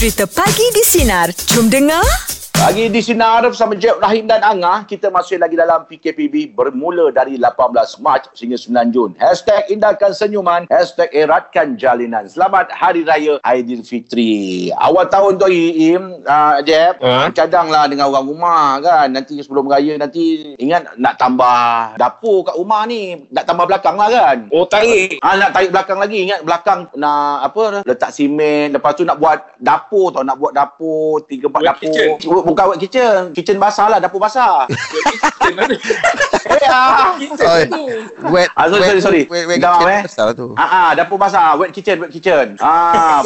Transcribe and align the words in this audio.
Cerita 0.00 0.24
Pagi 0.26 0.64
di 0.72 0.80
Sinar. 0.80 1.28
Jom 1.52 1.68
dengar. 1.68 2.39
Pagi 2.60 2.92
di 2.92 3.00
Sinar 3.00 3.40
bersama 3.48 3.72
Jeb 3.72 4.04
Rahim 4.04 4.28
dan 4.28 4.44
Angah. 4.44 4.84
Kita 4.84 5.08
masih 5.08 5.40
lagi 5.40 5.56
dalam 5.56 5.88
PKPB 5.88 6.52
bermula 6.52 7.08
dari 7.08 7.40
18 7.40 7.56
Mac 8.04 8.28
sehingga 8.36 8.60
9 8.60 8.92
Jun. 8.92 9.10
Hashtag 9.16 9.72
indahkan 9.72 10.12
senyuman. 10.12 10.68
Hashtag 10.68 11.08
eratkan 11.16 11.80
jalinan. 11.80 12.28
Selamat 12.28 12.68
Hari 12.68 13.08
Raya 13.08 13.40
Aidilfitri. 13.48 14.68
Awal 14.76 15.08
tahun 15.08 15.40
tu 15.40 15.48
Im, 15.48 16.20
uh, 16.20 16.60
Jeb. 16.60 17.00
Ha? 17.00 17.32
Cadanglah 17.32 17.88
dengan 17.88 18.12
orang 18.12 18.28
rumah 18.28 18.76
kan. 18.84 19.08
Nanti 19.08 19.40
sebelum 19.40 19.64
raya 19.64 19.96
nanti 19.96 20.52
ingat 20.60 21.00
nak 21.00 21.16
tambah 21.16 21.96
dapur 21.96 22.44
kat 22.44 22.60
rumah 22.60 22.84
ni. 22.84 23.24
Nak 23.32 23.48
tambah 23.48 23.72
belakang 23.72 23.96
lah 23.96 24.12
kan. 24.12 24.52
Oh 24.52 24.68
tarik. 24.68 25.16
Ah 25.24 25.32
nak 25.40 25.56
tarik 25.56 25.72
belakang 25.72 25.96
lagi 25.96 26.28
ingat 26.28 26.44
belakang 26.44 26.92
nak 26.92 27.40
apa 27.40 27.88
letak 27.88 28.12
simen 28.12 28.76
lepas 28.76 28.92
tu 28.92 29.08
nak 29.08 29.16
buat 29.16 29.56
dapur 29.56 30.12
tau 30.12 30.20
nak 30.20 30.36
buat 30.36 30.52
dapur 30.52 31.24
tiga 31.24 31.48
empat 31.48 31.64
Wet 31.64 31.68
dapur 31.72 31.88
kitchen. 31.88 32.10
Bukan 32.50 32.64
wet 32.66 32.78
kitchen 32.80 33.30
kitchen 33.30 33.56
basah 33.56 33.86
lah 33.86 33.98
dapur 33.98 34.18
basah 34.18 34.66
Kitchen 35.40 35.54
ada. 35.56 35.76
eh 36.50 36.66
ah 36.66 37.14
Kitchen 37.14 37.46
Oi. 37.46 37.62
tu. 37.66 37.82
Wet, 38.28 38.48
Ah, 38.52 38.66
sorry, 38.66 38.84
sorry, 38.84 39.00
sorry. 39.00 39.22
Wet, 39.24 39.44
wet 39.46 39.58
Dah, 39.58 39.78
kitchen 39.78 39.88
eh. 39.88 40.02
pasal 40.04 40.28
tu. 40.32 40.46
Ah, 40.54 40.62
ah, 40.62 40.90
dapur 40.92 41.16
basah, 41.16 41.56
wet 41.56 41.70
kitchen, 41.70 41.96
wet 41.98 42.10
kitchen. 42.10 42.58
Ah. 42.60 43.22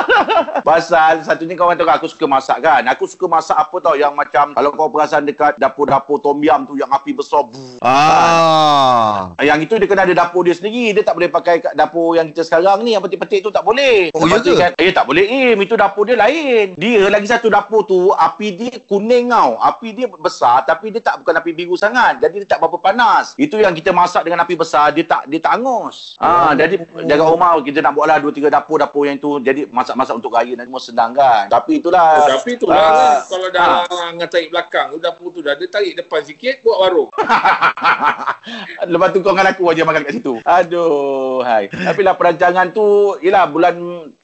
Pasal 0.62 1.22
satunya 1.22 1.54
kawan 1.54 1.74
tahu 1.74 1.88
aku 1.88 2.06
suka 2.06 2.26
masak 2.26 2.60
kan. 2.60 2.82
Aku 2.86 3.04
suka 3.04 3.26
masak 3.26 3.56
apa 3.56 3.76
tau 3.80 3.94
yang 3.94 4.12
macam 4.12 4.52
kalau 4.52 4.70
kau 4.70 4.88
perasan 4.88 5.24
dekat 5.24 5.56
dapur-dapur 5.56 6.20
tom 6.20 6.38
yum 6.38 6.62
tu 6.64 6.76
yang 6.76 6.88
api 6.88 7.12
besar. 7.12 7.42
Buh. 7.42 7.80
Ah. 7.80 9.32
Yang 9.38 9.66
itu 9.66 9.74
dia 9.76 9.86
kena 9.86 10.02
ada 10.04 10.14
dapur 10.16 10.44
dia 10.44 10.52
sendiri. 10.52 10.92
Dia 10.92 11.02
tak 11.02 11.16
boleh 11.16 11.28
pakai 11.28 11.60
kat 11.60 11.74
dapur 11.74 12.14
yang 12.14 12.28
kita 12.28 12.42
sekarang 12.42 12.82
ni. 12.82 12.92
Yang 12.92 13.08
petik-petik 13.08 13.40
tu 13.42 13.50
tak 13.50 13.62
boleh. 13.62 14.12
Oh, 14.12 14.24
ya 14.24 14.38
tu 14.38 14.52
ke? 14.52 14.60
Kan, 14.60 14.70
eh 14.76 14.90
tak 14.90 15.04
boleh 15.04 15.24
Im. 15.24 15.58
Itu 15.58 15.74
dapur 15.74 16.04
dia 16.04 16.16
lain. 16.16 16.76
Dia 16.76 17.08
lagi 17.08 17.26
satu 17.26 17.48
dapur 17.48 17.84
tu 17.84 18.12
api 18.12 18.46
dia 18.60 18.76
kuning 18.84 19.32
tau. 19.32 19.56
Api 19.56 19.96
dia 19.96 20.04
besar 20.04 20.68
tapi 20.68 20.92
dia 20.92 21.00
tak 21.00 21.24
bukan 21.24 21.32
api 21.40 21.50
biru 21.56 21.80
sangat. 21.80 22.20
Jadi 22.20 22.44
dia 22.44 22.48
tak 22.52 22.60
berapa 22.60 22.76
panas. 22.76 23.32
Itu 23.40 23.56
yang 23.56 23.72
kita 23.72 23.96
masak 23.96 24.28
dengan 24.28 24.44
api 24.44 24.52
besar 24.52 24.92
dia 24.92 25.08
tak 25.08 25.24
dia 25.32 25.40
tak 25.40 25.56
angus. 25.56 26.20
Ah, 26.20 26.52
jadi 26.52 26.84
jaga 27.08 27.24
rumah 27.24 27.56
kita 27.64 27.80
nak 27.80 27.96
buatlah 27.96 28.20
dua 28.20 28.32
tiga 28.36 28.52
dapur-dapur 28.52 29.08
yang 29.08 29.16
tu. 29.16 29.40
Jadi 29.40 29.64
masak-masak 29.72 30.20
untuk 30.20 30.36
raya 30.36 30.52
nanti 30.52 30.68
semua 30.68 30.82
senang 30.84 31.10
kan. 31.16 31.48
Tapi 31.48 31.80
itulah. 31.80 32.20
Oh, 32.20 32.28
tapi 32.36 32.50
tu 32.60 32.68
lah 32.68 32.76
Ah, 32.76 32.84
kan. 32.84 33.16
Kalau 33.32 33.48
dah 33.48 33.64
ah. 33.88 34.08
dengan 34.12 34.28
tarik 34.28 34.48
belakang, 34.52 34.86
tu 34.92 34.98
dapur 35.00 35.28
tu 35.32 35.40
dah. 35.40 35.54
Dia 35.56 35.66
tarik 35.72 35.96
depan 35.96 36.20
sikit, 36.20 36.60
buat 36.60 36.76
warung. 36.76 37.08
Lepas 38.92 39.08
tu 39.14 39.18
kau 39.24 39.32
dengan 39.32 39.52
aku 39.52 39.62
aja 39.72 39.82
makan 39.86 40.04
kat 40.04 40.12
situ. 40.20 40.34
Aduh, 40.44 41.40
hai. 41.46 41.70
Tapi 41.70 42.00
lah 42.04 42.14
perancangan 42.16 42.72
tu, 42.74 43.16
yelah 43.24 43.48
bulan 43.48 43.74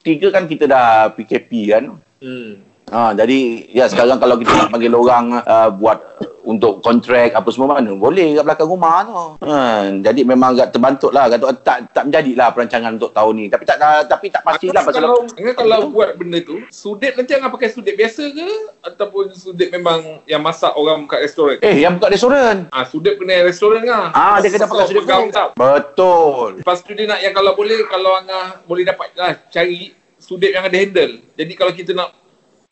3 0.05 0.33
kan 0.33 0.43
kita 0.45 0.69
dah 0.69 1.09
PKP 1.13 1.51
kan. 1.73 1.83
Hmm. 2.21 2.76
Ha, 2.87 3.11
jadi 3.11 3.67
ya 3.67 3.91
sekarang 3.91 4.15
kalau 4.15 4.39
kita 4.39 4.55
nak 4.55 4.71
panggil 4.71 4.95
orang 4.95 5.43
uh, 5.43 5.67
buat 5.75 5.99
untuk 6.47 6.79
kontrak 6.79 7.35
apa 7.35 7.51
semua 7.51 7.75
mana 7.75 7.91
boleh 7.91 8.39
kat 8.39 8.43
belakang 8.47 8.71
rumah 8.71 9.03
tu. 9.03 9.43
Ha, 9.43 9.91
jadi 9.99 10.23
memang 10.23 10.55
agak 10.55 10.71
terbantut 10.71 11.11
lah 11.11 11.27
kata 11.27 11.51
tak 11.59 11.91
tak 11.91 12.07
menjadilah 12.07 12.47
perancangan 12.55 12.95
untuk 12.95 13.11
tahun 13.11 13.33
ni. 13.35 13.45
Tapi 13.51 13.63
tak 13.67 13.77
uh, 13.83 14.07
tapi 14.07 14.31
tak 14.31 14.47
pastilah 14.47 14.81
pasal 14.87 15.03
kalau, 15.03 15.27
kalau, 15.27 15.53
kalau 15.59 15.79
buat 15.91 16.15
benda 16.15 16.39
tu, 16.47 16.63
sudet 16.71 17.19
nanti 17.19 17.35
Angah 17.35 17.51
pakai 17.51 17.75
sudet 17.75 17.99
biasa 17.99 18.23
ke? 18.31 18.47
Ataupun 18.87 19.35
sudet 19.35 19.67
memang 19.67 20.23
yang 20.23 20.39
masak 20.39 20.71
orang 20.79 21.03
kat 21.11 21.27
restoran? 21.27 21.59
eh 21.59 21.83
yang 21.83 21.99
buka 21.99 22.07
restoran. 22.07 22.71
Ah, 22.71 22.87
sudet 22.87 23.19
kena 23.19 23.43
yang 23.43 23.47
restoran 23.51 23.83
kan? 23.83 24.15
Ah 24.15 24.39
dia 24.39 24.47
kena 24.47 24.71
pakai 24.71 24.95
pegang 24.95 25.27
tak? 25.27 25.47
Betul. 25.59 26.63
Lepas 26.63 26.79
tu 26.79 26.95
dia 26.95 27.03
nak 27.03 27.19
yang 27.19 27.35
kalau 27.35 27.51
boleh, 27.51 27.83
kalau 27.91 28.15
Angah 28.15 28.63
boleh 28.63 28.87
dapat 28.87 29.11
lah, 29.19 29.35
cari 29.51 29.91
sudet 30.15 30.55
yang 30.55 30.63
ada 30.63 30.77
handle. 30.79 31.19
Jadi 31.35 31.53
kalau 31.59 31.75
kita 31.75 31.91
nak 31.91 32.26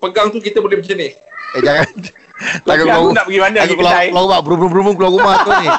pegang 0.06 0.28
tu, 0.30 0.38
kita 0.38 0.61
boleh 0.61 0.78
macam 0.80 0.95
ni. 0.98 1.09
Eh 1.56 1.61
jangan. 1.61 1.89
Tapi 2.67 2.84
aku 2.84 3.09
nak 3.16 3.25
pergi 3.25 3.39
mana? 3.39 3.58
Aku 3.64 3.73
keluar 3.80 3.94
kedai? 3.95 4.08
keluar 4.11 4.23
rumah, 4.28 4.39
berum-berum 4.44 4.86
keluar 5.00 5.11
rumah 5.11 5.34
tu 5.42 5.52
ni. 5.56 5.67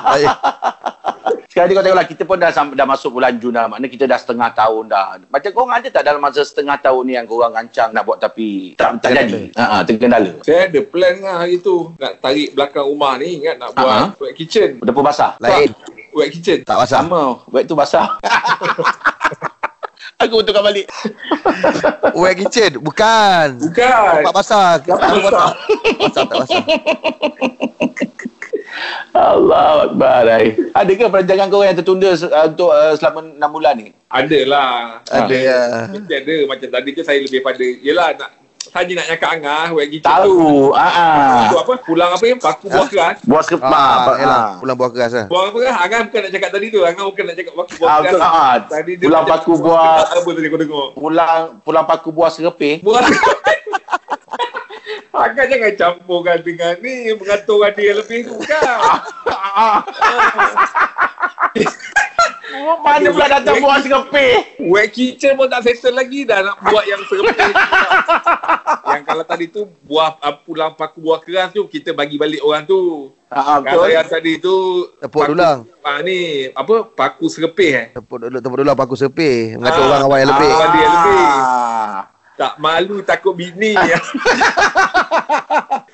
Sekarang 1.57 1.73
ni 1.73 1.77
kau 1.81 1.85
tengoklah 1.89 2.09
kita 2.13 2.23
pun 2.29 2.37
dah 2.37 2.53
dah 2.53 2.85
masuk 2.85 3.17
bulan 3.17 3.33
Jun 3.41 3.57
dah. 3.57 3.65
Maknanya 3.65 3.89
kita 3.89 4.05
dah 4.05 4.21
setengah 4.21 4.53
tahun 4.53 4.93
dah. 4.93 5.17
Macam 5.33 5.51
kau 5.57 5.65
ada 5.65 5.89
tak 5.89 6.05
dalam 6.05 6.21
masa 6.21 6.45
setengah 6.45 6.77
tahun 6.77 7.03
ni 7.09 7.17
yang 7.17 7.25
kau 7.25 7.41
orang 7.41 7.65
rancang 7.65 7.97
nak 7.97 8.05
buat 8.05 8.21
tapi 8.21 8.77
tak 8.77 9.01
tak 9.01 9.17
jadi. 9.17 9.57
Ha 9.57 9.65
ah 9.65 9.81
terkendala. 9.81 10.37
Saya 10.45 10.69
ada 10.69 10.81
plan 10.85 11.17
lah 11.17 11.41
hari 11.41 11.57
tu. 11.65 11.97
Nak 11.97 12.21
tarik 12.21 12.53
belakang 12.53 12.85
rumah 12.85 13.17
ni, 13.17 13.41
ingat 13.41 13.57
nak 13.57 13.73
buat 13.73 13.89
Ah, 13.89 14.13
wet 14.21 14.37
kitchen. 14.37 14.85
Dapur 14.85 15.01
basah. 15.01 15.33
Lain. 15.41 15.73
Wet 16.13 16.29
kitchen. 16.29 16.61
Tak 16.61 16.77
pasal. 16.77 17.09
Sama. 17.09 17.41
Wet 17.49 17.65
tu 17.65 17.73
basah. 17.73 18.21
Aku 20.17 20.41
betulkan 20.41 20.65
balik. 20.65 20.89
Wet 22.21 22.35
kitchen. 22.41 22.81
Bukan. 22.81 23.61
Bukan. 23.61 24.13
Tempat 24.25 24.33
basah. 24.33 24.81
Tempat 24.81 25.21
basah. 25.21 25.53
Basah 26.01 26.25
tak 26.25 26.37
basah. 26.41 26.65
Allah 29.17 29.89
Akbar. 29.89 30.25
ai. 30.29 30.57
Ada 30.73 30.93
ke 30.93 31.05
perancangan 31.09 31.47
kau 31.49 31.65
yang 31.65 31.77
tertunda 31.77 32.13
uh, 32.13 32.45
untuk 32.49 32.73
uh, 32.73 32.93
selama 32.97 33.29
6 33.29 33.57
bulan 33.57 33.75
ni? 33.77 33.89
Ada 34.09 34.41
lah. 34.49 34.77
Ada 35.09 35.37
ya. 35.37 35.61
Mesti 35.93 36.15
ada. 36.17 36.35
Macam 36.49 36.69
tadi 36.73 36.89
tu 36.97 37.03
saya 37.05 37.19
lebih 37.21 37.41
pada, 37.41 37.65
yelah 37.65 38.13
nak, 38.17 38.31
saja 38.77 38.93
nak 38.93 39.07
cakap 39.09 39.29
Angah, 39.33 39.65
wet 39.73 39.89
kitchen. 39.89 40.05
Tahu. 40.07 40.71
Ha 40.71 40.87
Tu 41.47 41.57
ah. 41.57 41.63
apa? 41.63 41.73
Pulang 41.81 42.11
apa 42.11 42.25
yang? 42.25 42.39
Paku 42.39 42.67
buah 42.67 42.87
keras. 42.87 43.17
Buat 43.23 43.43
skrip 43.43 43.61
Ah, 43.61 43.73
ah, 43.73 44.15
ah. 44.21 44.51
pulang 44.59 44.77
buah 44.77 44.91
keras 44.91 45.13
lah. 45.13 45.27
Buah 45.27 45.43
apa 45.47 45.57
keras? 45.57 45.77
Angah 45.79 46.01
bukan 46.05 46.21
nak 46.21 46.33
cakap 46.33 46.51
tadi 46.51 46.67
tu. 46.69 46.81
Angah 46.83 47.05
bukan 47.07 47.25
nak 47.25 47.37
cakap 47.37 47.53
paku 47.55 47.73
buah 47.75 47.89
Ah, 47.89 47.99
keras. 48.03 48.21
ah. 48.23 48.55
Tadi 48.63 48.93
dia 48.95 49.07
Pulang 49.07 49.25
paku 49.25 49.53
buah- 49.57 50.05
keras 50.05 50.09
Apa 50.15 50.29
tadi 50.31 50.47
kau 50.47 50.59
dengar? 50.59 50.87
Pulang 50.95 51.41
pulang 51.61 51.85
paku 51.85 52.09
buah 52.11 52.31
serepih. 52.31 52.75
Buah 52.81 53.01
Angah 55.19 55.47
jangan 55.47 55.73
campurkan 55.75 56.39
dengan 56.41 56.77
ni 56.79 57.11
mengatur 57.11 57.65
dia 57.73 57.93
lebih 57.93 58.21
tu 58.25 58.37
kan. 58.43 58.65
Mana 62.79 63.09
pula 63.09 63.27
datang 63.29 63.59
buah 63.59 63.79
serepih? 63.79 64.33
Wet 64.65 64.89
kitchen 64.91 65.35
pun 65.35 65.47
tak 65.47 65.61
settle 65.63 65.93
lagi 65.93 66.25
dah 66.25 66.41
nak 66.43 66.57
buat 66.63 66.85
yang 66.85 67.03
serepih. 67.05 67.53
yang 68.87 69.03
kalau 69.05 69.25
tadi 69.25 69.47
tu 69.47 69.67
buah 69.83 70.17
uh, 70.17 70.35
pulang 70.39 70.73
paku 70.73 70.99
buah 71.01 71.21
keras 71.21 71.51
tu 71.51 71.67
kita 71.67 71.93
bagi 71.93 72.17
balik 72.17 72.41
orang 72.41 72.65
tu. 72.65 73.13
Ha 73.27 73.59
Kalau 73.61 73.85
betul. 73.85 73.93
yang 73.93 74.07
tadi 74.07 74.33
tu 74.39 74.55
Tepuk 74.97 75.21
paku- 75.21 75.33
dulang. 75.35 75.59
Ah 75.81 75.99
ni 75.99 76.19
apa 76.49 76.75
paku 76.87 77.27
serepih 77.27 77.73
eh. 77.75 77.87
Tepuk 77.93 78.19
dulu, 78.21 78.37
tepuk 78.39 78.57
dulu 78.57 78.71
paku 78.75 78.95
sepih. 78.95 79.57
Mengatur 79.57 79.83
Ah. 79.83 79.89
orang 79.91 80.03
awal 80.03 80.19
yang 80.19 80.31
lebih. 80.31 80.51
Ah. 80.51 80.69
dia 80.69 80.87
lebih. 80.89 81.25
Ah. 82.37 82.53
Tak 82.53 82.55
malu 82.61 83.01
takut 83.01 83.33
bini. 83.33 83.73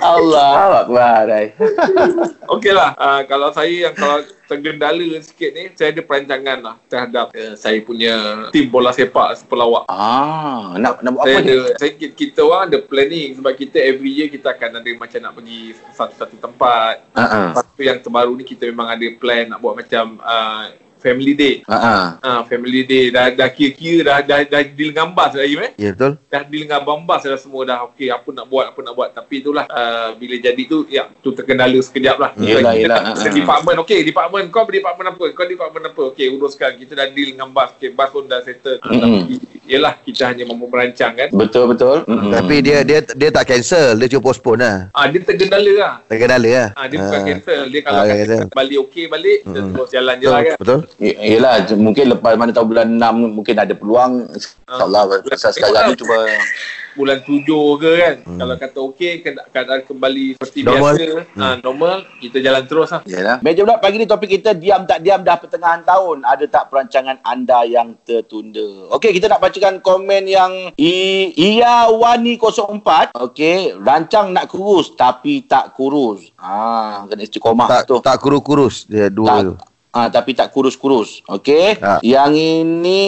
Allah 0.02 0.82
Akbar. 0.82 1.30
ai. 1.30 1.54
Okey 2.58 2.74
lah. 2.74 2.98
Uh, 2.98 3.22
kalau 3.30 3.54
saya 3.54 3.70
yang 3.70 3.94
kalau 3.94 4.26
tergendala 4.50 5.06
sikit 5.22 5.54
ni, 5.54 5.70
saya 5.78 5.94
ada 5.94 6.02
perancangan 6.02 6.58
lah 6.58 6.74
terhadap 6.90 7.30
uh, 7.30 7.54
saya 7.54 7.78
punya 7.86 8.46
tim 8.50 8.66
bola 8.66 8.90
sepak 8.90 9.38
sepelawak. 9.38 9.86
Ah, 9.86 10.74
nak 10.76 11.00
nak 11.06 11.10
buat 11.14 11.24
Saya 11.24 11.38
apa 11.38 11.46
ada, 11.46 11.54
ni? 11.54 11.78
saya, 11.78 11.90
kita 12.10 12.40
orang 12.42 12.62
ada 12.68 12.78
planning 12.82 13.30
sebab 13.38 13.52
kita 13.54 13.78
every 13.78 14.10
year 14.10 14.28
kita 14.28 14.50
akan 14.50 14.82
ada 14.82 14.90
macam 14.98 15.20
nak 15.22 15.32
pergi 15.38 15.60
satu-satu 15.94 16.36
tempat. 16.42 16.94
Ha 17.14 17.22
ah. 17.22 17.46
Lepas 17.54 17.64
tu 17.70 17.82
yang 17.86 17.98
terbaru 18.02 18.32
ni 18.34 18.44
kita 18.44 18.66
memang 18.68 18.90
ada 18.90 19.06
plan 19.16 19.46
nak 19.46 19.62
buat 19.62 19.78
macam 19.78 20.18
uh, 20.18 20.66
family 21.02 21.34
day. 21.34 21.54
Ha 21.66 21.76
ah. 22.22 22.40
Family 22.46 22.86
day 22.86 23.10
dah 23.10 23.34
dah 23.34 23.50
kira-kira 23.50 24.22
dah 24.22 24.22
dah, 24.22 24.38
dah 24.46 24.62
deal 24.62 24.94
dengan 24.94 25.10
bas 25.10 25.34
dah 25.34 25.42
Im, 25.42 25.58
eh. 25.66 25.72
Ya 25.74 25.90
betul. 25.90 26.14
dah 26.30 26.42
deal 26.46 26.62
dengan 26.64 26.80
bambas 26.86 27.26
dah 27.26 27.34
semua 27.34 27.66
dah 27.66 27.78
okey 27.90 28.08
apa 28.08 28.28
nak 28.30 28.46
buat 28.46 28.70
apa 28.70 28.80
nak 28.80 28.94
buat 28.94 29.08
tapi 29.12 29.42
itulah 29.42 29.66
uh, 29.66 30.14
bila 30.14 30.38
jadi 30.38 30.62
tu 30.64 30.86
ya 30.86 31.10
tu 31.20 31.34
terkendala 31.34 31.74
sekejap 31.82 32.16
lah 32.16 32.30
dah- 32.86 33.02
ha, 33.02 33.10
kita 33.18 33.28
ha. 33.28 33.34
department 33.34 33.76
okey 33.82 34.00
department 34.06 34.44
kau 34.52 34.62
department 34.64 35.08
apa 35.10 35.24
kau 35.34 35.46
department 35.48 35.84
apa 35.90 36.02
okey 36.14 36.26
uruskan 36.30 36.78
kita 36.78 36.92
dah 36.94 37.06
deal 37.10 37.34
dengan 37.34 37.48
bas 37.50 37.72
okey 37.76 37.90
bas 37.92 38.08
pun 38.12 38.28
dah 38.28 38.40
settle 38.44 38.78
Mm-mm. 38.84 39.00
tapi 39.00 39.34
yelah 39.64 39.94
kita 39.96 40.26
hanya 40.26 40.42
mampu 40.42 40.66
merancang 40.66 41.14
kan 41.14 41.28
Betul 41.30 41.70
betul. 41.70 42.02
Mm-mm. 42.04 42.30
Tapi 42.30 42.54
dia 42.60 42.82
dia 42.82 42.98
dia 43.00 43.30
tak 43.30 43.46
cancel. 43.46 43.94
Dia 43.94 44.08
cuma 44.08 44.22
postpone 44.24 44.58
lah. 44.58 44.76
ah 44.90 45.06
dia 45.06 45.20
tergendala 45.20 45.72
lah 45.72 45.94
Terkendala 46.04 46.48
lah. 46.48 46.68
Ah, 46.74 46.86
dia 46.86 46.98
bukan 46.98 47.14
Ah. 47.14 47.24
cancel. 47.24 47.60
Dia 47.68 47.80
kalau 47.80 47.96
Ah, 47.96 48.04
kata 48.04 48.18
cancel. 48.18 48.40
balik 48.50 48.78
okey 48.82 49.04
balik, 49.06 49.38
kita 49.40 49.58
Mm. 49.60 49.70
terus 49.72 49.88
jalan 49.90 50.14
je 50.16 50.26
lah 50.26 50.40
kan. 50.42 50.56
Betul. 50.58 50.78
Y- 50.98 51.18
Yelah, 51.32 51.52
mungkin 51.72 52.04
lepas 52.08 52.32
mana 52.34 52.50
tahu 52.50 52.66
bulan 52.68 52.88
6 52.90 53.14
mungkin 53.32 53.54
ada 53.56 53.72
peluang. 53.72 54.12
InsyaAllah, 54.32 55.02
pasal 55.24 55.50
sekarang 55.50 55.82
ni 55.88 55.94
cuba 55.94 56.16
bulan 56.94 57.18
tujuh 57.20 57.66
ke 57.76 57.90
kan 57.94 58.16
Hmm. 58.22 58.38
kalau 58.38 58.54
kata 58.54 58.78
okey 58.86 59.12
keadaan 59.20 59.48
keadaan 59.48 59.82
kembali 59.82 60.26
seperti 60.34 60.60
Normal. 60.62 60.94
biasa 60.94 61.04
ha, 61.34 61.46
normal 61.58 61.96
kita 62.18 62.38
jalan 62.38 62.64
terus 62.64 62.88
lah 62.88 63.02
Yalah. 63.04 63.36
Meja 63.40 63.60
bulat 63.60 63.78
pagi 63.78 63.96
ni 63.96 64.04
topik 64.04 64.30
kita 64.30 64.52
diam 64.52 64.82
tak 64.82 65.00
diam 65.00 65.20
dah 65.20 65.36
pertengahan 65.36 65.82
tahun. 65.82 66.22
Ada 66.22 66.44
tak 66.46 66.64
perancangan 66.68 67.18
anda 67.22 67.62
yang 67.62 67.94
tertunda? 68.02 68.90
Okey, 68.90 69.12
kita 69.12 69.26
nak 69.26 69.40
bacakan 69.40 69.78
komen 69.78 70.24
yang 70.24 70.52
I 70.74 70.94
Iya 71.32 71.88
Wani 71.88 72.36
04. 72.36 73.14
Okey, 73.14 73.76
rancang 73.76 74.30
nak 74.30 74.46
kurus 74.46 74.92
tapi 74.92 75.42
tak 75.42 75.72
kurus. 75.72 76.30
Ah, 76.36 77.04
kena 77.04 77.22
istiqomah 77.22 77.66
Tak 77.66 77.82
tu. 77.84 77.96
tak 77.98 78.18
kurus-kurus 78.18 78.84
dia 78.84 79.08
dua 79.08 79.28
tak, 79.28 79.40
tu. 79.42 79.54
Ah 79.92 80.08
tapi 80.08 80.32
tak 80.32 80.48
kurus-kurus. 80.50 81.20
Okey. 81.28 81.76
Ha. 81.78 82.00
Yang 82.00 82.32
ini 82.64 83.02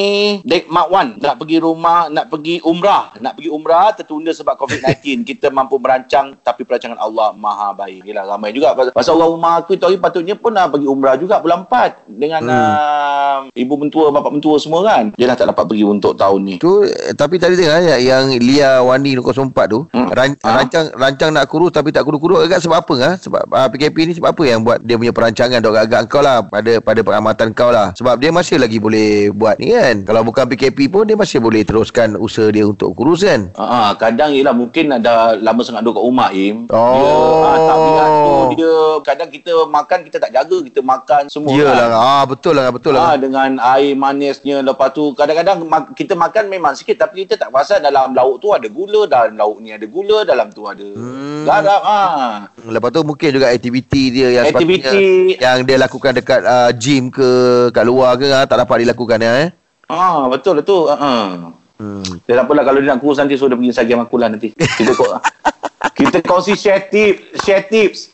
Dek 0.45 0.69
Mak 0.69 0.89
Wan 0.89 1.17
nak 1.17 1.41
pergi 1.41 1.57
rumah, 1.57 2.13
nak 2.13 2.29
pergi 2.29 2.61
umrah, 2.61 3.17
nak 3.19 3.35
pergi 3.35 3.49
umrah 3.49 3.89
tertunda 3.91 4.31
sebab 4.31 4.53
COVID-19. 4.55 5.25
Kita 5.29 5.49
mampu 5.49 5.81
merancang 5.81 6.37
tapi 6.39 6.63
perancangan 6.63 7.01
Allah 7.01 7.33
Maha 7.33 7.73
baik. 7.73 8.05
Yalah 8.05 8.29
ramai 8.29 8.53
juga 8.53 8.77
pasal 8.93 9.17
orang 9.17 9.33
rumah 9.33 9.55
aku 9.57 9.75
tu 9.75 9.89
hari 9.89 9.97
patutnya 9.97 10.37
pun 10.37 10.53
nak 10.53 10.71
pergi 10.71 10.85
umrah 10.85 11.17
juga 11.17 11.41
bulan 11.41 11.65
4 11.65 12.05
dengan 12.07 12.43
Hmm. 12.45 12.53
uh, 12.53 13.39
ibu 13.57 13.75
mentua, 13.75 14.13
bapa 14.13 14.29
mentua 14.29 14.61
semua 14.61 14.85
kan. 14.85 15.09
Dia 15.17 15.25
dah 15.25 15.37
tak 15.37 15.49
dapat 15.49 15.65
pergi 15.65 15.89
untuk 15.89 16.13
tahun 16.15 16.41
ni. 16.45 16.55
Tu 16.61 16.85
eh, 16.85 17.17
tapi 17.17 17.41
tadi 17.41 17.57
tengok 17.57 17.81
eh, 17.81 18.05
yang 18.05 18.29
Lia 18.37 18.85
Wani 18.85 19.17
04 19.17 19.33
tu 19.67 19.89
Hmm. 19.89 20.13
ran, 20.13 20.37
Ha? 20.37 20.61
rancang 20.61 20.93
rancang 20.93 21.31
nak 21.33 21.49
kurus 21.49 21.73
tapi 21.73 21.89
tak 21.89 22.05
kurus-kurus 22.05 22.45
agak 22.45 22.61
sebab 22.61 22.85
apa 22.85 22.95
ah? 23.01 23.15
Sebab 23.17 23.43
uh, 23.47 23.69
PKP 23.73 23.97
ni 24.05 24.13
sebab 24.13 24.37
apa 24.37 24.43
yang 24.45 24.61
buat 24.61 24.85
dia 24.85 25.01
punya 25.01 25.17
perancangan 25.17 25.65
dok 25.65 25.73
agak 25.75 26.05
kau 26.07 26.21
lah 26.21 26.45
pada 26.45 26.74
pada 26.79 27.01
pengamatan 27.01 27.51
kau 27.51 27.69
lah. 27.69 27.93
Sebab 27.95 28.17
dia 28.17 28.31
masih 28.31 28.57
lagi 28.57 28.79
boleh 28.79 29.05
buat 29.31 29.57
ni 29.57 29.71
kan. 29.71 30.03
Kalau 30.03 30.23
bukan 30.23 30.47
PKP 30.47 30.89
pun 30.89 31.05
dia 31.05 31.15
masih 31.15 31.39
boleh 31.39 31.61
teruskan 31.61 32.17
usaha 32.17 32.47
dia 32.47 32.65
untuk 32.65 32.91
kurus 32.93 33.21
kan. 33.21 33.53
Ah, 33.55 33.93
kadang 33.95 34.31
ialah 34.31 34.53
mungkin 34.53 34.91
ada 34.93 35.13
lama 35.35 35.61
sangat 35.61 35.83
duduk 35.83 35.95
kat 35.95 36.05
rumah 36.05 36.31
Im. 36.31 36.57
Dia 36.65 36.75
Oh. 36.75 37.43
ah, 37.43 37.59
tabiat 37.61 38.09
tu 38.09 38.33
dia 38.55 38.73
kadang 39.03 39.29
kita 39.29 39.53
makan 39.65 39.99
kita 40.03 40.17
tak 40.19 40.31
jaga, 40.31 40.57
kita 40.63 40.81
makan 40.81 41.23
semua. 41.27 41.51
Iyalah. 41.51 41.87
kan. 41.87 42.01
Ah 42.01 42.25
betul 42.25 42.55
lah 42.55 42.69
betul 42.69 42.93
Ah, 42.93 43.13
lah. 43.13 43.17
dengan 43.17 43.51
air 43.59 43.93
manisnya 43.95 44.61
lepas 44.61 44.91
tu 44.91 45.13
kadang-kadang 45.13 45.63
ma- 45.63 45.91
kita 45.91 46.15
makan 46.15 46.47
memang 46.47 46.73
sikit 46.73 46.97
tapi 46.99 47.25
kita 47.25 47.37
tak 47.37 47.51
perasan 47.51 47.81
dalam 47.81 48.13
lauk 48.13 48.39
tu 48.39 48.51
ada 48.51 48.67
gula 48.67 49.05
dalam 49.05 49.35
lauk 49.35 49.59
ni 49.59 49.71
ada 49.71 49.85
gula 49.85 50.23
dalam 50.23 50.49
tu 50.49 50.65
ada 50.65 50.87
Hmm. 50.87 51.43
garam 51.45 51.83
ah 51.83 52.49
Lepas 52.65 52.91
tu 52.91 53.03
mungkin 53.03 53.29
juga 53.31 53.49
aktiviti 53.49 54.03
dia 54.11 54.29
yang 54.33 54.45
aktiviti 54.49 55.37
yang 55.37 55.63
dia 55.63 55.77
lakukan 55.77 56.13
dekat 56.13 56.41
uh, 56.41 56.64
gym 56.73 57.13
ke 57.13 57.29
kat 57.75 57.85
luar 57.85 58.17
ke 58.17 58.31
ah, 58.31 58.47
tak 58.49 58.65
dapat 58.65 58.87
dilakukan 58.87 59.19
ya 59.21 59.33
eh. 59.45 59.49
ah 59.91 60.31
betul 60.31 60.63
betul 60.63 60.89
ah 60.89 60.97
ah. 60.97 61.27
Hmm. 61.75 62.07
dia 62.23 62.39
tak 62.39 62.47
apalah 62.47 62.63
kalau 62.63 62.79
dia 62.79 62.95
nak 62.95 63.03
kurus 63.03 63.19
nanti 63.19 63.35
suruh 63.35 63.51
dia 63.51 63.59
pergi 63.59 63.75
Sagam 63.75 63.99
aku 63.99 64.15
lah 64.15 64.31
nanti 64.31 64.55
kita 64.55 64.95
kok 64.95 65.11
kita 65.99 66.23
kongsi 66.23 66.55
share 66.55 66.87
tips 66.87 67.43
share 67.43 67.67
tips 67.67 68.14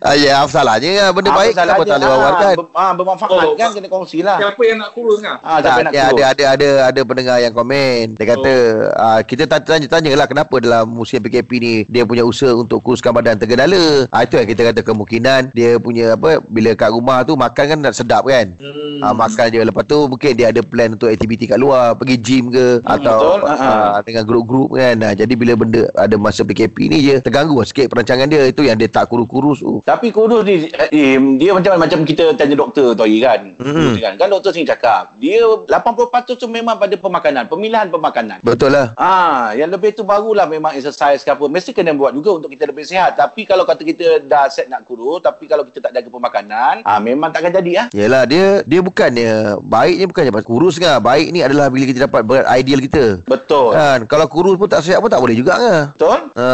Ah, 0.00 0.14
ya, 0.16 0.42
apa 0.44 0.50
salahnya 0.50 0.90
kan? 0.96 1.08
Benda 1.16 1.30
baik 1.34 1.52
salah 1.54 1.74
kenapa 1.76 1.82
tak 1.84 1.96
boleh 1.98 2.10
wawarkan? 2.10 2.54
ah, 2.74 2.92
bermanfaat 2.94 3.30
Oh, 3.30 3.54
kan 3.56 3.70
kena 3.72 3.88
kongsi 3.88 4.18
lah 4.20 4.36
Siapa 4.40 4.62
yang 4.64 4.78
nak 4.80 4.90
kurus 4.92 5.18
kan? 5.22 5.36
ah, 5.40 5.58
Tak, 5.58 5.62
siapa 5.64 5.80
nak 5.86 5.92
ya, 5.92 6.04
kurus 6.10 6.20
ada 6.20 6.22
ada 6.30 6.44
ada 6.50 6.68
ada 6.90 7.00
pendengar 7.06 7.36
yang 7.40 7.54
komen. 7.54 8.18
Dia 8.18 8.26
kata 8.36 8.54
oh. 8.92 9.04
uh, 9.04 9.20
kita 9.24 9.42
tanya 9.48 9.86
tanya 9.88 10.10
lah 10.14 10.26
kenapa 10.28 10.54
dalam 10.60 10.84
musim 10.90 11.22
PKP 11.22 11.50
ni 11.60 11.74
dia 11.88 12.02
punya 12.04 12.22
usaha 12.26 12.52
untuk 12.52 12.82
kuruskan 12.84 13.14
badan 13.14 13.40
tergendala. 13.40 14.06
Ah 14.12 14.26
itu 14.26 14.36
yang 14.36 14.48
kita 14.48 14.62
kata 14.72 14.80
kemungkinan 14.84 15.54
dia 15.56 15.80
punya 15.80 16.14
apa 16.14 16.42
bila 16.44 16.76
kat 16.76 16.90
rumah 16.92 17.22
tu 17.24 17.34
makan 17.38 17.64
kan 17.76 17.78
nak 17.80 17.94
sedap 17.96 18.26
kan. 18.28 18.54
Hmm. 18.60 19.00
Ah 19.00 19.14
makan 19.16 19.46
je 19.52 19.60
lepas 19.64 19.84
tu 19.86 19.98
mungkin 20.06 20.32
dia 20.36 20.52
ada 20.52 20.60
plan 20.60 20.94
untuk 20.94 21.08
aktiviti 21.08 21.48
kat 21.48 21.58
luar, 21.58 21.96
pergi 21.96 22.16
gym 22.20 22.52
ke 22.52 22.84
atau 22.84 23.40
betul. 23.40 23.48
Ha, 23.48 23.54
ha. 23.56 23.70
uh, 23.70 24.00
dengan 24.04 24.24
grup-grup 24.28 24.68
kan. 24.76 24.96
Ah, 25.00 25.14
jadi 25.16 25.32
bila 25.34 25.52
benda 25.56 25.88
ada 25.96 26.16
masa 26.20 26.44
PKP 26.44 26.76
ni 26.90 26.98
je 27.04 27.16
terganggu 27.22 27.56
lah 27.56 27.66
sikit 27.66 27.88
perancangan 27.90 28.28
dia 28.28 28.46
itu 28.46 28.62
yang 28.66 28.76
dia 28.76 28.90
tak 28.90 29.08
kurus-kurus 29.40 29.58
tu. 29.64 29.72
Tapi 29.82 30.12
kurus 30.12 30.42
ni 30.44 30.68
eh, 30.68 31.16
dia 31.40 31.50
macam 31.56 31.72
macam 31.80 31.98
kita 32.04 32.36
tanya 32.36 32.54
doktor 32.54 32.92
tu 32.92 33.02
hari 33.02 33.18
kan. 33.24 33.40
Mhm. 33.56 33.72
Kurus 33.72 33.96
kan. 34.04 34.12
Kan 34.20 34.28
doktor 34.28 34.50
sini 34.52 34.68
cakap, 34.68 35.16
dia 35.16 35.40
80% 35.42 36.36
tu 36.36 36.46
memang 36.46 36.76
pada 36.76 36.92
pemakanan, 36.94 37.48
pemilihan 37.48 37.88
pemakanan. 37.88 38.44
Betul 38.44 38.76
lah. 38.76 38.92
Ah, 39.00 39.56
yang 39.56 39.72
lebih 39.72 39.96
tu 39.96 40.04
barulah 40.04 40.44
memang 40.44 40.76
exercise 40.76 41.24
ke 41.24 41.32
apa. 41.32 41.48
Mesti 41.48 41.72
kena 41.72 41.96
buat 41.96 42.12
juga 42.12 42.36
untuk 42.36 42.52
kita 42.52 42.68
lebih 42.68 42.84
sihat. 42.84 43.16
Tapi 43.16 43.48
kalau 43.48 43.64
kata 43.64 43.80
kita 43.82 44.20
dah 44.28 44.46
set 44.52 44.68
nak 44.68 44.84
kurus, 44.84 45.24
tapi 45.24 45.48
kalau 45.48 45.64
kita 45.64 45.80
tak 45.80 45.96
jaga 45.96 46.08
pemakanan, 46.12 46.84
ah 46.84 47.00
memang 47.00 47.32
takkan 47.32 47.50
jadi 47.56 47.72
ah. 47.80 47.86
Yelah 47.96 48.28
dia 48.28 48.60
dia 48.68 48.80
bukannya 48.84 49.62
baiknya 49.64 50.06
bukannya 50.06 50.32
pasal 50.34 50.46
kurus 50.46 50.76
kan. 50.76 51.00
Baik 51.00 51.32
ni 51.32 51.40
adalah 51.40 51.72
bila 51.72 51.88
kita 51.88 52.06
dapat 52.06 52.20
berat 52.22 52.46
ideal 52.60 52.80
kita. 52.84 53.24
Betul. 53.24 53.72
Kan 53.72 54.04
kalau 54.04 54.26
kurus 54.28 54.60
pun 54.60 54.68
tak 54.68 54.84
sihat 54.84 55.00
pun 55.00 55.08
tak 55.08 55.22
boleh 55.22 55.36
juga 55.38 55.56
kan. 55.56 55.82
Betul? 55.96 56.18
Ha, 56.36 56.46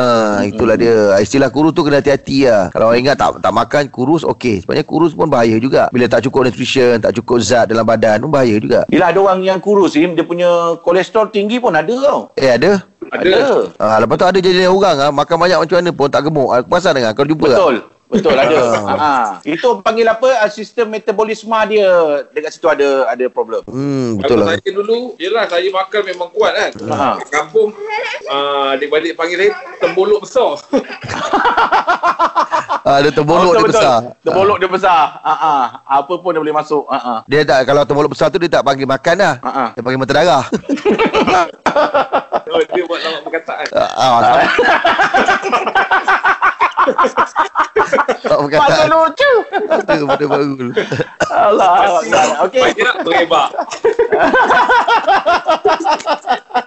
itulah 0.47 0.77
dia. 0.79 1.19
Istilah 1.19 1.51
kurus 1.51 1.75
tu 1.75 1.83
kena 1.83 1.99
hati-hati 1.99 2.47
lah. 2.47 2.71
Kalau 2.77 2.93
orang 2.93 3.01
ingat 3.09 3.17
tak 3.17 3.41
tak 3.41 3.53
makan 3.57 3.89
kurus 3.89 4.21
okey. 4.21 4.61
Sebenarnya 4.61 4.85
kurus 4.85 5.17
pun 5.17 5.33
bahaya 5.33 5.57
juga. 5.57 5.89
Bila 5.89 6.05
tak 6.13 6.29
cukup 6.29 6.45
nutrition, 6.45 7.01
tak 7.01 7.17
cukup 7.17 7.41
zat 7.41 7.73
dalam 7.73 7.89
badan 7.89 8.21
pun 8.21 8.29
bahaya 8.29 8.61
juga. 8.61 8.85
Bila 8.93 9.09
ada 9.09 9.17
orang 9.17 9.41
yang 9.41 9.65
kurus 9.65 9.97
ni, 9.97 10.05
dia 10.13 10.29
punya 10.29 10.77
kolesterol 10.85 11.33
tinggi 11.33 11.57
pun 11.57 11.73
ada 11.73 11.89
tau. 11.89 12.37
Eh 12.37 12.53
ada. 12.53 12.85
Ada. 13.09 13.73
Ha, 13.81 13.97
lepas 14.05 14.21
tu 14.21 14.27
ada 14.29 14.39
jenis 14.45 14.69
orang 14.69 14.97
ah 15.01 15.09
makan 15.09 15.37
banyak 15.41 15.59
macam 15.65 15.77
mana 15.81 15.91
pun 15.97 16.09
tak 16.13 16.29
gemuk. 16.29 16.53
Aku 16.53 16.69
pasal 16.69 16.93
dengar 16.93 17.17
kau 17.17 17.25
jumpa 17.25 17.49
tak? 17.49 17.59
Betul. 18.07 18.39
Betul 18.39 18.39
ada. 18.39 18.61
ha. 18.95 19.15
Itu 19.43 19.83
panggil 19.83 20.07
apa? 20.07 20.29
ah, 20.39 20.51
Sistem 20.51 20.95
metabolisme 20.95 21.59
dia 21.67 22.23
dekat 22.31 22.55
situ 22.55 22.71
ada 22.71 23.11
ada 23.11 23.27
problem. 23.27 23.67
Hmm, 23.67 24.23
betul 24.23 24.39
Kalau 24.39 24.47
lah. 24.47 24.59
saya 24.63 24.71
dulu, 24.71 24.99
yelah 25.19 25.45
saya 25.51 25.67
makan 25.67 26.03
memang 26.07 26.29
kuat 26.31 26.53
kan. 26.55 26.73
Ha. 26.87 27.19
Kat 27.19 27.29
kampung, 27.35 27.75
uh, 28.31 28.79
adik-adik 28.79 29.19
panggil 29.19 29.37
saya 29.43 29.51
tembolok 29.83 30.23
besar. 30.23 30.55
Ah, 32.87 33.03
ada 33.03 33.11
terbolok 33.11 33.59
dia 33.59 33.67
besar. 33.67 34.15
Terbolok 34.23 34.63
dia 34.63 34.71
besar. 34.71 35.19
Ha 35.19 35.35
ah. 35.35 35.65
Apa 35.83 36.23
pun 36.23 36.31
dia 36.31 36.39
boleh 36.39 36.55
masuk. 36.55 36.87
Ha 36.87 36.95
ah. 36.95 37.19
Dia 37.27 37.43
tak 37.43 37.67
kalau 37.67 37.83
terbolok 37.83 38.15
besar 38.15 38.31
tu 38.31 38.39
dia 38.39 38.47
tak 38.47 38.63
panggil 38.63 38.87
makan 38.87 39.15
dah. 39.19 39.35
Ha 39.43 39.51
ah. 39.51 39.69
Dia 39.75 39.83
panggil 39.83 39.99
mata 39.99 40.15
darah. 40.15 40.47
oh, 42.55 42.63
dia 42.71 42.87
buat 42.87 43.01
lawak 43.03 43.27
perkataan. 43.27 43.67
Ah, 43.75 43.91
ah, 43.99 44.39
tak 46.87 48.39
Masa 48.39 48.39
perkataan. 48.47 48.89
lucu. 48.91 49.33
Ada 49.67 49.95
benda 50.07 50.27
baru. 50.27 50.47
Allah. 51.31 51.75
Okey. 52.47 52.63
Banyak 52.63 52.95
berebak. 53.03 53.49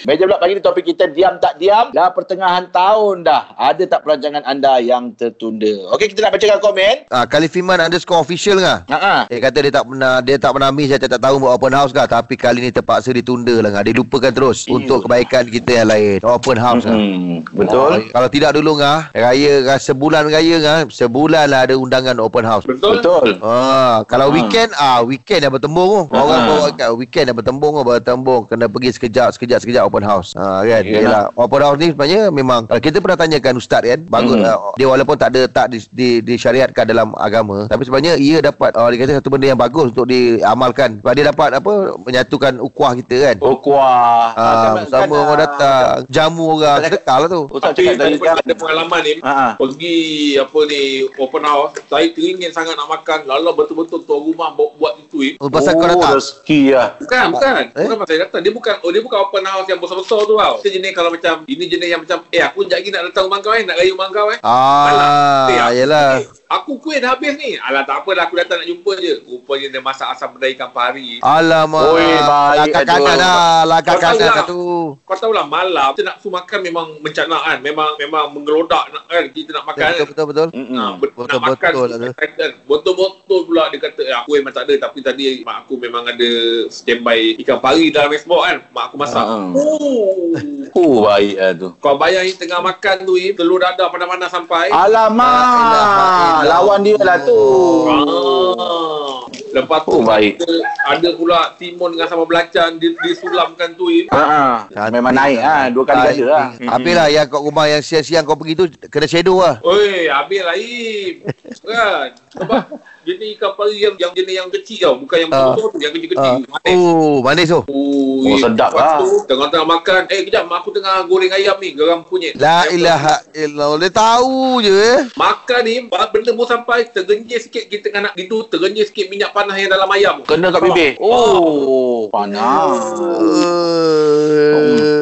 Meja 0.00 0.24
pula 0.24 0.40
pagi 0.40 0.56
ni 0.56 0.62
topik 0.62 0.84
kita 0.86 1.04
diam 1.06 1.36
tak 1.36 1.60
diam. 1.60 1.92
Dah 1.92 2.08
pertengahan 2.08 2.72
tahun 2.72 3.20
dah. 3.20 3.52
Ada 3.52 3.84
tak 3.84 4.00
perancangan 4.00 4.40
anda 4.42 4.80
yang 4.80 5.12
tertunda? 5.12 5.92
Okey, 5.92 6.08
kita 6.08 6.24
nak 6.24 6.32
bacakan 6.32 6.58
komen. 6.58 6.94
Ah, 7.12 7.28
Kalifiman 7.28 7.76
underscore 7.78 8.16
official 8.16 8.56
ngah. 8.56 8.88
Ha 8.88 8.96
ah. 8.96 9.20
Dia 9.28 9.38
kata 9.38 9.58
dia 9.60 9.72
tak 9.74 9.84
pernah 9.84 10.14
dia 10.20 10.36
tak 10.40 10.52
pernah 10.56 10.70
miss 10.72 10.88
dia 10.88 10.96
tak 10.98 11.20
tahu 11.20 11.36
buat 11.36 11.52
open 11.52 11.76
house 11.76 11.92
kah 11.92 12.08
tapi 12.08 12.32
kali 12.34 12.64
ni 12.64 12.70
terpaksa 12.72 13.12
ditunda 13.12 13.52
lah. 13.60 13.84
Dia 13.84 13.92
lupakan 13.92 14.32
terus 14.32 14.64
Iyo. 14.64 14.80
untuk 14.80 15.04
kebaikan 15.04 15.44
kita 15.44 15.84
yang 15.84 15.88
lain. 15.92 16.18
Open 16.24 16.56
house 16.56 16.88
ngah. 16.88 16.96
Hmm, 16.96 17.44
betul. 17.52 17.90
Oh, 17.92 18.00
kalau 18.08 18.28
tidak 18.32 18.50
dulu 18.56 18.80
ngah, 18.80 19.12
raya 19.12 19.52
sebulan 19.76 20.32
raya 20.32 20.56
ngah, 20.58 20.78
sebulan 20.88 21.44
lah 21.44 21.68
ada 21.68 21.76
undangan 21.76 22.16
open 22.16 22.48
house. 22.48 22.64
Betul? 22.64 23.04
Betul. 23.04 23.28
Ah, 23.44 24.00
kalau 24.08 24.32
Ah. 24.32 24.34
weekend 24.34 24.70
ah 24.76 25.04
weekend 25.04 25.44
dah 25.44 25.52
bertembung. 25.52 26.08
Orang 26.08 26.40
Ah. 26.40 26.48
bawa 26.48 26.68
kat 26.72 26.88
weekend 26.96 27.28
dah 27.28 27.36
bertembung 27.36 27.72
bertembung 27.80 28.48
kena 28.48 28.64
pergi 28.64 28.96
sekejap 28.96 29.36
sekejap 29.36 29.58
sekejap 29.60 29.89
open 29.90 30.06
house. 30.06 30.30
Ah 30.38 30.62
kan. 30.62 30.86
Yalah. 30.86 31.02
Yalah. 31.02 31.24
Open 31.34 31.60
house 31.60 31.78
ni 31.82 31.90
sebenarnya 31.90 32.22
memang 32.30 32.70
kalau 32.70 32.78
kita 32.78 33.02
pernah 33.02 33.18
tanyakan 33.18 33.54
ustaz 33.58 33.82
kan, 33.82 34.00
bagus 34.06 34.28
Hmm. 34.30 34.46
ah, 34.46 34.70
dia 34.78 34.86
walaupun 34.86 35.18
tak 35.18 35.34
ada 35.34 35.42
tak 35.50 35.66
di, 35.74 35.78
di, 35.90 36.08
disyariatkan 36.22 36.86
dalam 36.86 37.10
agama, 37.18 37.66
tapi 37.66 37.82
sebenarnya 37.82 38.14
ia 38.14 38.38
dapat 38.38 38.70
ah, 38.78 38.86
dia 38.86 39.02
kata 39.02 39.18
satu 39.18 39.28
benda 39.28 39.50
yang 39.50 39.58
bagus 39.58 39.90
untuk 39.90 40.06
diamalkan. 40.06 41.02
Sebab 41.02 41.12
dia 41.18 41.24
dapat 41.26 41.50
apa 41.58 41.72
menyatukan 41.98 42.62
ukhuwah 42.62 42.94
kita 42.94 43.16
kan. 43.26 43.36
Oh, 43.42 43.58
kuah. 43.58 44.30
Ah, 44.38 44.86
sama 44.86 45.16
orang 45.18 45.40
datang, 45.42 46.06
jamu 46.06 46.54
orang, 46.54 46.86
sedekah 46.86 47.16
lah 47.26 47.28
tu. 47.28 47.42
Ustaz 47.50 47.74
Tapi 47.74 47.82
cakap 47.82 47.98
tadi 47.98 48.16
kan. 48.22 48.36
ada 48.38 48.54
pengalaman 48.54 49.00
ni. 49.02 49.12
Ha. 49.26 49.34
Pergi 49.58 49.96
apa 50.38 50.58
ni 50.70 50.82
open 51.18 51.42
house, 51.42 51.72
saya 51.90 52.06
teringin 52.14 52.50
sangat 52.54 52.78
nak 52.78 52.86
makan. 52.86 53.18
Lala 53.26 53.50
betul-betul 53.50 54.06
tuan 54.06 54.20
rumah 54.22 54.54
buat, 54.54 54.70
buat 54.78 54.94
itu. 55.02 55.18
Eh. 55.26 55.32
Oh, 55.42 55.50
pasal 55.50 55.74
kau 55.74 55.90
datang. 55.90 56.14
rezeki 56.14 56.60
lah. 56.76 56.88
Bukan, 57.02 57.24
bukan. 57.34 57.62
Eh? 57.74 57.84
Bukan 57.88 57.96
pasal 57.98 58.08
saya 58.14 58.18
datang. 58.28 58.40
Dia 58.46 58.52
bukan 58.54 58.74
oh, 58.84 58.90
dia 58.94 59.02
bukan 59.02 59.18
open 59.18 59.44
house 59.44 59.66
yang 59.66 59.79
besar-besar 59.80 60.20
tu 60.22 60.34
tau. 60.34 60.54
Dia 60.60 60.70
jenis 60.70 60.92
kalau 60.92 61.10
macam 61.10 61.34
ini 61.44 61.64
jenis 61.66 61.88
yang 61.88 62.00
macam 62.00 62.18
eh 62.28 62.40
aku 62.40 62.62
sekejap 62.62 62.78
lagi 62.78 62.88
nak 62.90 63.02
datang 63.08 63.24
rumah 63.26 63.38
kau 63.40 63.52
eh, 63.52 63.62
nak 63.62 63.76
raya 63.76 63.90
rumah 63.90 64.08
kau 64.10 64.28
eh. 64.28 64.38
Ah, 64.40 65.48
Eh, 65.48 65.58
aku- 65.58 65.76
yalah. 65.76 66.08
eh, 66.16 66.26
Aku 66.50 66.82
kuih 66.82 66.98
dah 66.98 67.14
habis 67.14 67.38
ni. 67.38 67.54
Alah 67.56 67.86
tak 67.86 68.02
apa 68.02 68.10
dah 68.10 68.26
aku 68.26 68.34
datang 68.34 68.58
nak 68.58 68.66
jumpa 68.66 68.98
je. 68.98 69.22
Rupanya 69.22 69.70
dia 69.70 69.78
masak 69.78 70.10
asam 70.10 70.34
pedai 70.34 70.50
ikan 70.52 70.66
pari. 70.68 71.22
Alamak. 71.22 71.94
Oi, 71.94 72.02
baik, 72.02 72.56
Lakak 72.58 72.82
aduh. 72.82 72.90
kanan 72.90 73.16
lah, 73.16 73.54
lakak 73.62 73.86
Kau 73.86 73.94
tahu 73.94 74.10
kanan 74.10 74.26
lah. 74.26 74.36
satu. 74.36 74.60
Kau 74.98 75.14
tahulah 75.14 75.46
malam 75.46 75.94
kita 75.94 76.02
nak 76.04 76.16
su 76.18 76.26
makan 76.26 76.58
memang 76.58 76.86
mencanak 76.98 77.40
kan. 77.40 77.58
Memang 77.62 77.94
memang 77.96 78.24
menggelodak 78.34 78.82
nak, 78.90 79.06
kan 79.06 79.24
kita 79.30 79.50
nak 79.54 79.64
makan. 79.64 79.90
Betul 79.94 80.06
betul 80.10 80.26
betul. 80.26 80.48
Ha, 80.50 80.84
ber- 80.92 81.12
Betul, 81.12 81.26
nak 81.30 81.42
makan 81.46 81.70
betul 81.70 81.86
lah 81.86 81.96
tu. 81.96 82.10
excited. 82.10 82.50
Betul-betul 82.66 83.40
pula 83.46 83.62
dia 83.70 83.78
kata 83.78 84.02
eh, 84.02 84.16
aku 84.16 84.30
memang 84.34 84.50
tak 84.50 84.64
ada 84.66 84.74
tapi 84.80 84.98
tadi 85.00 85.24
mak 85.40 85.56
aku 85.62 85.74
memang 85.78 86.02
ada 86.04 86.30
standby 86.66 87.38
ikan 87.38 87.62
pari 87.62 87.94
dalam 87.94 88.10
export 88.10 88.42
kan. 88.42 88.58
Mak 88.74 88.84
aku 88.90 88.96
masak. 88.98 89.22
Ha, 89.22 89.38
ha. 89.38 89.54
Oh. 89.54 90.34
Oh, 90.72 91.02
baik 91.04 91.34
lah 91.36 91.50
tu. 91.52 91.68
Kau 91.78 91.94
bayang 91.94 92.22
ni 92.22 92.34
tengah 92.34 92.58
makan 92.58 93.02
tu 93.02 93.14
eh, 93.14 93.30
telur 93.32 93.58
dadah 93.58 93.86
panas-panas 93.86 94.26
sampai. 94.28 94.66
La 94.66 94.82
ilaha 94.82 95.06
Alamak. 95.10 96.39
Illallah. 96.44 96.60
Lawan 96.60 96.78
dia 96.84 96.96
lah 97.00 97.18
tu. 97.22 97.40
Ah. 97.88 99.16
Lepas 99.50 99.82
tu 99.82 99.98
Oh, 99.98 100.06
baik. 100.06 100.38
ada, 100.38 100.54
ada 100.94 101.08
pula 101.18 101.58
timun 101.58 101.98
dengan 101.98 102.06
sambal 102.06 102.30
belacan 102.30 102.78
di, 102.78 102.94
disulamkan 103.02 103.74
tu 103.74 103.90
eh. 103.90 104.06
Ha 104.14 104.22
ah. 104.70 104.88
Memang 104.94 105.10
naik 105.10 105.40
ah. 105.42 105.66
Dua 105.74 105.82
kali 105.82 106.14
ganda 106.14 106.26
lah. 106.30 106.46
Habis 106.54 106.94
lah 106.94 107.06
yang 107.10 107.26
kat 107.26 107.40
rumah 107.42 107.66
yang 107.66 107.82
siang-siang 107.82 108.22
kau 108.22 108.38
pergi 108.38 108.54
tu 108.54 108.64
kena 108.86 109.06
shadow 109.10 109.42
lah. 109.42 109.58
Oi, 109.66 110.06
habis 110.06 110.40
lah 110.46 110.54
Im. 110.54 111.14
kan? 111.66 112.08
Sebab 112.30 112.62
jenis 113.02 113.28
ikan 113.34 113.52
pari 113.52 113.76
yang 113.78 113.94
yang 113.96 114.12
jenis 114.12 114.34
yang 114.34 114.48
kecil 114.48 114.78
tau. 114.82 114.94
Bukan 114.98 115.16
yang 115.18 115.30
Ah. 115.30 115.38
besar 115.50 115.66
tu, 115.66 115.78
yang 115.78 115.92
kecil-kecil. 115.92 116.34
Manis. 116.44 116.76
Oh, 116.76 117.16
manis 117.20 117.46
tu. 117.48 117.60
Oh, 117.62 117.98
Oh, 118.20 118.36
sedap 118.36 118.70
lepas 118.70 118.84
lah. 118.84 118.98
tu, 119.00 119.10
Tengah-tengah 119.24 119.66
makan. 119.66 120.00
Eh, 120.06 120.20
kejap. 120.22 120.44
Mak 120.44 120.60
aku 120.60 120.70
tengah 120.70 121.02
goreng 121.04 121.32
ayam 121.32 121.56
ni. 121.56 121.72
Geram 121.72 122.04
kunyit. 122.04 122.36
La 122.36 122.62
Ayam 122.62 122.76
ilaha 122.76 123.14
illallah. 123.32 123.78
Dia 123.80 123.90
tahu 123.90 124.34
je 124.60 124.70
eh. 124.70 125.00
Makan 125.14 125.60
ni, 125.62 125.74
benda 125.88 126.30
mau 126.30 126.44
sampai 126.44 126.84
tergenjis 126.86 127.46
sikit 127.46 127.64
kita 127.64 127.88
tengah 127.88 128.02
nak 128.02 128.14
gitu, 128.14 128.44
tergenjis 128.44 128.88
sikit 128.88 129.08
minyak 129.08 129.32
panas 129.32 129.56
yang 129.56 129.68
dalam 129.68 129.88
ayam. 129.88 130.20
Kena 130.22 130.50
kat 130.50 130.60
bibir. 130.62 130.90
Oh, 131.00 132.06
panas. 132.08 132.76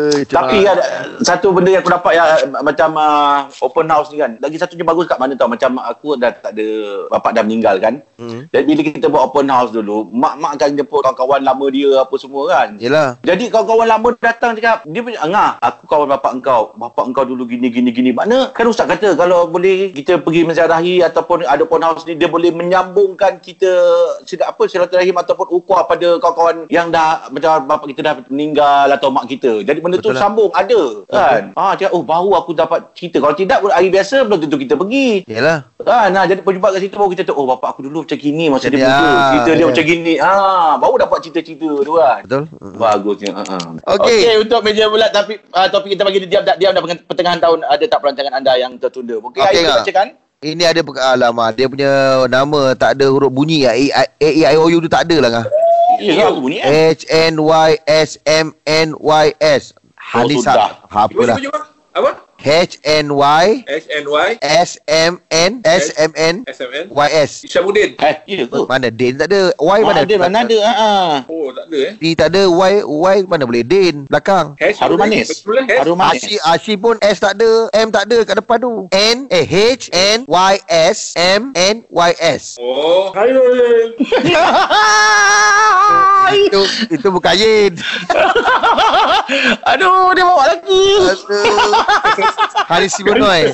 Eh, 0.08 0.24
Tapi 0.26 0.56
ada 0.62 0.82
satu 1.20 1.50
benda 1.50 1.70
yang 1.70 1.80
aku 1.80 1.90
dapat 1.90 2.12
yang 2.14 2.26
uh, 2.50 2.60
macam 2.60 2.90
uh, 2.94 3.36
open 3.60 3.86
house 3.86 4.10
ni 4.10 4.18
kan. 4.18 4.36
Lagi 4.38 4.56
satunya 4.56 4.82
bagus 4.82 5.06
kat 5.06 5.16
mana 5.16 5.32
tau. 5.34 5.48
Macam 5.48 5.78
aku 5.78 6.14
dah 6.14 6.30
tak 6.30 6.52
ada 6.52 6.68
bapak 7.08 7.30
dah 7.32 7.42
meninggal 7.42 7.76
kan. 7.78 7.87
Hmm. 8.18 8.50
Dan 8.50 8.62
bila 8.66 8.80
kita 8.82 9.06
buat 9.06 9.30
open 9.30 9.48
house 9.48 9.70
dulu, 9.70 10.10
mak-mak 10.10 10.58
akan 10.58 10.74
jemput 10.74 11.00
kawan-kawan 11.06 11.40
lama 11.46 11.66
dia 11.70 11.90
apa 12.02 12.14
semua 12.18 12.42
kan. 12.50 12.68
Yelah. 12.82 13.16
Jadi 13.22 13.46
kawan-kawan 13.48 13.86
lama 13.86 14.08
datang 14.18 14.58
cakap, 14.58 14.82
dia 14.84 15.00
punya, 15.00 15.22
Angah, 15.22 15.62
aku 15.62 15.86
kawan 15.86 16.10
bapak 16.18 16.32
engkau. 16.42 16.74
Bapak 16.74 17.04
engkau 17.06 17.24
dulu 17.24 17.46
gini, 17.46 17.70
gini, 17.70 17.90
gini. 17.94 18.10
Mana? 18.10 18.50
Kan 18.50 18.66
Ustaz 18.66 18.90
kata, 18.90 19.14
kalau 19.14 19.46
boleh 19.46 19.94
kita 19.94 20.18
pergi 20.18 20.42
menziarahi 20.42 21.06
ataupun 21.06 21.46
ada 21.46 21.62
open 21.62 21.84
house 21.86 22.04
ni, 22.04 22.18
dia 22.18 22.26
boleh 22.26 22.50
menyambungkan 22.50 23.38
kita, 23.38 23.70
sila, 24.26 24.50
apa, 24.50 24.66
silaturahim 24.66 25.14
ataupun 25.14 25.46
ukuah 25.54 25.86
pada 25.86 26.18
kawan-kawan 26.18 26.66
yang 26.68 26.90
dah, 26.90 27.30
macam 27.30 27.64
bapak 27.70 27.94
kita 27.94 28.00
dah 28.02 28.14
meninggal 28.26 28.90
atau 28.90 29.14
mak 29.14 29.30
kita. 29.30 29.62
Jadi 29.62 29.78
benda 29.78 30.02
tu 30.02 30.10
Betul 30.10 30.18
lah. 30.18 30.22
sambung, 30.26 30.50
ada. 30.50 30.82
Kan? 31.06 31.42
Ah, 31.54 31.78
cakap, 31.78 31.94
oh 31.94 32.02
baru 32.02 32.30
aku 32.34 32.50
dapat 32.52 32.90
cerita. 32.98 33.22
Kalau 33.22 33.34
tidak, 33.38 33.62
hari 33.70 33.94
biasa 33.94 34.26
belum 34.26 34.38
tentu 34.42 34.58
kita 34.58 34.74
pergi. 34.74 35.22
Yelah. 35.30 35.70
Ah, 35.86 36.10
nah, 36.10 36.26
jadi 36.26 36.42
perjumpa 36.42 36.74
kat 36.74 36.82
situ 36.82 36.98
baru 36.98 37.10
kita 37.14 37.22
tahu, 37.30 37.44
oh 37.44 37.46
bapak 37.54 37.77
aku 37.77 37.77
dulu 37.80 38.02
macam 38.02 38.18
gini 38.18 38.44
masa 38.50 38.66
dia 38.68 38.78
Jadi, 38.78 38.86
muda. 38.86 39.06
ah, 39.06 39.28
Cerita 39.30 39.50
dia 39.50 39.58
ya. 39.58 39.66
macam 39.70 39.84
gini. 39.84 40.14
Ah, 40.18 40.72
baru 40.76 40.94
dapat 40.98 41.18
cerita-cerita 41.22 41.70
tu 41.82 41.92
kan. 41.94 42.20
Betul? 42.26 42.42
Bagusnya. 42.74 43.30
Uh-huh. 43.34 43.64
Okey. 43.98 44.18
Okey, 44.20 44.34
untuk 44.42 44.60
meja 44.62 44.84
bulat 44.86 45.10
tapi 45.10 45.38
uh, 45.52 45.66
topik 45.70 45.94
kita 45.94 46.02
bagi 46.02 46.18
dia 46.24 46.28
diam 46.28 46.44
tak 46.44 46.56
diam 46.58 46.72
dah 46.74 46.82
pertengahan 46.82 47.38
tahun 47.38 47.58
ada 47.64 47.84
tak 47.86 47.98
perancangan 48.02 48.32
anda 48.34 48.52
yang 48.54 48.72
tertunda? 48.76 49.16
Okey, 49.18 49.40
okay, 49.40 49.62
kita 49.62 49.68
Kak. 49.68 49.78
bacakan. 49.82 50.08
Ini 50.38 50.62
ada 50.70 50.80
perk- 50.86 51.02
alamak 51.02 51.48
dia 51.58 51.66
punya 51.66 51.90
nama 52.30 52.70
tak 52.78 52.94
ada 52.94 53.10
huruf 53.10 53.26
bunyi 53.26 53.66
A 53.66 53.74
I 53.74 53.90
A 53.90 54.02
I 54.22 54.42
I 54.46 54.56
O 54.58 54.70
U 54.70 54.78
tu 54.78 54.86
tak 54.86 55.10
ada 55.10 55.18
lah 55.18 55.30
ngah. 55.34 55.46
Ya, 55.98 56.30
aku 56.30 56.46
bunyi 56.46 56.62
eh. 56.62 56.94
H 56.94 57.10
N 57.10 57.42
Y 57.42 57.70
S 57.90 58.22
M 58.22 58.54
N 58.62 58.94
Y 58.94 59.26
S. 59.42 59.74
Oh, 60.14 60.22
Hanisa. 60.22 60.54
sudah. 60.54 60.70
Apa 60.86 61.22
lah. 61.26 61.36
Apa? 61.90 62.10
H 62.38 62.78
N 62.86 63.10
Y 63.18 63.66
HNY, 63.66 64.38
S 64.38 64.78
M 64.86 65.18
N 65.26 65.58
S 65.66 65.90
M 65.98 66.14
N 66.14 66.46
SMN. 66.46 66.86
Y 66.86 67.08
S. 67.10 67.42
Isyamuddin. 67.42 67.98
Eh, 67.98 68.14
ya 68.30 68.46
ke? 68.46 68.62
Mana 68.70 68.94
Din 68.94 69.18
tak 69.18 69.34
ada. 69.34 69.50
Y 69.58 69.78
Mana 69.82 69.86
mana 69.90 70.00
ada? 70.06 70.14
Mana 70.22 70.46
ada? 70.46 70.58
Ha 70.62 70.70
ah. 70.78 71.26
Oh, 71.26 71.50
tak 71.50 71.66
ada 71.66 71.78
eh. 71.82 71.92
D 71.98 72.14
tak 72.14 72.30
ada. 72.30 72.46
Y 72.46 72.72
Y 72.86 73.16
mana 73.26 73.42
boleh 73.42 73.66
Din 73.66 74.06
belakang. 74.06 74.54
Harum 74.54 75.02
manis. 75.02 75.42
Hash. 75.42 75.82
Harum 75.82 75.98
manis. 75.98 76.22
Ashi 76.22 76.38
Ashi 76.46 76.78
pun 76.78 76.94
S 77.02 77.18
tak 77.18 77.34
ada. 77.42 77.74
M 77.74 77.90
tak 77.90 78.06
ada 78.06 78.22
kat 78.22 78.38
depan 78.38 78.62
tu. 78.62 78.86
N 78.94 79.26
eh 79.34 79.42
H 79.42 79.90
N 79.90 80.22
Y 80.30 80.54
S 80.70 81.18
M 81.18 81.50
N 81.58 81.82
Y 81.90 82.10
S. 82.22 82.54
Oh. 82.62 83.10
itu 86.38 86.60
itu 86.86 87.08
bukan 87.10 87.34
Yin. 87.34 87.74
Aduh, 89.74 90.14
dia 90.14 90.22
bawa 90.22 90.44
lagi. 90.54 90.86
Aduh. 91.02 92.27
Haris 92.68 92.92
Simonoy. 92.92 93.48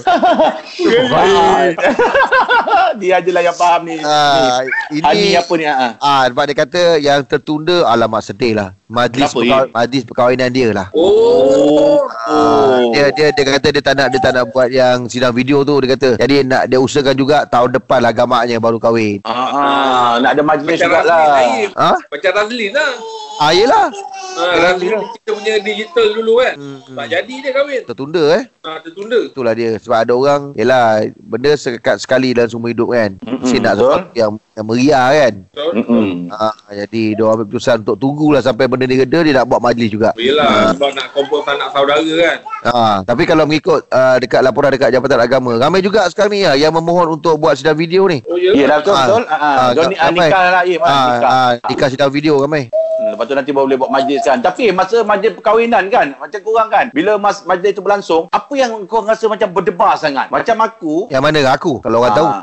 dia 2.99 3.19
ajalah 3.19 3.43
yang 3.43 3.55
faham 3.55 3.87
ni. 3.87 3.99
Ah, 4.01 4.63
ni. 4.91 4.99
ini 4.99 5.07
Ani 5.07 5.29
apa 5.35 5.53
ni? 5.55 5.65
Ha. 5.65 5.89
Ah, 5.99 6.23
sebab 6.27 6.45
dia 6.47 6.57
kata 6.57 6.83
yang 6.99 7.21
tertunda 7.23 7.87
alamat 7.87 8.23
sedih 8.25 8.55
lah. 8.55 8.69
Majlis 8.85 9.33
Kenapa, 9.33 9.39
perkaw- 9.41 9.71
majlis 9.73 10.03
perkahwinan 10.05 10.51
dia 10.51 10.69
lah. 10.71 10.87
Oh. 10.93 12.03
Ah, 12.27 12.79
dia 12.91 13.11
dia 13.11 13.27
dia 13.31 13.45
kata 13.49 13.69
dia 13.71 13.83
tak 13.83 13.95
nak 13.97 14.09
dia 14.11 14.21
tak 14.21 14.33
nak 14.33 14.45
buat 14.51 14.69
yang 14.69 15.07
sidang 15.07 15.31
video 15.31 15.63
tu 15.63 15.79
dia 15.79 15.95
kata. 15.95 16.11
Jadi 16.17 16.45
nak 16.45 16.63
dia 16.67 16.79
usahakan 16.79 17.15
juga 17.15 17.43
tahun 17.45 17.71
depan 17.73 17.99
lah 18.01 18.11
gamaknya 18.11 18.59
baru 18.59 18.79
kahwin. 18.79 19.23
Ah, 19.23 19.51
ah, 19.51 20.11
nak 20.19 20.35
ada 20.35 20.43
majlis 20.43 20.79
Macam 20.79 20.91
jugalah. 20.91 21.27
lain. 21.33 21.69
Ha? 21.75 21.91
Macam 21.97 22.31
Razlin 22.35 22.71
lah. 22.73 22.93
Ah, 23.35 23.51
yelah. 23.51 23.87
Ha, 24.35 24.43
Razlin 24.61 24.95
kita 25.13 25.31
punya 25.33 25.55
digital 25.59 26.07
dulu 26.13 26.33
kan. 26.39 26.55
Hmm, 26.55 26.79
hmm. 26.81 26.97
Tak 26.97 27.07
jadi 27.09 27.35
dia 27.41 27.51
kahwin. 27.53 27.83
Tertunda 27.85 28.23
eh. 28.33 28.43
Ha, 28.65 28.81
tertunda. 28.81 29.21
Itulah 29.21 29.53
dia. 29.53 29.77
Sebab 29.77 29.99
ada 29.99 30.13
orang, 30.13 30.43
yelah, 30.55 31.05
benda 31.15 31.53
sekat 31.53 32.01
sekali 32.01 32.33
dalam 32.33 32.49
semua 32.49 32.73
hidup 32.73 32.89
kan. 32.91 33.13
Mm-mm, 33.21 33.45
Mesti 33.45 33.61
nak 33.61 33.77
betul. 33.77 33.85
sesuatu 33.85 34.09
yang, 34.15 34.31
yang 34.51 34.65
meriah 34.65 35.07
kan. 35.13 35.35
Betul? 35.45 35.73
Mm-mm. 35.77 36.09
Ah, 36.33 36.55
jadi 36.75 37.03
dia 37.13 37.23
orang 37.23 37.35
ambil 37.37 37.47
keputusan 37.47 37.77
untuk 37.79 37.97
tunggulah 37.99 38.41
sampai 38.41 38.65
benda 38.65 38.85
ni 38.85 38.97
reda, 38.97 39.21
dia 39.21 39.35
nak 39.35 39.47
buat 39.47 39.61
majlis 39.61 39.91
juga. 39.91 40.17
Yelah, 40.17 40.73
sebab 40.73 40.91
nak 40.91 41.07
kompos 41.13 41.45
anak 41.45 41.69
saudara 41.71 42.01
kan. 42.01 42.39
Ha, 42.65 42.81
tapi 43.05 43.23
kalau 43.23 43.45
mengikut 43.45 43.85
uh, 43.87 44.17
dekat 44.17 44.41
laporan 44.41 44.73
dekat 44.73 44.89
Jabatan 44.91 45.21
Agama, 45.21 45.53
ramai 45.55 45.85
juga 45.85 46.09
sekarang 46.09 46.33
ni 46.33 46.41
ya, 46.43 46.57
yang 46.57 46.73
memohon 46.73 47.13
untuk 47.13 47.37
buat 47.37 47.53
sidang 47.55 47.77
video 47.77 48.09
ni. 48.09 48.25
Oh, 48.25 48.35
ya. 48.35 48.57
Ya, 48.57 48.65
dah 48.67 48.79
betul 48.81 48.95
Ah. 48.95 49.05
betul. 49.05 49.23
Ha, 49.23 49.37
Ah, 49.37 49.45
ah. 49.45 49.71
Johnny 49.77 49.95
ah, 49.95 50.09
ramai. 50.09 50.25
nikah 50.25 50.43
lah, 50.49 50.63
Im. 50.65 50.81
Ah, 50.81 50.89
Ah, 50.89 51.05
nikah. 51.05 51.29
ah, 51.29 51.51
nikah 51.69 51.89
sidang 51.93 52.09
video 52.09 52.41
ramai. 52.41 52.73
Hmm, 53.05 53.13
Lepas 53.15 53.25
tu 53.27 53.35
nanti 53.35 53.51
baru 53.51 53.65
boleh 53.67 53.79
buat 53.79 53.93
majlis 53.93 54.25
kan. 54.25 54.41
Tapi 54.41 54.73
masa 54.73 55.05
majlis 55.05 55.33
perkahwinan 55.35 55.85
kan, 55.87 56.17
macam 56.17 56.41
korang 56.41 56.69
kan, 56.69 56.87
bila 56.91 57.15
mas 57.15 57.45
majlis 57.45 57.73
tu 57.73 57.83
berlangsung, 57.83 58.27
apa 58.27 58.53
yang 58.55 58.89
korang 58.89 59.05
rasa 59.07 59.29
macam 59.29 59.49
berdebar 59.51 59.95
sangat? 59.95 60.33
Macam 60.33 60.57
aku, 60.59 61.09
Yang 61.09 61.23
mana 61.23 61.39
aku 61.47 61.73
kalau 61.79 62.01
orang 62.01 62.15
tahu. 62.15 62.29
Ah. 62.29 62.43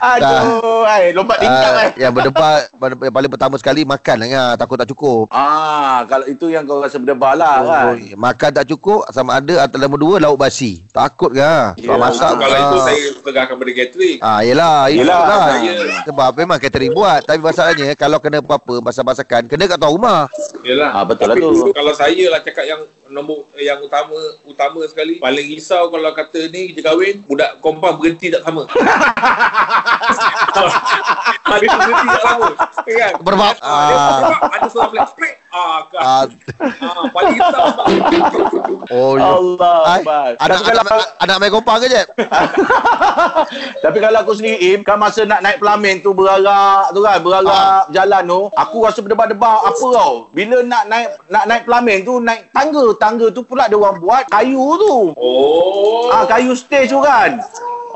Aduh, 0.00 0.84
ai, 0.84 1.12
lompat 1.12 1.40
tingkap 1.40 1.72
Ah, 1.72 1.82
eh. 1.82 1.90
yang 1.98 2.12
berdebar 2.12 2.68
yang 3.00 3.14
paling 3.14 3.30
pertama 3.30 3.54
sekali 3.56 3.82
makan 3.82 4.16
lah 4.18 4.28
ya, 4.28 4.44
takut 4.54 4.76
tak 4.76 4.88
cukup. 4.88 5.28
Ah, 5.30 6.04
kalau 6.04 6.24
itu 6.26 6.48
yang 6.48 6.64
kau 6.64 6.80
rasa 6.80 6.96
berdebar 6.96 7.32
lah 7.34 7.56
kan. 7.62 7.84
Oh, 7.86 7.96
makan 8.18 8.50
tak 8.52 8.66
cukup 8.66 9.08
sama 9.10 9.40
ada 9.40 9.64
atau 9.64 9.76
nombor 9.76 9.98
dua 9.98 10.14
lauk 10.18 10.36
basi. 10.36 10.84
Takut 10.90 11.32
ke? 11.32 11.52
Sebab 11.78 11.80
Ya, 11.80 11.94
masak. 11.96 12.32
Kalau 12.34 12.56
itu 12.58 12.76
ah. 12.76 12.82
saya 12.82 12.98
tegakkan 13.18 13.54
pada 13.56 13.72
catering. 13.74 14.18
Ah, 14.20 14.40
yelah, 14.40 14.76
Yelah, 14.88 15.20
yelah. 15.20 15.44
saya. 15.46 15.72
Sebab 16.04 16.30
memang 16.34 16.58
catering 16.58 16.92
buat. 16.92 17.20
Tapi 17.24 17.39
masalahnya, 17.40 17.96
kalau 17.96 18.20
kena 18.20 18.38
apa-apa, 18.44 18.84
masak-masakan, 18.84 19.48
kena 19.48 19.64
kat 19.66 19.80
tuan 19.80 19.92
rumah. 19.96 20.28
Yelah. 20.62 20.92
Ah, 20.92 21.04
betul 21.08 21.32
lah 21.32 21.36
tu. 21.36 21.72
Kalau 21.72 21.92
saya 21.96 22.24
lah 22.30 22.40
cakap 22.44 22.64
yang 22.68 22.80
nombor 23.10 23.50
eh, 23.52 23.66
yang 23.66 23.78
utama 23.78 24.14
utama 24.42 24.80
sekali 24.86 25.18
paling 25.18 25.46
risau 25.50 25.90
kalau 25.90 26.10
kata 26.10 26.46
ni 26.46 26.70
kerja 26.70 26.88
kahwin 26.88 27.20
budak 27.22 27.58
kompang 27.58 27.98
berhenti 27.98 28.30
tak 28.30 28.42
sama. 28.42 28.64
ada 31.44 31.64
tu 31.64 31.76
berhenti 31.76 32.06
tak 32.08 32.22
sama. 32.24 32.48
Kan? 32.80 33.12
Berbab. 33.20 33.54
Ah, 33.60 33.78
Ah. 33.90 34.20
ada 34.50 34.66
seorang 34.66 34.90
flat 34.90 35.08
spray. 35.10 35.34
Ah, 35.50 35.82
kan. 35.84 35.98
Ah, 36.00 36.22
Ah, 36.80 37.04
paling 37.10 37.34
risau. 37.34 37.66
oh, 38.88 39.12
ya. 39.16 39.26
Allah 39.26 39.78
Akbar. 39.90 40.28
anak, 40.36 40.38
Tapi 40.38 40.62
kalau, 40.64 40.82
anak, 40.84 41.08
anak 41.18 41.36
main 41.36 41.50
kompang 41.50 41.76
ke, 41.76 41.86
Jeb? 41.86 42.06
tapi 43.84 43.98
kalau 43.98 44.18
aku 44.20 44.32
sendiri, 44.32 44.58
Im, 44.70 44.80
kan 44.80 44.94
masa 44.94 45.24
nak 45.24 45.42
naik 45.42 45.58
pelamin 45.58 45.98
tu 45.98 46.14
berarak 46.14 46.94
tu 46.94 47.00
kan, 47.00 47.18
berarak 47.18 47.90
jalan 47.90 48.22
tu, 48.24 48.40
aku 48.54 48.76
rasa 48.86 48.98
berdebar-debar 49.00 49.66
apa 49.66 49.86
tau. 49.90 50.30
Bila 50.30 50.62
nak 50.62 50.86
naik 50.86 51.08
nak 51.26 51.44
naik 51.46 51.62
pelamin 51.66 51.98
tu, 52.02 52.14
naik 52.20 52.50
tangga. 52.50 52.86
Tangga 53.00 53.32
tu 53.32 53.40
pula 53.40 53.64
ada 53.64 53.72
orang 53.80 53.96
buat 53.96 54.28
kayu 54.28 54.76
tu. 54.76 55.16
Oh. 55.16 56.12
Ah, 56.12 56.28
kayu 56.28 56.52
stage 56.52 56.92
tu 56.92 57.00
kan. 57.00 57.40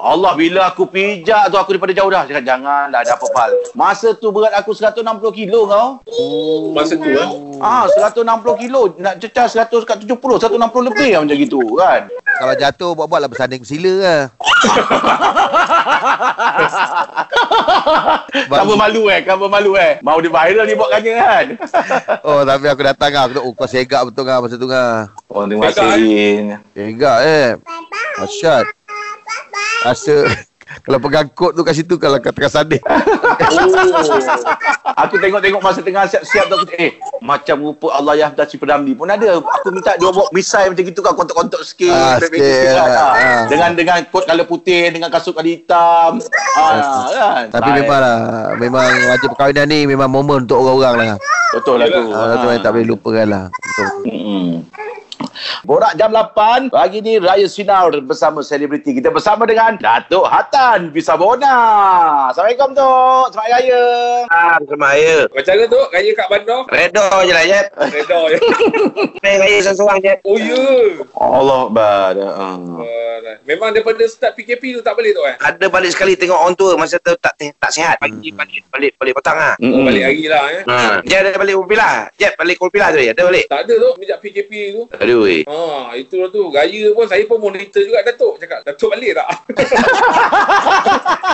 Allah 0.05 0.37
bila 0.37 0.69
aku 0.69 0.85
pijak 0.85 1.49
tu 1.49 1.57
aku 1.57 1.77
daripada 1.77 1.97
jauh 1.97 2.13
dah 2.13 2.29
cakap 2.29 2.45
jangan 2.45 2.93
dah 2.93 3.01
ada 3.01 3.17
apa-apa. 3.17 3.57
Masa 3.73 4.13
tu 4.13 4.29
berat 4.33 4.53
aku 4.53 4.77
160 4.77 5.01
kilo 5.33 5.65
kau. 5.65 5.89
Masa 6.77 7.01
tu 7.01 7.09
eh. 7.09 7.29
Ah 7.57 7.89
160 7.89 8.21
kilo 8.61 8.93
nak 9.01 9.17
cecah 9.17 9.49
100 9.49 9.89
kat 9.89 9.97
70 10.05 10.21
160 10.21 10.89
lebih 10.93 11.09
lah 11.17 11.21
macam 11.25 11.37
gitu 11.41 11.61
kan. 11.81 12.01
Kalau 12.35 12.55
jatuh, 12.59 12.91
buat-buat 12.99 13.21
lah 13.23 13.31
bersanding 13.31 13.63
sila 13.63 13.93
lah. 14.03 14.23
Cover 18.35 18.77
malu 18.77 19.07
eh, 19.11 19.21
cover 19.23 19.49
malu 19.49 19.77
eh. 19.79 20.03
Mau 20.03 20.19
di 20.19 20.27
viral 20.27 20.67
ni 20.67 20.75
buatkannya 20.75 21.13
kan. 21.15 21.47
Oh, 22.27 22.41
tapi 22.43 22.67
aku 22.67 22.83
datang 22.83 23.13
lah. 23.13 23.23
Aku 23.29 23.33
tu, 23.37 23.43
oh, 23.45 23.53
kau 23.55 23.69
segak 23.69 24.03
betul 24.09 24.25
lah 24.27 24.41
masa 24.41 24.57
tu 24.57 24.67
lah. 24.67 25.13
Oh 25.29 25.45
terima 25.47 25.71
kasih. 25.71 26.59
Segak 26.73 27.19
eh. 27.23 27.49
Asyad. 28.19 28.65
Rasa 29.85 30.17
kalau 30.85 30.99
pegang 31.01 31.29
kod 31.33 31.53
tu 31.53 31.63
kat 31.63 31.75
situ 31.77 31.95
kalau 31.97 32.17
kat 32.19 32.33
tengah 32.33 32.53
sanding. 32.53 32.83
Oh. 32.85 34.05
Aku 35.05 35.21
tengok-tengok 35.21 35.61
masa 35.61 35.81
tengah 35.85 36.09
siap-siap 36.09 36.45
tu 36.49 36.55
aku 36.57 36.75
eh 36.77 36.97
macam 37.21 37.57
rupa 37.61 37.93
Allah 37.93 38.15
Yahda 38.25 38.49
si 38.49 38.57
Perdamli 38.57 38.97
pun 38.97 39.09
ada. 39.09 39.41
Aku 39.41 39.69
minta 39.73 39.97
dia 39.97 40.09
bawa 40.09 40.29
misai 40.33 40.69
macam 40.73 40.85
gitu 40.85 41.01
kan 41.05 41.13
kontok-kontok 41.13 41.61
sikit. 41.65 41.93
Ah, 41.93 42.17
sikit, 42.17 42.41
sikit 42.41 42.69
kan. 42.73 42.89
ah, 42.89 42.95
Ah. 42.95 43.13
ah. 43.13 43.43
Dengan 43.49 43.71
dengan 43.77 43.99
kot 44.09 44.25
color 44.25 44.47
putih 44.49 44.89
dengan 44.89 45.09
kasut 45.13 45.37
color 45.37 45.51
hitam. 45.51 46.21
Ah, 46.57 47.07
kan. 47.11 47.45
Tapi 47.53 47.71
memang 47.85 48.01
lah. 48.01 48.19
Memang 48.57 48.89
wajib 49.13 49.29
perkahwinan 49.37 49.67
ni 49.69 49.85
memang 49.85 50.09
momen 50.09 50.49
untuk 50.49 50.61
orang-orang 50.63 51.17
lah. 51.17 51.19
betul 51.55 51.77
lah 51.79 51.87
tu. 51.87 52.03
Ah, 52.11 52.35
tu 52.41 52.47
tak 52.63 52.71
boleh 52.75 52.87
lupakan 52.89 53.27
lah. 53.29 53.45
Betul. 53.53 53.87
Hmm. 54.11 54.51
Borak 55.63 55.95
jam 55.97 56.11
8 56.11 56.71
Pagi 56.73 56.99
ni 57.01 57.21
Raya 57.21 57.47
Sinar 57.47 57.93
Bersama 58.05 58.41
selebriti 58.41 58.97
Kita 58.97 59.11
bersama 59.13 59.45
dengan 59.45 59.77
Datuk 59.77 60.27
Hatan 60.27 60.91
Bisabona 60.91 61.55
Assalamualaikum 62.31 62.73
Tok 62.75 63.27
Selamat 63.33 63.51
Raya 63.55 63.83
Ah, 64.35 64.57
selamat 64.61 64.91
raya. 64.95 65.17
Macam 65.31 65.53
mana 65.55 65.65
tu? 65.69 65.81
Raya 65.93 66.11
kat 66.15 66.27
bandar? 66.27 66.61
Redo 66.71 67.07
je 67.23 67.33
lah, 67.33 67.45
Jeb. 67.45 67.67
Reda 67.77 68.19
je. 68.33 68.39
Raya 69.23 69.59
seorang-seorang, 69.61 69.99
Jeb. 70.01 70.19
Oh, 70.25 70.37
ya. 70.39 70.65
Allah 71.15 71.59
Akbar 71.69 72.15
uh. 72.19 72.83
Memang 73.45 73.73
daripada 73.77 74.05
start 74.09 74.37
PKP 74.37 74.79
tu 74.79 74.81
tak 74.81 74.97
balik 74.97 75.17
tu 75.17 75.23
eh? 75.25 75.37
Ada 75.41 75.67
balik 75.69 75.93
sekali 75.93 76.17
tengok 76.17 76.37
orang 76.37 76.57
tua 76.57 76.77
masa 76.77 76.97
tu 77.01 77.13
tak 77.21 77.37
tak 77.37 77.71
sihat. 77.73 77.97
Pagi 78.01 78.33
balik 78.33 78.63
balik 78.73 78.93
balik 78.97 79.15
petang 79.21 79.39
ah. 79.39 79.55
Oh, 79.61 79.85
balik 79.85 80.03
hari 80.05 80.25
lah 80.29 80.45
eh. 80.53 80.63
Ha. 80.65 80.77
Jeb 81.05 81.19
ada 81.25 81.39
balik 81.41 81.55
Kulpila. 81.57 81.89
Jeb 82.17 82.33
balik 82.37 82.57
Kulpila 82.61 82.87
tu 82.93 83.01
ya. 83.01 83.13
Ada 83.13 83.23
balik. 83.25 83.45
Tak 83.49 83.61
ada 83.69 83.75
tu 83.75 83.91
sejak 84.01 84.19
PKP 84.21 84.51
tu. 84.77 84.83
Aduh. 85.15 85.25
weh. 85.25 85.43
Ha, 85.45 85.59
itu 85.95 86.15
lah 86.17 86.29
tu. 86.29 86.43
Raya 86.49 86.83
pun 86.91 87.07
saya 87.07 87.23
pun 87.25 87.39
monitor 87.39 87.81
juga 87.81 88.03
Datuk. 88.03 88.35
Cakap, 88.37 88.61
Datuk 88.65 88.91
balik 88.91 89.15
tak? 89.15 89.29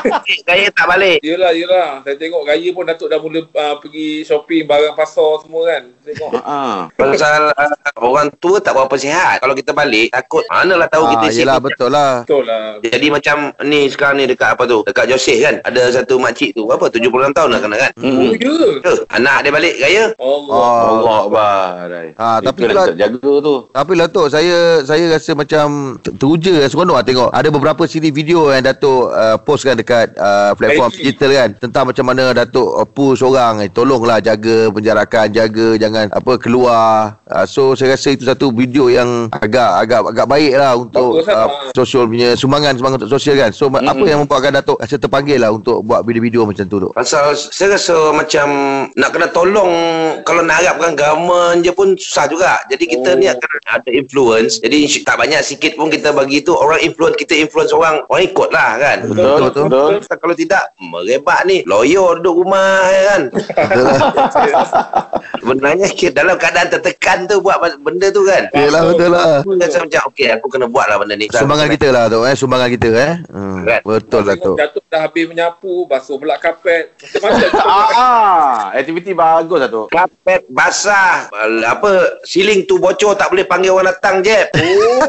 Eh, 0.00 0.40
Raya 0.42 0.72
tak 0.72 0.86
balik. 0.86 1.18
yelah, 1.20 1.52
yelah. 1.52 2.00
Saya 2.00 2.16
tengok 2.16 2.42
Raya 2.42 2.68
pun 2.72 2.84
Datuk 2.84 3.08
dah 3.08 3.20
mula 3.20 3.44
uh, 3.44 3.76
pergi 3.76 4.22
shopping 4.22 4.64
barang 4.64 4.94
pasar 4.94 5.44
semua 5.44 5.62
kan. 5.66 5.82
Tengok. 6.00 6.30
Uh. 6.34 6.78
Pasal 6.90 7.52
uh, 7.52 7.74
orang 8.00 8.32
tua 8.38 8.56
tak 8.58 8.72
berapa 8.72 8.96
sihat. 8.96 9.40
Kalau 9.40 9.52
kita 9.52 9.70
balik 9.70 10.08
takut 10.10 10.40
manalah 10.48 10.88
tahu 10.88 11.04
Ah, 11.04 11.10
kita 11.12 11.26
yelah 11.30 11.56
sihat. 11.56 11.60
betul 11.62 11.90
lah. 11.90 12.12
Betul 12.24 12.42
lah. 12.46 12.80
Jadi 12.80 13.06
macam 13.08 13.36
ni 13.62 13.80
sekarang 13.86 14.16
ni 14.16 14.26
dekat 14.26 14.56
apa 14.56 14.64
tu? 14.64 14.80
Dekat 14.82 15.04
Joseh 15.06 15.36
kan. 15.38 15.54
Ada 15.62 15.80
satu 15.94 16.16
makcik 16.16 16.56
tu. 16.56 16.64
Berapa? 16.64 16.88
76 16.88 17.36
tahun 17.36 17.48
dah 17.50 17.60
kena 17.60 17.76
kan? 17.78 17.90
Oh, 17.94 18.08
Hmm. 18.10 18.32
ya. 18.32 18.52
Eh, 18.82 18.98
anak 19.12 19.38
dia 19.42 19.52
balik 19.52 19.74
raya. 19.76 20.04
Allah. 20.16 20.56
Ah, 20.56 20.84
Allah 20.88 21.16
Akbar 21.20 21.88
Ah, 22.16 22.38
tapi 22.40 22.58
yang 22.64 22.96
jaga 22.96 23.18
tu 23.20 23.54
Tapi 23.68 23.92
lah 23.94 24.08
Tok, 24.08 24.28
saya 24.28 24.80
saya 24.82 25.04
rasa 25.08 25.32
macam 25.32 25.66
ter- 26.00 26.16
teruja 26.16 26.64
seronok 26.64 26.96
lah 26.96 27.04
tengok. 27.04 27.28
Ada 27.30 27.48
beberapa 27.48 27.82
siri 27.84 28.08
video 28.08 28.48
yang 28.48 28.64
Datuk 28.64 29.10
uh, 29.10 29.36
postkan 29.36 29.76
dekat 29.76 30.16
uh, 30.16 30.54
platform 30.54 30.90
IG. 30.90 30.96
digital 31.02 31.30
kan. 31.32 31.50
Tentang 31.60 31.84
macam 31.88 32.04
mana 32.06 32.32
Datuk 32.32 32.68
uh, 32.70 32.86
push 32.86 33.20
orang. 33.20 33.60
Eh, 33.60 33.70
tolonglah 33.70 34.18
jaga 34.18 34.70
penjarakan, 34.70 35.26
jaga 35.30 35.66
jangan 35.76 36.06
apa 36.10 36.32
keluar. 36.36 37.18
Uh, 37.26 37.44
so 37.44 37.74
saya 37.74 37.94
rasa 37.94 38.12
itu 38.12 38.24
satu 38.24 38.48
video 38.50 38.88
yang 38.88 39.28
agak 39.32 39.70
agak 39.82 40.00
agak 40.06 40.26
baik 40.26 40.52
lah 40.54 40.74
untuk 40.74 41.20
Bagus 41.20 41.28
lah. 41.28 41.46
uh, 41.46 41.72
sosial 41.74 42.04
punya 42.06 42.34
sumbangan 42.34 42.74
sumbangan 42.76 42.98
untuk 43.02 43.12
sosial 43.12 43.36
kan. 43.36 43.50
So 43.50 43.68
mm-hmm. 43.68 43.86
apa 43.86 44.04
yang 44.06 44.18
membuatkan 44.22 44.52
Datuk 44.54 44.78
rasa 44.78 44.96
terpanggil 44.96 45.38
lah 45.38 45.50
untuk 45.50 45.82
buat 45.82 46.02
video-video 46.02 46.46
macam 46.46 46.64
tu 46.64 46.78
Tok? 46.78 46.92
Pasal 46.94 47.34
saya 47.34 47.74
rasa 47.74 47.94
macam 48.12 48.46
nak 48.94 49.10
kena 49.10 49.28
tolong 49.30 49.72
kalau 50.22 50.40
nak 50.40 50.62
harapkan 50.62 50.94
government 50.94 51.60
je 51.60 51.72
pun 51.72 51.94
susah 51.94 52.26
juga. 52.26 52.62
Jadi 52.68 52.84
kita 52.86 53.08
Oh. 53.10 53.18
ni 53.18 53.26
akan 53.26 53.49
ada 53.66 53.90
influence. 53.90 54.58
Jadi 54.62 54.86
tak 55.02 55.16
banyak 55.18 55.42
sikit 55.42 55.74
pun 55.74 55.90
kita 55.90 56.14
bagi 56.14 56.42
tu 56.42 56.54
orang 56.54 56.80
influence 56.82 57.16
kita 57.18 57.34
influence 57.36 57.74
orang 57.74 58.02
orang 58.08 58.22
ikut 58.26 58.48
lah 58.54 58.70
kan. 58.78 58.98
Betul 59.06 59.38
Betul, 59.50 59.64
Betul 59.70 59.92
Pasal 60.02 60.16
Kalau 60.20 60.34
tidak 60.36 60.62
merebak 60.78 61.40
ni 61.46 61.56
lawyer 61.66 62.18
duduk 62.20 62.44
rumah 62.44 62.86
kan. 62.86 63.22
Sebenarnya 65.40 65.88
kita 65.90 66.22
dalam 66.22 66.36
keadaan 66.36 66.68
tertekan 66.68 67.24
tu 67.26 67.40
buat 67.40 67.58
benda 67.80 68.12
tu 68.12 68.22
kan. 68.26 68.50
Yelah 68.52 68.82
betul 68.92 69.08
lah. 69.14 69.40
Rasa 69.44 69.78
macam 69.82 70.00
okey 70.12 70.28
aku 70.36 70.46
kena 70.52 70.66
buat 70.68 70.86
lah 70.86 70.96
benda 71.00 71.14
ni. 71.16 71.26
Sumbangan 71.32 71.68
kita 71.72 71.88
lah 71.90 72.04
Tok 72.10 72.22
eh. 72.28 72.34
Sumbangan 72.36 72.68
kita 72.70 72.88
eh. 72.92 73.12
Hmm. 73.32 73.62
Kan? 73.64 73.80
Betul 73.82 74.22
lah 74.26 74.36
Tok. 74.36 74.56
Datuk 74.58 74.84
dah 74.90 75.06
habis 75.06 75.24
menyapu, 75.26 75.88
basuh 75.88 76.16
pula 76.20 76.36
kapet. 76.36 76.92
Macam-macam. 77.00 77.50
ah, 77.70 77.90
ah, 77.94 78.54
Aktiviti 78.76 79.12
bagus 79.16 79.58
lah 79.60 79.70
tu 79.70 79.82
Kapet 79.90 80.42
basah 80.48 81.28
Apa 81.66 82.22
Siling 82.24 82.64
tu 82.64 82.80
bocor 82.80 83.16
Tak 83.16 83.32
boleh 83.32 83.39
panggil 83.46 83.72
orang 83.74 83.88
datang 83.92 84.24
je 84.24 84.40
Oh 84.56 85.00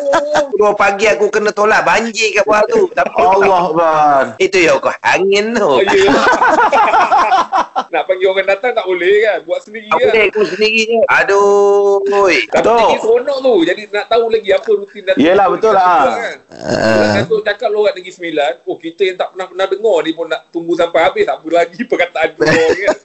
Dua 0.59 0.71
pagi 0.77 1.07
aku 1.09 1.31
kena 1.31 1.49
tolak 1.55 1.81
Banjir 1.87 2.31
kat 2.35 2.45
bawah 2.45 2.63
tu 2.69 2.85
Tapi 2.91 3.17
Allah 3.17 3.61
Akbar 3.71 4.23
Itu 4.37 4.57
ya 4.61 4.77
kau 4.77 4.93
Angin 5.01 5.55
tu 5.57 5.69
Oh, 5.71 5.79
ya. 5.79 6.11
Nak 7.91 8.03
panggil 8.07 8.27
orang 8.31 8.47
datang 8.47 8.71
tak 8.75 8.85
boleh 8.87 9.15
kan? 9.23 9.39
Buat 9.47 9.59
sendiri 9.67 9.87
Tak 9.89 9.97
kan? 9.99 10.07
boleh 10.11 10.23
aku 10.27 10.41
sendiri 10.47 10.81
je 10.87 10.99
Aduh 11.07 12.03
Oi. 12.11 12.37
Tapi 12.47 12.67
tinggi 12.67 12.97
seronok 13.01 13.37
tu. 13.41 13.53
Jadi 13.65 13.81
nak 13.91 14.05
tahu 14.11 14.25
lagi 14.29 14.49
apa 14.51 14.69
rutin 14.69 15.01
Datuk. 15.05 15.21
Yelah, 15.21 15.47
betul 15.49 15.71
lah. 15.73 16.03
Kan? 16.11 16.37
Ah. 16.51 17.13
Datuk 17.23 17.41
cakap 17.45 17.69
lorat 17.71 17.93
Negeri 17.97 18.13
Sembilan. 18.13 18.53
Oh, 18.67 18.77
kita 18.77 19.01
yang 19.07 19.17
tak 19.17 19.33
pernah-pernah 19.33 19.67
dengar 19.69 19.97
ni 20.03 20.11
pun 20.11 20.25
nak 20.27 20.41
tunggu 20.51 20.73
sampai 20.75 21.01
habis. 21.07 21.25
Apa 21.27 21.47
lagi 21.49 21.79
perkataan 21.87 22.29
tu 22.35 22.43
kan? 22.45 22.97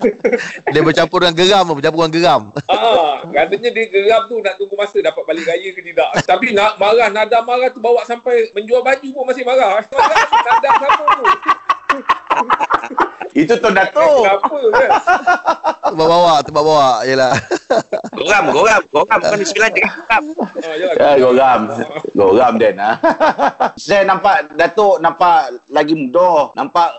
Dia 0.72 0.80
bercampur 0.80 1.20
dengan 1.20 1.36
geram 1.36 1.64
Bercampur 1.76 2.00
dengan 2.08 2.14
geram 2.16 2.42
ah, 2.70 3.20
katanya 3.28 3.70
dia 3.72 3.84
geram 4.04 4.22
tu 4.28 4.36
nak 4.40 4.54
tunggu 4.56 4.74
masa 4.76 4.96
dapat 5.04 5.22
balik 5.28 5.44
raya 5.44 5.68
ke 5.72 5.80
tidak. 5.84 6.08
Tapi 6.24 6.56
nak 6.56 6.80
marah, 6.80 7.12
nada 7.12 7.44
marah 7.44 7.68
tu 7.68 7.80
bawa 7.82 8.04
sampai 8.08 8.48
menjual 8.56 8.80
baju 8.80 9.08
pun 9.12 9.24
masih 9.28 9.44
marah. 9.44 9.84
nada 10.48 10.70
sama 10.80 11.06
tu. 11.20 11.24
Itu 13.30 13.54
Tuan 13.62 13.78
Datuk 13.78 14.26
Kenapa 14.26 14.58
kan? 14.74 14.90
Bawa-bawa 15.94 16.42
Tempat-bawa 16.42 16.86
Yelah 17.06 17.34
Goram 18.14 18.44
Goram 18.50 18.82
Goram 18.90 19.18
Bukan 19.22 19.38
sembilan 19.46 19.70
cakap 19.74 20.22
goram 20.34 20.50
Ah, 20.60 20.74
yalah, 20.74 20.94
Ya, 20.98 21.10
goram. 21.18 21.60
Goram 22.14 22.52
Dan. 22.58 22.76
Ha. 22.90 22.90
Saya 23.78 24.02
nampak 24.06 24.54
Datuk 24.56 25.02
nampak 25.02 25.62
lagi 25.70 25.94
muda. 25.94 26.50
Nampak 26.56 26.90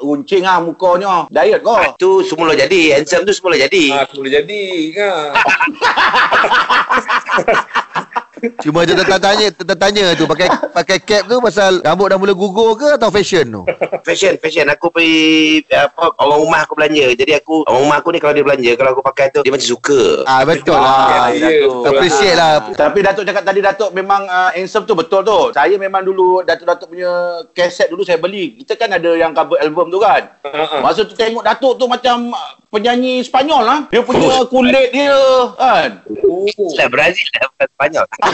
runcing 0.00 0.44
ah 0.44 0.60
mukanya. 0.60 1.28
Diet 1.28 1.60
kau. 1.60 1.76
Ah, 1.76 1.92
Tu 1.96 2.24
semula 2.24 2.52
jadi 2.52 2.98
Handsome 2.98 3.24
tu 3.24 3.32
semula 3.32 3.56
jadi 3.56 3.84
Ah, 3.92 4.04
semula 4.08 4.28
jadi 4.28 4.62
kan. 4.92 5.32
Cuma 8.60 8.82
dia 8.82 8.98
tertanya 8.98 9.46
Tertanya 9.54 10.04
tu 10.18 10.24
Pakai 10.26 10.48
pakai 10.74 10.98
cap 10.98 11.22
tu 11.30 11.38
Pasal 11.38 11.78
rambut 11.80 12.10
dah 12.10 12.18
mula 12.18 12.34
gugur 12.34 12.74
ke 12.74 12.98
Atau 12.98 13.08
fashion 13.14 13.46
tu 13.48 13.62
Fashion 14.02 14.34
Fashion 14.42 14.66
Aku 14.68 14.90
pergi 14.90 15.62
apa, 15.70 16.12
Orang 16.18 16.46
rumah 16.46 16.66
aku 16.66 16.74
belanja 16.74 17.14
Jadi 17.14 17.38
aku 17.38 17.62
Orang 17.64 17.86
rumah 17.86 18.02
aku 18.02 18.10
ni 18.10 18.18
kalau 18.18 18.34
dia 18.34 18.44
belanja 18.44 18.70
Kalau 18.74 18.90
aku 18.92 19.02
pakai 19.02 19.30
tu 19.30 19.40
Dia 19.46 19.52
macam 19.54 19.68
suka 19.68 20.26
Ah 20.26 20.42
Betul 20.42 20.74
Ah, 20.74 20.82
lah 20.82 21.28
ya, 21.32 21.62
Datuk. 21.62 21.86
Appreciate 21.86 22.36
lah 22.36 22.52
Tapi 22.74 22.98
Datuk 23.02 23.24
cakap 23.24 23.42
tadi 23.46 23.60
Datuk 23.62 23.90
memang 23.94 24.26
uh, 24.26 24.50
handsome 24.52 24.84
tu 24.88 24.94
betul 24.98 25.22
tu. 25.22 25.40
Saya 25.54 25.76
memang 25.78 26.02
dulu 26.02 26.42
Datuk-Datuk 26.42 26.88
punya 26.90 27.10
kaset 27.52 27.86
dulu 27.88 28.02
saya 28.02 28.18
beli. 28.18 28.58
Kita 28.58 28.74
kan 28.74 28.90
ada 28.90 29.10
yang 29.14 29.30
cover 29.30 29.60
album 29.60 29.92
tu 29.92 30.00
kan. 30.00 30.32
Ah, 30.42 30.66
ah. 30.66 30.80
Masa 30.82 31.06
tu 31.06 31.14
tengok 31.14 31.44
Datuk 31.44 31.78
tu 31.78 31.86
macam 31.86 32.32
uh, 32.32 32.52
penyanyi 32.72 33.22
Spanyol 33.22 33.62
lah. 33.62 33.78
Dia 33.92 34.02
punya 34.02 34.42
kulit 34.48 34.90
dia 34.90 35.14
kan. 35.54 36.02
Oh. 36.26 36.48
Lah 36.74 36.88
Brazil 36.90 37.26
lah 37.38 37.46
Bukan 37.54 37.68
Spanyol 37.76 38.04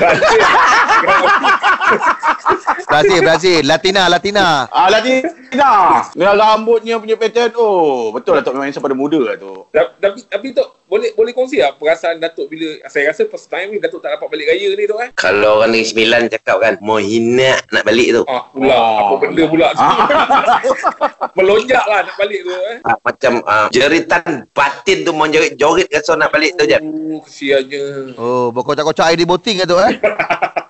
Brazil 2.88 3.20
Brazil 3.20 3.60
Latina 3.62 4.02
Latina 4.06 4.46
Ah, 4.68 4.88
Latina. 4.88 5.70
Dengan 6.12 6.34
rambutnya 6.34 6.96
punya 6.96 7.16
pattern. 7.16 7.52
Oh, 7.54 8.10
betul 8.10 8.36
Datuk 8.36 8.52
memang 8.52 8.68
handsome 8.68 8.84
pada 8.84 8.96
muda 8.96 9.18
lah 9.22 9.34
tu. 9.36 9.64
Ta- 9.70 9.92
Tapi 9.98 10.18
tapi 10.24 10.46
tu 10.52 10.64
boleh 10.88 11.12
boleh 11.12 11.30
kongsi 11.30 11.60
tak 11.60 11.76
perasaan 11.76 12.16
Datuk 12.16 12.48
bila 12.48 12.64
saya 12.88 13.12
rasa 13.12 13.22
first 13.24 13.46
time 13.46 13.68
ni 13.68 13.78
Datuk 13.78 14.00
tak 14.00 14.16
dapat 14.16 14.24
balik 14.26 14.48
raya 14.48 14.72
ni 14.72 14.84
tu 14.84 14.96
kan? 14.96 15.12
Kalau 15.12 15.60
orang 15.60 15.70
Negeri 15.70 15.84
Sembilan 15.86 16.20
cakap 16.26 16.56
kan 16.58 16.74
Mau 16.80 16.96
hina 16.96 17.60
nak 17.68 17.84
balik 17.84 18.08
tu 18.10 18.22
Ah 18.24 18.48
pula 18.48 18.72
Oh. 18.72 18.96
apa 18.98 19.14
benda 19.20 19.44
pula 19.44 19.68
tu. 19.70 19.84
Melonjak 21.36 21.84
lah 21.84 22.00
nak 22.02 22.16
balik 22.16 22.40
tu 22.40 22.52
eh. 22.52 22.76
ah, 22.82 22.96
Macam 22.98 23.32
ah, 23.44 23.66
jeritan 23.68 24.22
batin 24.50 24.98
tu 25.02 25.12
Mau 25.12 25.26
jorit-jorit 25.26 25.86
Rasa 25.88 26.16
nak 26.16 26.30
balik 26.30 26.56
tu 26.56 26.64
je 26.64 26.80
Oh 26.80 27.20
kesiannya. 27.20 27.84
Oh 28.16 28.48
Berkocak-kocak 28.48 29.06
air 29.06 29.18
di 29.18 29.28
boting 29.28 29.60
ke 29.60 29.66
tu 29.66 29.76
eh 29.76 29.92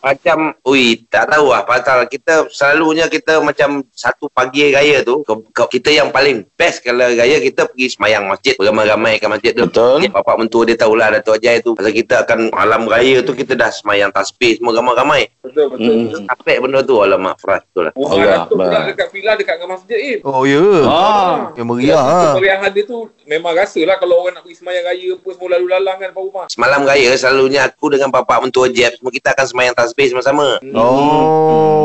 Macam 0.00 0.56
Ui 0.64 1.04
tak 1.06 1.28
tahu 1.28 1.52
lah 1.52 1.62
Pasal 1.62 2.04
kita 2.06 2.48
Selalunya 2.48 3.04
kita 3.06 3.38
macam 3.38 3.84
Satu 3.92 4.26
pagi 4.28 4.72
raya 4.72 5.00
tu 5.00 5.20
ke, 5.20 5.32
ke, 5.52 5.62
Kita 5.70 5.92
yang 5.92 6.08
paling 6.08 6.48
best 6.54 6.80
Kalau 6.80 7.04
raya 7.04 7.36
kita 7.36 7.68
pergi 7.68 7.92
semayang 7.92 8.24
masjid 8.24 8.56
Beramai-ramai 8.56 9.16
ke 9.16 9.26
masjid 9.26 9.52
tu 9.52 9.68
Betul. 9.68 10.02
Ya, 10.02 10.10
Bapak 10.10 10.36
mentua 10.36 10.64
dia 10.64 10.74
tahulah 10.74 11.12
Datuk 11.12 11.36
Ajai 11.36 11.60
tu 11.60 11.76
Pasal 11.76 11.92
kita 11.92 12.24
akan 12.24 12.48
Malam 12.48 12.88
raya 12.88 13.20
tu 13.20 13.32
Kita 13.32 13.52
dah 13.52 13.68
semayang 13.68 14.08
tasbih 14.08 14.56
Semua 14.56 14.72
ramai-ramai 14.72 15.28
Betul 15.44 15.68
betul. 15.68 15.84
Hmm. 15.84 16.02
betul. 16.08 16.20
Capek 16.26 16.56
benda 16.58 16.80
tu 16.80 16.94
Alamak 16.96 17.36
Fras 17.36 17.60
betul 17.62 17.82
lah 17.84 17.92
Rumah 17.92 18.10
Allah 18.10 18.40
pula 18.46 18.64
Akbar. 18.64 18.82
dekat 18.88 19.08
villa 19.10 19.32
dekat 19.36 19.54
dengan 19.56 19.70
masjid 19.70 19.98
eh. 19.98 20.16
Oh 20.22 20.42
ya 20.42 20.64
Ah. 20.82 21.52
Yang 21.52 21.66
meriah 21.68 22.00
ha. 22.00 22.18
Kemeriahan 22.32 22.70
dia 22.70 22.84
tu 22.84 22.98
memang 23.24 23.52
rasalah 23.52 23.96
kalau 23.96 24.22
orang 24.22 24.32
nak 24.32 24.42
pergi 24.42 24.56
semayang 24.56 24.84
raya 24.86 25.10
pun 25.16 25.30
semua 25.30 25.48
lalu 25.52 25.66
lalang 25.68 25.96
kan 25.96 26.08
depan 26.08 26.22
rumah. 26.24 26.44
Semalam 26.48 26.80
raya 26.82 27.10
selalunya 27.14 27.60
aku 27.64 27.86
dengan 27.90 28.08
bapak 28.08 28.38
mentua 28.40 28.66
Jeb 28.66 28.96
semua 28.96 29.10
kita 29.10 29.28
akan 29.30 29.46
semayang 29.46 29.74
tasbih 29.74 29.89
sama-sama. 30.08 30.58
Oh 30.70 31.80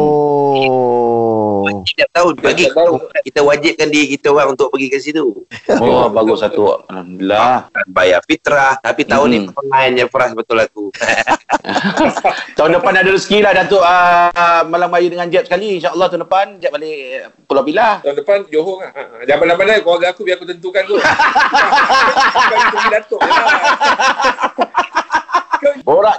Setiap 1.86 2.10
tahun 2.14 2.34
bagi 2.40 2.66
Setiap 2.66 2.78
tahun. 2.78 2.98
kita 3.24 3.40
wajibkan 3.42 3.88
diri 3.90 4.06
kita 4.18 4.28
orang 4.34 4.54
untuk 4.54 4.70
pergi 4.70 4.88
ke 4.90 4.98
situ. 4.98 5.46
Oh, 5.78 6.06
bagus 6.16 6.42
satu. 6.42 6.82
Alhamdulillah. 6.90 7.70
Bayar 7.88 8.22
fitrah 8.26 8.78
tapi 8.80 9.06
tahun 9.06 9.28
ni 9.30 9.40
Hmm. 9.46 9.54
online 9.58 9.94
je 9.96 10.06
Fras 10.10 10.32
betul 10.34 10.58
aku. 10.58 10.90
Tahun 12.58 12.72
depan 12.72 12.94
ada 12.96 13.10
rezeki 13.10 13.42
lah 13.42 13.52
Datuk 13.54 13.82
uh, 13.82 14.62
malam 14.66 14.90
raya 14.90 15.10
dengan 15.10 15.28
Jeb 15.30 15.46
sekali. 15.46 15.78
InsyaAllah 15.78 16.08
tahun 16.08 16.24
depan 16.26 16.46
Jeb 16.62 16.72
balik 16.74 16.98
uh, 17.26 17.30
Pulau 17.46 17.64
Pilah. 17.66 18.02
Tahun 18.02 18.18
depan 18.18 18.38
Johor 18.50 18.86
ha. 18.86 18.90
Jangan 19.26 19.40
pandai-pandai 19.46 19.82
keluarga 19.82 20.08
aku 20.14 20.22
biar 20.24 20.38
aku 20.38 20.46
tentukan 20.46 20.84
tu. 20.86 20.96
Bukan 22.74 22.90
Datuk 22.94 23.20
je 23.22 23.30
lah. 23.30 23.54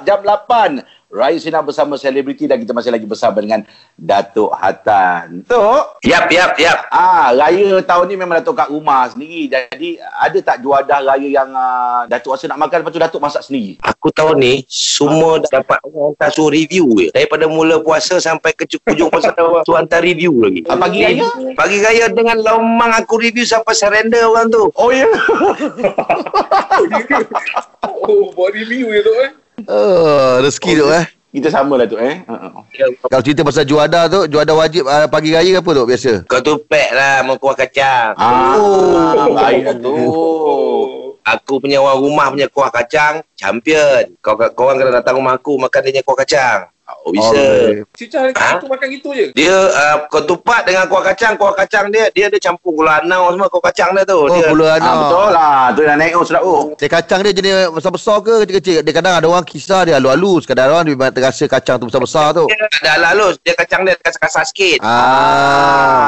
8 0.02 0.95
Raya 1.06 1.38
Sinar 1.38 1.62
bersama 1.62 1.94
selebriti 1.94 2.50
dan 2.50 2.58
kita 2.58 2.74
masih 2.74 2.90
lagi 2.90 3.06
bersama 3.06 3.38
dengan 3.38 3.62
Datuk 3.94 4.50
Hatan. 4.50 5.46
Tok, 5.46 6.02
Yap, 6.02 6.26
yap, 6.34 6.58
yap. 6.58 6.90
ah 6.90 7.30
raya 7.30 7.78
tahun 7.78 8.10
ni 8.10 8.18
memang 8.18 8.42
Datuk 8.42 8.58
kat 8.58 8.66
rumah 8.74 9.06
sendiri. 9.06 9.46
Jadi 9.46 10.02
ada 10.02 10.38
tak 10.42 10.66
juadah 10.66 11.06
raya 11.06 11.28
yang 11.30 11.46
uh, 11.54 12.10
Datuk 12.10 12.34
rasa 12.34 12.50
nak 12.50 12.58
makan 12.58 12.82
lepas 12.82 12.90
tu 12.90 12.98
Datuk 12.98 13.22
masak 13.22 13.46
sendiri? 13.46 13.78
Aku 13.86 14.10
tahun 14.10 14.42
ni 14.42 14.66
semua 14.66 15.38
dah 15.38 15.62
dapat 15.62 15.78
orang 15.86 16.18
hantar 16.18 16.34
suruh 16.34 16.50
review 16.50 16.90
je. 16.98 17.14
Daripada 17.14 17.46
mula 17.46 17.78
puasa 17.78 18.18
sampai 18.18 18.50
ke 18.58 18.66
hujung 18.66 19.06
puasa 19.06 19.30
tu 19.66 19.78
hantar 19.78 20.02
review 20.02 20.34
lagi. 20.42 20.66
Ah, 20.66 20.74
pagi 20.74 21.06
raya? 21.06 21.22
Pagi 21.54 21.78
raya 21.86 22.10
dengan 22.10 22.42
lomang 22.42 22.90
aku 22.98 23.22
review 23.22 23.46
sampai 23.46 23.78
surrender 23.78 24.26
orang 24.26 24.50
tu. 24.50 24.74
Oh 24.74 24.90
ya. 24.90 25.06
Oh, 28.06 28.30
buat 28.34 28.54
review 28.54 28.94
je 28.94 29.02
tu 29.02 29.12
eh. 29.18 29.30
Oh, 29.66 30.38
rezeki 30.42 30.72
tu 30.78 30.86
eh. 30.94 31.06
Kita 31.36 31.52
sama 31.52 31.76
lah 31.76 31.84
tu 31.84 32.00
eh. 32.00 32.24
Uh-uh. 32.24 32.64
Kalau 33.12 33.22
cerita 33.22 33.44
pasal 33.44 33.68
juada 33.68 34.08
tu, 34.08 34.24
juada 34.30 34.56
wajib 34.56 34.88
uh, 34.88 35.04
pagi 35.04 35.36
raya 35.36 35.60
apa 35.60 35.70
tu 35.74 35.84
biasa? 35.84 36.12
Kau 36.24 36.40
tu 36.40 36.56
pack 36.64 36.88
lah 36.96 37.14
sama 37.20 37.34
kuah 37.36 37.56
kacang. 37.58 38.10
Ah, 38.16 38.56
oh, 38.56 39.36
baik 39.36 39.62
lah 39.68 39.76
tu. 39.76 39.92
Oh. 39.92 40.80
Aku 41.26 41.58
punya 41.58 41.82
orang 41.82 41.98
rumah 41.98 42.26
punya 42.30 42.48
kuah 42.48 42.70
kacang 42.70 43.20
champion. 43.34 44.16
Kau 44.22 44.38
kau 44.38 44.70
orang 44.70 44.80
kena 44.80 45.02
datang 45.02 45.18
rumah 45.18 45.36
aku 45.36 45.58
makan 45.58 45.80
dia 45.84 45.90
punya 45.92 46.02
kuah 46.06 46.18
kacang. 46.22 46.60
Oh, 47.06 47.14
bisa. 47.14 47.30
Okay. 47.30 47.86
Cicah 47.94 48.34
Ha? 48.34 48.58
tu 48.58 48.66
makan 48.66 48.86
gitu 48.90 49.14
je. 49.14 49.30
Dia 49.30 49.54
uh, 49.54 50.10
kau 50.10 50.18
tupat 50.20 50.66
dengan 50.66 50.84
kuah 50.84 51.06
kacang, 51.06 51.38
kuah 51.38 51.54
kacang 51.54 51.86
dia 51.88 52.10
dia 52.10 52.26
ada 52.26 52.34
campur 52.36 52.74
gula 52.74 52.98
anau 52.98 53.30
semua 53.30 53.46
kuah 53.46 53.62
kacang 53.64 53.94
dia 53.94 54.02
tu. 54.02 54.18
Oh, 54.18 54.26
dia 54.28 54.50
gula 54.50 54.66
Ah, 54.66 54.76
anak. 54.76 54.94
betul 55.00 55.28
lah. 55.30 55.54
Tu 55.70 55.80
dah 55.80 55.94
naik 55.94 56.12
oh 56.12 56.24
sedap 56.24 56.42
oh. 56.42 56.74
Dia 56.74 56.88
kacang 56.88 57.22
dia 57.22 57.30
jenis 57.30 57.54
besar-besar 57.70 58.16
ke 58.20 58.32
kecil-kecil? 58.42 58.82
Dia 58.82 58.92
kadang 58.92 59.14
ada 59.14 59.24
orang 59.24 59.46
kisah 59.46 59.86
dia 59.86 59.94
halus-halus. 59.96 60.42
Kadang 60.44 60.66
orang 60.68 60.84
dia 60.84 61.08
terasa 61.08 61.44
kacang 61.46 61.76
tu 61.78 61.86
besar-besar 61.86 62.34
tu. 62.34 62.44
dia 62.50 62.90
ada 62.92 63.06
halus, 63.08 63.38
dia 63.40 63.54
kacang 63.54 63.86
dia 63.86 63.94
kasar-kasar 63.96 64.42
sikit. 64.44 64.82
Ah. 64.82 64.90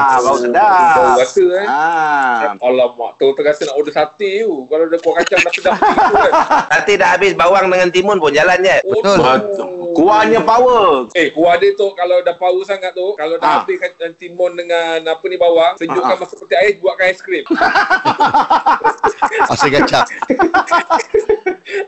Ah, 0.09 0.17
bau 0.17 0.27
Bau 0.29 0.37
sedap. 0.37 1.15
rasa 1.17 1.45
eh. 1.55 1.65
Ah. 1.65 2.59
Alamak, 2.59 3.15
tu 3.15 3.31
terasa 3.33 3.63
nak 3.63 3.75
order 3.75 3.93
sate 3.93 4.43
tu. 4.43 4.67
Kalau 4.67 4.83
ada 4.83 4.97
kuah 4.97 5.15
kacang 5.17 5.39
dah 5.39 5.53
sedap 5.53 5.75
gitu 5.75 6.13
kan. 6.13 6.31
Nanti 6.69 6.91
dah 6.93 7.09
habis 7.09 7.31
bawang 7.33 7.65
dengan 7.67 7.87
timun 7.87 8.19
pun 8.19 8.29
jalan 8.29 8.59
je. 8.59 8.77
Oh, 8.83 8.99
Betul. 8.99 9.17
Betul. 9.17 9.67
Kuahnya 9.89 10.39
power. 10.41 10.88
Eh, 11.13 11.27
kuah 11.31 11.55
dia 11.57 11.71
tu 11.73 11.87
kalau 11.93 12.21
dah 12.21 12.35
power 12.35 12.63
sangat 12.63 12.91
tu, 12.93 13.13
kalau 13.15 13.35
dah 13.37 13.47
Ah. 13.49 13.55
habis 13.63 13.77
kacang 13.79 14.13
timun 14.15 14.53
dengan 14.53 15.01
apa 15.03 15.25
ni 15.25 15.37
bawang, 15.37 15.73
sejukkan 15.75 16.05
Ah, 16.05 16.15
ah. 16.15 16.19
masuk 16.21 16.37
peti 16.45 16.55
air, 16.55 16.73
buatkan 16.77 17.05
aiskrim. 17.09 17.43
Asyik 19.49 19.71
kacang. 19.81 20.07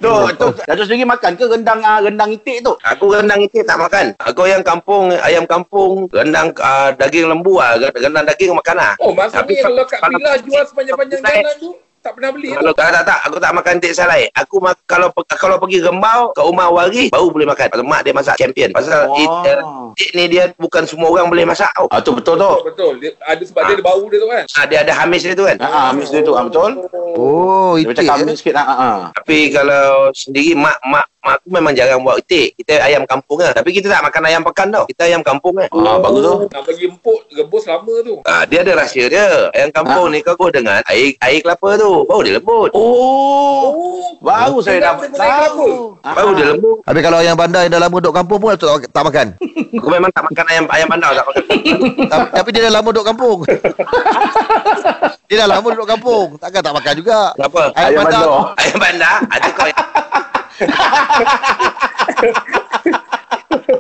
Tu, 0.02 0.14
tu. 0.38 0.48
Datuk 0.70 0.86
sendiri 0.86 1.10
makan 1.10 1.32
ke 1.34 1.46
rendang 1.50 1.82
ah, 1.82 1.98
rendang 2.02 2.30
itik 2.34 2.62
tu? 2.62 2.74
Aku 2.86 3.14
rendang 3.14 3.42
itik 3.42 3.66
tak 3.66 3.82
makan. 3.82 4.14
Aku 4.22 4.46
yang 4.46 4.62
kampung, 4.62 5.10
ayam 5.26 5.46
kampung, 5.50 6.06
rendang 6.14 6.54
uh, 6.62 6.94
daging 6.94 7.26
lembu 7.30 7.58
lah. 7.58 7.78
Rendang 7.98 8.26
daging 8.30 8.54
makan 8.54 8.76
lah. 8.78 8.94
Oh, 9.02 9.14
maksudnya 9.14 9.42
Tapi 9.42 9.54
kalau 9.58 9.84
kat 9.90 10.00
Bila 10.06 10.32
jual 10.42 10.64
sepanjang-panjang 10.70 11.22
jalan 11.22 11.56
tu, 11.58 11.72
tak 12.02 12.18
pernah 12.18 12.34
beli 12.34 12.50
Kalau 12.50 12.74
tak, 12.74 12.90
tak, 12.90 13.04
tak, 13.06 13.20
aku 13.30 13.38
tak 13.38 13.52
makan 13.54 13.74
itik 13.78 13.94
salai. 13.94 14.26
Aku 14.34 14.58
mak, 14.58 14.82
kalau 14.90 15.14
pe- 15.14 15.26
kalau 15.38 15.62
pergi 15.62 15.86
Rembau 15.86 16.34
ke 16.34 16.42
rumah 16.42 16.68
waris 16.74 17.14
baru 17.14 17.30
boleh 17.30 17.46
makan. 17.46 17.70
Pasal 17.70 17.86
mak 17.86 18.02
dia 18.02 18.14
masak 18.14 18.36
champion. 18.42 18.70
Pasal 18.74 19.06
Wah. 19.06 19.22
it, 19.22 19.30
uh, 19.30 19.94
itik 19.94 20.10
ni 20.18 20.24
dia 20.28 20.44
bukan 20.58 20.84
semua 20.90 21.14
orang 21.14 21.30
boleh 21.30 21.46
masak 21.46 21.70
tau. 21.78 21.86
Ah, 21.94 22.02
tu 22.02 22.18
betul 22.18 22.42
tu. 22.42 22.52
Betul, 22.66 22.66
betul. 22.74 22.94
Dia, 23.06 23.12
ada 23.22 23.44
sebab 23.46 23.62
dia 23.70 23.76
ada 23.78 23.84
bau 23.86 24.04
dia 24.10 24.18
tu 24.18 24.30
kan. 24.30 24.44
Ah, 24.58 24.66
dia 24.66 24.78
ada 24.82 24.94
hamis 24.98 25.22
dia 25.22 25.34
tu 25.38 25.46
kan. 25.46 25.58
Ah, 25.62 25.94
amis 25.94 26.10
dia 26.10 26.22
tu. 26.26 26.34
Ah, 26.34 26.44
betul. 26.50 26.72
Oh, 27.14 27.78
Dia 27.78 27.86
itu. 27.86 27.90
macam 27.94 28.04
kambing 28.18 28.38
sikit 28.38 28.56
ah. 28.58 28.66
ah. 28.66 28.98
Tapi 29.14 29.54
kalau 29.54 30.10
sendiri 30.18 30.58
mak 30.58 30.82
mak 30.90 31.06
mak 31.22 31.38
aku 31.38 31.48
memang 31.48 31.74
jarang 31.74 32.02
buat 32.02 32.18
itik. 32.20 32.58
Kita 32.58 32.82
ayam 32.82 33.06
kampung 33.06 33.38
lah. 33.38 33.54
Tapi 33.54 33.70
kita 33.70 33.88
tak 33.88 34.02
makan 34.02 34.22
ayam 34.26 34.42
pekan 34.42 34.68
tau. 34.70 34.84
Kita 34.86 35.06
ayam 35.06 35.22
kampung 35.22 35.54
kan. 35.54 35.70
Ah, 35.72 36.02
bagus 36.02 36.22
tu. 36.22 36.36
Nak 36.50 36.62
bagi 36.66 36.84
empuk, 36.90 37.20
rebus 37.30 37.64
lama 37.66 37.94
tu. 38.02 38.16
Ah, 38.26 38.44
dia 38.44 38.66
ada 38.66 38.74
rahsia 38.76 39.06
dia. 39.06 39.54
Ayam 39.54 39.70
kampung 39.70 40.10
Ah. 40.10 40.12
ni 40.12 40.20
kau 40.20 40.34
rebus 40.34 40.52
dengan 40.52 40.82
air 40.90 41.14
air 41.22 41.40
kelapa 41.40 41.78
tu. 41.78 41.92
Baru 42.04 42.22
dia 42.22 42.34
lembut. 42.36 42.70
Oh. 42.74 44.18
Baru 44.18 44.62
saya 44.62 44.82
dapat 44.82 45.14
guna 45.14 45.22
tahu. 45.22 45.70
Ah. 46.02 46.14
Baru 46.18 46.30
dia 46.34 46.46
lembut. 46.50 46.82
Habis 46.84 47.02
kalau 47.02 47.20
yang 47.22 47.38
bandar 47.38 47.62
yang 47.64 47.72
dah 47.72 47.82
lama 47.82 47.96
duduk 47.96 48.14
kampung 48.14 48.40
pun 48.42 48.58
tak, 48.58 48.90
tak 48.90 49.04
makan. 49.06 49.28
Aku 49.72 49.88
memang 49.88 50.12
tak 50.12 50.26
makan 50.26 50.46
ayam 50.52 50.66
ayam 50.68 50.88
bandar 50.90 51.10
tak 51.14 51.26
makan. 51.30 51.44
tapi, 52.12 52.26
tapi 52.34 52.50
dia 52.52 52.62
dah 52.66 52.74
lama 52.76 52.90
duduk 52.90 53.06
kampung. 53.06 53.40
dia 55.30 55.36
dah 55.38 55.48
lama 55.48 55.68
duduk 55.70 55.88
kampung. 55.88 56.28
Takkan 56.42 56.62
tak 56.62 56.74
makan 56.76 56.94
juga. 56.98 57.20
Kenapa? 57.38 57.62
Ayam 57.72 57.78
Ayam 57.78 58.00
bandar. 58.02 58.22
bandar. 58.26 58.46
Ayam 58.58 58.78
bandar 58.82 59.16
ada 59.30 59.48
kau 59.54 59.68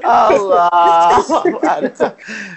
Allah. 0.01 1.19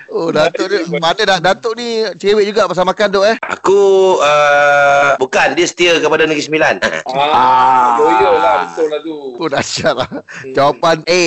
Oh, 0.08 0.30
Datuk 0.30 0.66
ni 0.70 0.98
mana 0.98 1.22
dah 1.22 1.38
Datuk 1.42 1.74
ni 1.76 2.06
cewek 2.16 2.46
juga 2.46 2.66
pasal 2.66 2.86
makan 2.86 3.08
tu 3.10 3.20
eh. 3.22 3.36
Aku 3.42 3.80
uh, 4.18 5.14
bukan 5.18 5.54
dia 5.54 5.66
setia 5.66 5.98
kepada 5.98 6.24
Negeri 6.24 6.44
Sembilan. 6.44 6.74
Ah, 7.10 7.34
Ah. 7.34 7.88
loyal 7.98 8.34
lah, 8.38 8.56
betul 8.70 8.86
lah 8.90 9.00
tu. 9.02 9.16
Oh 9.36 9.48
dahsyat 9.48 9.94
lah. 9.94 10.08
Jawapan 10.50 11.02
A. 11.06 11.24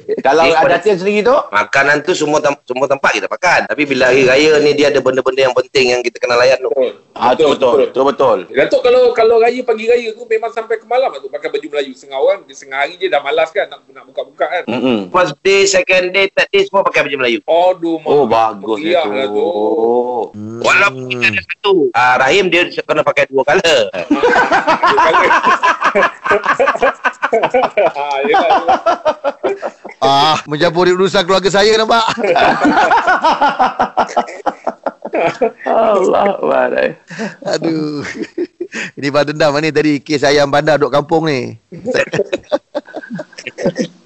Kalau 0.22 0.42
Eh, 0.42 0.52
ada 0.52 0.76
Tian 0.76 0.94
sendiri 0.94 1.20
tu? 1.20 1.32
Makanan 1.48 2.00
tu 2.00 2.12
semua 2.12 2.38
tem- 2.38 2.58
semua 2.62 2.84
tempat 2.84 3.10
kita 3.10 3.26
makan. 3.26 3.58
Tapi 3.66 3.82
bila 3.84 4.06
hari 4.06 4.24
raya 4.24 4.50
ni 4.58 4.72
dia 4.72 4.88
ada 4.88 4.98
benda-benda 4.98 5.40
yang 5.42 5.54
penting 5.54 5.88
yang 5.88 6.00
kita 6.00 6.16
kena 6.16 6.34
layan 6.34 6.56
tu. 6.58 6.68
Betul. 6.68 6.90
Ah, 7.12 7.32
tu 7.32 7.44
betul. 7.46 7.76
Tu 7.88 8.00
betul. 8.02 8.36
Datuk 8.48 8.80
kalau 8.80 9.12
kalau 9.12 9.36
raya 9.36 9.60
pagi 9.62 9.84
raya 9.84 10.08
tu 10.10 10.22
memang 10.24 10.48
sampai 10.48 10.76
ke 10.76 10.84
malam 10.84 11.08
tu 11.12 11.28
pakai 11.28 11.48
baju 11.48 11.66
Melayu. 11.68 11.90
Setengah 11.92 12.18
orang 12.18 12.38
di 12.42 12.52
setengah 12.52 12.78
hari 12.80 12.92
je 12.96 13.06
dah 13.06 13.18
malas 13.18 13.48
kan 13.48 13.66
nak 13.66 13.78
nak 13.86 14.04
buka-buka 14.04 14.44
kan. 14.44 14.62
Mm-mm. 14.66 15.08
First 15.08 15.32
day, 15.40 15.64
second 15.64 16.10
day, 16.10 16.26
third 16.28 16.46
day 16.48 16.62
semua 16.62 16.82
pakai 16.82 17.00
baju 17.04 17.16
Melayu. 17.18 17.38
Aduh, 17.42 17.98
Oh, 18.02 18.24
mak. 18.24 18.56
bagus 18.56 18.78
Meriah 18.78 19.02
dia 19.02 19.14
lah 19.14 19.26
tu. 19.26 19.36
tu. 19.36 19.46
Walaupun 20.60 21.02
kita 21.08 21.24
ada 21.28 21.40
satu. 21.42 21.72
Uh, 21.90 22.14
Rahim 22.18 22.44
dia 22.46 22.62
kena 22.72 23.02
pakai 23.02 23.24
dua 23.26 23.42
colour. 23.42 23.80
ha, 23.92 23.98
yelah, 28.22 28.48
yelah. 28.50 28.78
Ah, 30.02 30.34
mencampuri 30.50 30.90
urusan 30.90 31.22
keluarga 31.22 31.46
saya 31.46 31.78
nampak. 31.78 32.02
Allah 35.62 36.22
Akbar. 36.34 36.98
Aduh. 37.46 38.02
Ini 38.98 39.14
bahan 39.14 39.30
dendam 39.30 39.54
ni 39.62 39.70
tadi 39.70 40.02
kes 40.02 40.26
ayam 40.26 40.50
bandar 40.50 40.80
duduk 40.80 40.90
kampung 40.90 41.30
ni. 41.30 41.54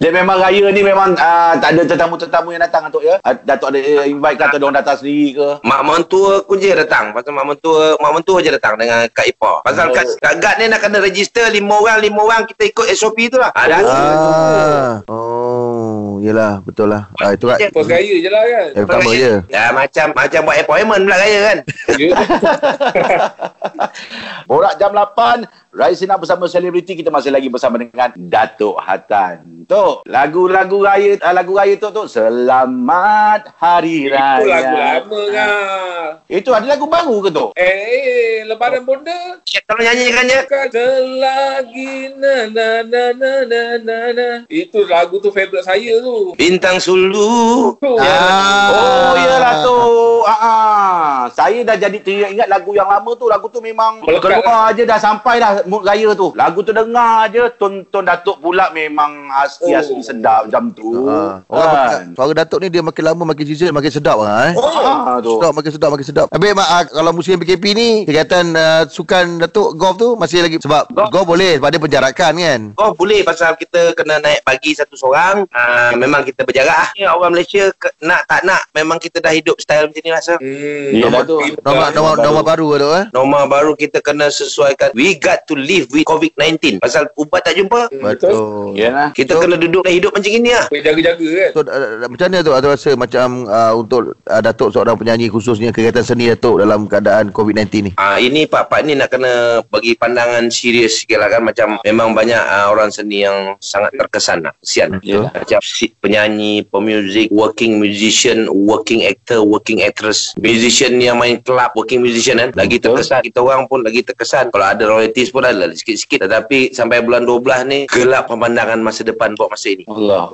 Dia 0.00 0.08
memang 0.08 0.40
raya 0.40 0.64
ni 0.72 0.80
memang 0.80 1.12
uh, 1.12 1.52
tak 1.60 1.76
ada 1.76 1.84
tetamu-tetamu 1.84 2.56
yang 2.56 2.64
datang 2.64 2.88
Datuk 2.88 3.04
ya. 3.04 3.20
Uh, 3.20 3.36
Datuk 3.44 3.68
ada 3.68 4.08
invite 4.08 4.40
ke 4.40 4.44
atau 4.48 4.56
dia 4.56 4.64
orang 4.64 4.78
datang 4.80 4.96
sendiri 4.96 5.28
ke? 5.36 5.48
Mak 5.60 5.80
mentua 5.84 6.40
aku 6.40 6.56
je 6.56 6.72
datang. 6.72 7.12
Pasal 7.12 7.36
mak 7.36 7.44
mentua, 7.44 8.00
mak 8.00 8.12
mentua 8.16 8.40
je 8.40 8.48
datang 8.48 8.80
dengan 8.80 9.04
Kak 9.12 9.28
Ipah. 9.28 9.60
Pasal 9.60 9.90
Oh. 9.90 9.92
kat, 9.92 10.06
kat 10.22 10.34
guard 10.40 10.56
ni 10.56 10.72
nak 10.72 10.80
kena 10.80 11.04
register 11.04 11.44
lima 11.52 11.76
orang, 11.76 12.00
lima 12.00 12.20
orang 12.24 12.48
kita 12.48 12.72
ikut 12.72 12.86
SOP 12.96 13.28
tu 13.28 13.36
lah. 13.36 13.52
Ada. 13.52 13.76
Ah. 13.84 14.90
Oh, 15.04 16.16
yelah 16.24 16.64
betul 16.64 16.88
lah. 16.88 17.12
Ah, 17.20 17.36
itu 17.36 17.44
kan. 17.50 17.60
First 17.60 17.92
raya 17.92 18.14
je 18.24 18.30
lah 18.32 18.40
kan. 18.40 18.66
Eh, 18.72 18.84
pertama 18.88 19.10
je. 19.12 19.32
Ya 19.52 19.68
macam 19.68 20.06
macam 20.16 20.40
buat 20.48 20.56
appointment 20.64 21.02
pula 21.04 21.16
raya 21.20 21.38
kan. 21.44 21.58
Ya. 22.00 22.16
Borak 24.48 24.80
jam 24.80 24.96
8 24.96 25.69
Rai 25.70 25.94
Sinar 25.94 26.18
bersama 26.18 26.50
selebriti 26.50 26.98
Kita 26.98 27.14
masih 27.14 27.30
lagi 27.30 27.46
bersama 27.46 27.78
dengan 27.78 28.10
Datuk 28.18 28.74
Hatan 28.82 29.70
Tok 29.70 30.02
Lagu-lagu 30.02 30.82
raya 30.82 31.14
uh, 31.22 31.30
Lagu 31.30 31.54
raya 31.54 31.78
tu 31.78 31.94
tu 31.94 32.10
Selamat 32.10 33.54
Hari 33.54 34.10
Raya 34.10 34.42
Itu 34.42 34.50
lagu 34.50 34.74
lama 34.74 35.22
kan. 35.30 36.10
Itu 36.30 36.50
ada 36.54 36.66
lagu 36.66 36.86
baru 36.86 37.16
ke 37.26 37.30
tu? 37.34 37.46
Eh, 37.58 37.66
eh, 37.66 38.34
lebaran 38.46 38.86
bonda. 38.86 39.42
Cik, 39.42 39.66
tolong 39.66 39.82
nyanyikan 39.82 40.30
je. 40.30 40.40
Selagi 40.70 42.14
na 42.14 42.46
na 42.46 42.68
na 42.86 43.02
na 43.14 43.32
na 43.42 43.62
na 43.82 43.98
na. 44.14 44.28
Itu 44.46 44.86
lagu 44.86 45.18
tu 45.18 45.34
favourite 45.34 45.66
saya 45.66 45.98
tu. 45.98 46.34
Bintang 46.38 46.78
sulu. 46.78 47.74
Ah. 47.82 48.70
Oh 48.70 49.12
iyalah 49.18 49.54
tu 49.66 49.78
ah, 50.22 50.32
ah. 50.38 51.14
Saya 51.34 51.66
dah 51.66 51.74
jadi 51.74 51.98
teringat 51.98 52.46
lagu 52.46 52.74
yang 52.76 52.86
lama 52.86 53.10
tu 53.18 53.26
Lagu 53.26 53.46
tu 53.50 53.58
memang 53.58 54.02
Melekat 54.04 54.40
Keluar 54.40 54.70
je 54.74 54.84
dah 54.86 54.98
sampai 55.00 55.42
dah 55.42 55.59
mood 55.64 55.82
raya 55.82 56.12
tu 56.12 56.32
Lagu 56.32 56.60
tu 56.60 56.70
dengar 56.70 57.28
je 57.28 57.42
Tonton 57.54 58.02
Datuk 58.02 58.38
pula 58.38 58.70
memang 58.70 59.28
Asli-asli 59.34 59.92
Oh. 59.92 60.02
sedap 60.02 60.46
macam 60.46 60.70
tu 60.70 60.88
Ah. 61.02 61.42
Orang 61.44 61.66
kan? 61.66 61.74
makin, 61.74 62.00
suara 62.14 62.32
Datuk 62.34 62.58
ni 62.60 62.68
dia 62.68 62.80
makin 62.80 63.02
lama 63.02 63.22
makin 63.26 63.44
season 63.44 63.70
makin 63.70 63.90
sedap 63.90 64.16
lah 64.16 64.48
eh. 64.48 64.54
Ah, 64.54 65.18
tu. 65.18 65.36
Sedap 65.36 65.52
makin 65.52 65.70
sedap 65.70 65.88
makin 65.90 66.06
sedap. 66.06 66.26
Habis 66.30 66.52
mak, 66.52 66.68
ah, 66.68 66.82
kalau 66.84 67.10
musim 67.10 67.36
PKP 67.36 67.64
ni 67.72 67.88
kegiatan 68.04 68.44
uh, 68.50 68.82
sukan 68.86 69.38
Datuk 69.38 69.74
golf 69.74 69.96
tu 69.96 70.14
masih 70.14 70.40
lagi 70.40 70.56
sebab 70.56 70.86
golf, 70.88 71.10
Golf. 71.10 71.26
boleh 71.26 71.56
sebab 71.56 71.68
dia 71.68 71.80
penjarakan 71.80 72.32
kan. 72.36 72.60
Oh 72.76 72.90
boleh 72.92 73.20
pasal 73.20 73.54
kita 73.54 73.92
kena 73.92 74.18
naik 74.18 74.40
pagi 74.40 74.72
satu 74.72 74.94
seorang. 74.94 75.44
Uh, 75.48 75.92
memang 75.96 76.22
kita 76.22 76.42
berjarak. 76.42 76.94
Ya, 76.94 77.10
orang 77.10 77.32
Malaysia 77.32 77.72
ke, 77.72 77.90
nak 78.00 78.24
tak 78.24 78.42
nak 78.42 78.62
memang 78.70 78.96
kita 78.96 79.18
dah 79.18 79.32
hidup 79.32 79.58
style 79.58 79.86
macam 79.86 80.00
ni 80.00 80.10
rasa. 80.10 80.34
Hmm, 80.36 81.26
tu. 81.26 81.38
Nombor 81.60 81.86
nombor 81.90 82.14
baru. 82.14 82.22
nombor 82.22 82.44
baru 82.44 82.66
tu 82.76 82.88
eh. 82.94 83.04
Norma 83.10 83.40
baru 83.44 83.72
kita 83.74 83.98
kena 83.98 84.28
sesuaikan. 84.28 84.92
We 84.92 85.16
got 85.16 85.44
to 85.50 85.58
live 85.58 85.90
with 85.90 86.06
COVID-19. 86.06 86.78
Pasal 86.78 87.10
ubat 87.18 87.42
tak 87.42 87.58
jumpa, 87.58 87.90
Betul. 87.90 88.78
Yalah. 88.78 89.10
kita 89.10 89.34
So- 89.34 89.42
kena 89.42 89.58
duduk 89.58 89.82
dan 89.82 89.92
hidup 89.98 90.14
macam 90.14 90.30
ini 90.30 90.50
lah. 90.54 90.66
Jaga-jaga 90.70 91.26
kan. 91.26 91.50
So, 91.50 91.60
uh, 91.66 92.06
macam 92.06 92.26
mana 92.30 92.38
tu 92.46 92.52
Atau 92.54 92.68
rasa 92.70 92.90
macam 92.94 93.26
uh, 93.48 93.72
Untuk 93.74 94.14
uh, 94.22 94.40
Datuk 94.42 94.70
seorang 94.70 94.94
penyanyi 94.94 95.26
Khususnya 95.26 95.74
kegiatan 95.74 96.04
seni 96.04 96.30
Datuk 96.30 96.62
Dalam 96.62 96.86
keadaan 96.86 97.34
COVID-19 97.34 97.66
ni 97.80 97.90
Ah 97.98 98.20
ini 98.20 98.46
part-part 98.46 98.86
ni 98.86 98.94
nak 98.94 99.10
kena 99.10 99.64
bagi 99.66 99.96
pandangan 99.96 100.52
serius 100.52 101.02
sikit 101.02 101.20
lah 101.20 101.28
kan 101.32 101.42
macam 101.42 101.80
memang 101.82 102.12
banyak 102.12 102.36
uh, 102.36 102.68
orang 102.68 102.92
seni 102.92 103.24
yang 103.24 103.56
sangat 103.58 103.96
terkesan 103.96 104.44
lah. 104.44 104.52
Kesian. 104.60 105.00
Macam 105.00 105.58
si, 105.64 105.90
penyanyi, 105.98 106.62
pemuzik, 106.68 107.32
working 107.32 107.80
musician, 107.80 108.46
working 108.52 109.08
actor, 109.08 109.40
working 109.42 109.80
actress, 109.80 110.36
musician 110.36 111.00
yang 111.00 111.16
main 111.16 111.40
club, 111.40 111.72
working 111.74 112.04
musician 112.04 112.36
kan 112.38 112.52
lagi 112.54 112.76
terkesan. 112.76 113.24
Kita 113.24 113.40
orang 113.40 113.66
pun 113.66 113.80
lagi 113.82 114.04
terkesan. 114.04 114.52
Kalau 114.52 114.66
ada 114.68 114.84
royalties 114.84 115.32
pun 115.32 115.39
ada 115.44 115.66
lah 115.66 115.76
sikit-sikit. 115.76 116.26
Tetapi 116.26 116.72
sampai 116.72 117.00
bulan 117.04 117.24
12 117.24 117.70
ni 117.70 117.78
gelap 117.88 118.28
pemandangan 118.28 118.80
masa 118.80 119.02
depan 119.02 119.32
buat 119.36 119.48
masa 119.52 119.72
ini. 119.72 119.84
Allah 119.88 120.30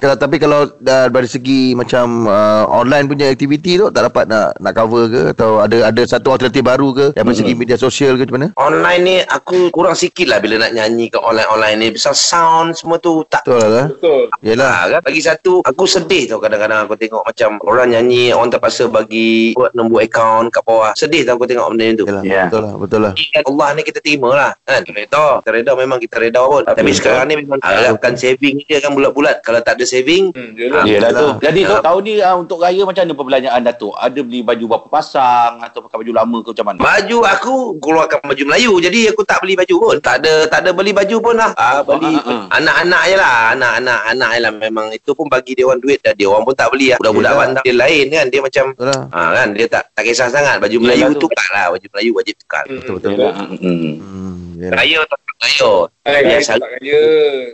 kalau, 0.00 0.16
Tapi 0.16 0.36
kalau 0.38 0.60
uh, 0.68 1.06
Dari 1.08 1.28
segi 1.28 1.72
Macam 1.72 2.26
uh, 2.28 2.64
Online 2.70 3.06
punya 3.08 3.26
aktiviti 3.30 3.78
tu 3.78 3.88
Tak 3.90 4.10
dapat 4.12 4.24
nak 4.28 4.56
Nak 4.60 4.72
cover 4.76 5.04
ke 5.08 5.22
Atau 5.36 5.62
ada 5.62 5.88
ada 5.88 6.02
satu 6.04 6.34
alternatif 6.34 6.62
baru 6.62 6.92
ke 6.92 7.06
Dari 7.16 7.34
segi 7.36 7.52
media 7.56 7.76
sosial 7.78 8.18
ke 8.18 8.28
Macam 8.28 8.36
mana 8.38 8.48
Online 8.58 9.00
ni 9.02 9.16
aku 9.22 9.70
kurang 9.70 9.96
sikit 9.96 10.28
lah 10.28 10.38
bila 10.42 10.60
nak 10.66 10.72
nyanyi 10.76 11.08
ke 11.10 11.18
online-online 11.18 11.76
ni. 11.78 11.88
Pasal 11.96 12.14
sound 12.16 12.68
semua 12.76 12.96
tu 13.00 13.22
tak 13.30 13.44
Betul 13.46 13.66
lah 13.66 13.86
Betul. 13.90 14.22
Yelah 14.42 14.68
Ha, 14.76 14.98
kan? 14.98 15.00
Lagi 15.08 15.22
satu, 15.24 15.64
aku 15.64 15.88
sedih 15.88 16.28
tau 16.28 16.42
kadang-kadang 16.42 16.84
aku 16.84 16.98
tengok 16.98 17.22
macam 17.24 17.56
orang 17.64 17.96
nyanyi, 17.96 18.34
orang 18.34 18.52
terpaksa 18.52 18.90
bagi 18.90 19.56
buat 19.56 19.72
nombor 19.72 20.04
akaun 20.04 20.52
kat 20.52 20.60
bawah. 20.66 20.92
Sedih 20.98 21.24
tau 21.24 21.40
aku 21.40 21.48
tengok 21.48 21.72
benda 21.72 21.86
tu. 21.96 22.04
Yelah 22.04 22.22
Ya. 22.26 22.50
Betul 22.50 22.60
lah 22.66 22.74
Betul 22.76 23.00
lah 23.06 23.12
kan 23.14 23.44
Allah 23.46 23.68
ni 23.78 23.82
kita 23.86 23.98
terima 24.02 24.28
lah 24.34 24.45
kan 24.60 24.80
kita 24.80 24.96
reda 24.96 25.24
kita 25.40 25.50
reda 25.52 25.72
memang 25.74 25.98
kita 25.98 26.16
reda 26.16 26.42
pun 26.42 26.62
tapi 26.62 26.80
Betul. 26.84 26.96
sekarang 26.96 27.24
ni 27.26 27.34
memang 27.38 27.58
harapkan 27.58 28.12
saving 28.14 28.62
dia 28.62 28.78
kan 28.78 28.90
bulat-bulat 28.90 29.40
kalau 29.40 29.60
tak 29.60 29.74
ada 29.74 29.84
saving 29.84 30.28
Hmm, 30.28 30.52
yelah. 30.54 30.80
Ah, 30.80 30.84
Yelah 30.84 31.10
tu. 31.10 31.26
Yalah. 31.26 31.42
Jadi 31.42 31.60
tu 31.62 31.72
Ya. 31.72 31.80
tahun 31.80 32.00
ni 32.02 32.12
uh, 32.18 32.36
untuk 32.36 32.58
raya 32.58 32.82
macam 32.82 33.02
mana 33.02 33.14
perbelanjaan 33.14 33.60
Datuk? 33.62 33.94
Ada 33.96 34.20
beli 34.20 34.40
baju 34.40 34.64
berapa 34.68 34.88
pasang 34.88 35.52
atau 35.60 35.78
pakai 35.80 35.96
baju 35.98 36.12
lama 36.12 36.38
ke 36.40 36.48
macam 36.52 36.66
mana? 36.66 36.78
baju 36.78 37.18
aku 37.24 37.54
keluarkan 37.78 38.18
baju 38.22 38.42
Melayu 38.44 38.72
jadi 38.78 39.00
aku 39.10 39.22
tak 39.22 39.38
beli 39.38 39.54
baju 39.54 39.74
pun 39.76 39.96
tak 39.98 40.20
ada 40.20 40.46
tak 40.46 40.60
ada 40.60 40.70
beli 40.70 40.92
baju 40.92 41.16
pun 41.18 41.34
lah 41.34 41.50
ah, 41.54 41.80
beli 41.80 42.14
Ah, 42.18 42.28
ah, 42.28 42.42
anak-anak 42.52 43.02
je 43.04 43.16
lah 43.16 43.34
anak-anak 43.52 44.00
anak 44.06 44.30
je 44.30 44.40
lah 44.40 44.52
memang 44.52 44.86
itu 44.90 45.10
pun 45.10 45.26
bagi 45.26 45.52
dia 45.52 45.64
orang 45.64 45.78
duit 45.78 45.98
dan 46.00 46.12
dia 46.12 46.26
orang 46.26 46.42
pun 46.42 46.52
tak 46.52 46.68
beli 46.68 46.86
lah 46.88 46.98
budak-budak 46.98 47.24
Yelah. 47.26 47.40
bandar 47.44 47.62
dia 47.62 47.74
lain 47.76 48.04
kan 48.10 48.26
dia 48.26 48.40
macam 48.40 48.64
lah 48.78 49.00
Ha 49.08 49.20
kan 49.34 49.48
dia 49.52 49.66
tak 49.66 49.82
tak 49.90 50.02
kisah 50.04 50.28
sangat 50.28 50.56
baju 50.58 50.76
Melayu 50.78 51.02
Yelah 51.02 51.14
tu. 51.14 51.20
tukar 51.22 51.48
lah 51.50 51.64
baju 51.70 51.86
Melayu 51.88 52.10
wajib 52.12 52.34
tukar. 52.36 52.64
Hmm, 52.66 52.76
Betul, 52.76 52.92
betul. 52.96 53.10
Yalah. 53.16 53.34
Hmm. 53.48 54.35
Hmm, 54.56 54.62
yelah. 54.62 54.76
Raya 54.76 55.00
tak 55.04 55.20
raya. 55.36 55.72
Hai, 56.02 56.22
Ya, 56.24 56.30
hai, 56.30 56.40
sal- 56.40 56.62
tak 56.62 56.70
kaya. 56.72 57.02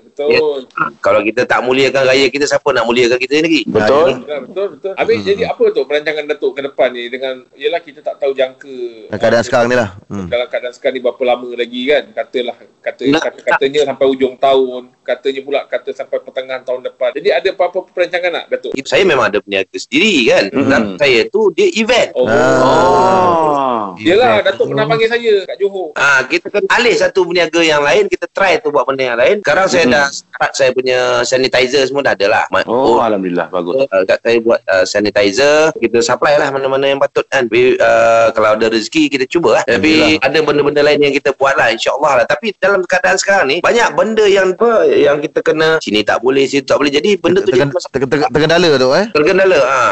Betul. 0.05 0.59
Ha, 0.71 0.83
kalau 1.01 1.21
kita 1.21 1.43
tak 1.43 1.61
muliakan 1.61 2.05
raya 2.05 2.27
kita 2.29 2.45
siapa 2.45 2.69
nak 2.69 2.85
muliakan 2.85 3.17
kita 3.17 3.41
lagi? 3.41 3.65
Betul. 3.65 4.11
Betul, 4.21 4.39
betul, 4.45 4.67
betul. 4.71 4.93
Habis 4.95 5.17
Hmm. 5.17 5.27
jadi 5.27 5.43
apa 5.49 5.65
tu 5.69 5.81
perancangan 5.83 6.25
Datuk 6.27 6.53
ke 6.53 6.61
depan 6.63 6.89
ni 6.89 7.09
dengan 7.09 7.35
yelah 7.55 7.81
kita 7.81 7.99
tak 8.01 8.17
tahu 8.17 8.31
jangka 8.33 8.77
Dalam 9.09 9.19
keadaan 9.19 9.35
ah, 9.35 9.43
sekarang 9.43 9.67
ni 9.67 9.75
lah 9.75 9.91
hmm. 10.07 10.27
dalam 10.29 10.47
keadaan 10.47 10.73
sekarang 10.73 10.95
ni 10.95 11.03
berapa 11.03 11.23
lama 11.25 11.49
lagi 11.51 11.81
kan 11.87 12.05
katalah 12.13 12.57
kata 12.79 13.03
Nak- 13.09 13.25
kata 13.25 13.41
katanya 13.43 13.81
sampai 13.85 14.07
ujung 14.07 14.35
tahun 14.37 14.83
katanya 15.03 15.41
pula 15.41 15.61
kata 15.65 15.91
sampai 15.91 16.19
pertengahan 16.19 16.63
tahun 16.63 16.81
depan 16.85 17.11
jadi 17.13 17.29
ada 17.33 17.49
apa-apa 17.51 17.79
perancangan 17.89 18.31
tak 18.33 18.47
Datuk 18.51 18.71
Saya 18.85 19.03
memang 19.03 19.27
ada 19.27 19.39
peniaga 19.39 19.75
sendiri 19.75 20.15
kan. 20.29 20.45
Hmm. 20.51 20.69
Dan 20.69 20.83
saya 20.97 21.19
tu 21.27 21.51
dia 21.51 21.67
event. 21.73 22.11
oh 22.15 22.27
Oh. 22.29 23.97
Yelah 23.99 24.41
Datuk 24.43 24.69
pernah 24.69 24.85
panggil 24.85 25.09
saya 25.09 25.33
kat 25.45 25.57
Johor 25.57 25.93
Ah 25.95 26.21
kita 26.23 26.47
kena 26.49 26.69
alih 26.71 26.92
satu 26.95 27.25
peniaga 27.25 27.61
yang 27.61 27.81
lain 27.81 28.07
kita 28.07 28.27
try 28.29 28.57
tu 28.57 28.69
buat 28.69 28.85
benda 28.85 29.05
yang 29.05 29.19
lain. 29.19 29.37
Sekarang 29.41 29.67
saya 29.67 29.85
Hmm. 29.85 29.95
dah 29.95 30.07
start 30.09 30.53
saya 30.53 30.71
punya 30.71 30.99
sanitizer 31.23 31.83
semua 31.83 32.03
dah 32.03 32.15
ada 32.15 32.27
lah. 32.27 32.45
Ma- 32.49 32.65
Oh, 32.65 32.99
alhamdulillah 32.99 33.49
bagus. 33.49 33.85
Uh, 33.85 34.03
kat 34.03 34.19
saya 34.21 34.39
buat 34.39 34.61
uh, 34.65 34.85
sanitizer 34.85 35.75
kita 35.75 35.99
supply 36.01 36.37
lah 36.37 36.49
mana-mana 36.49 36.87
yang 36.87 36.99
patut 36.99 37.25
kan 37.27 37.45
Tapi, 37.45 37.77
uh, 37.77 38.29
kalau 38.33 38.55
ada 38.55 38.67
rezeki 38.67 39.09
kita 39.09 39.25
cuba 39.27 39.61
lah 39.61 39.65
tapi 39.65 40.17
ada 40.19 40.39
benda-benda 40.41 40.81
lain 40.81 41.01
yang 41.01 41.13
kita 41.13 41.33
buat 41.33 41.55
lah 41.55 41.69
insyaAllah 41.69 42.23
lah 42.23 42.25
tapi 42.25 42.55
dalam 42.57 42.81
keadaan 42.83 43.17
sekarang 43.17 43.47
ni 43.47 43.57
banyak 43.59 43.89
benda 43.93 44.25
yang 44.25 44.53
apa 44.53 44.71
yang 44.87 45.19
kita 45.19 45.43
kena 45.43 45.77
sini 45.79 46.01
tak 46.03 46.19
boleh 46.19 46.45
situ 46.45 46.65
tak 46.65 46.79
boleh 46.79 46.89
jadi 46.89 47.19
benda 47.19 47.41
tu 47.41 47.51
jadi 47.51 47.69
masalah 47.69 48.29
Terkendala 48.31 48.69
tu 48.77 48.89
eh 48.93 49.07
terkendala 49.11 49.59
ha. 49.61 49.83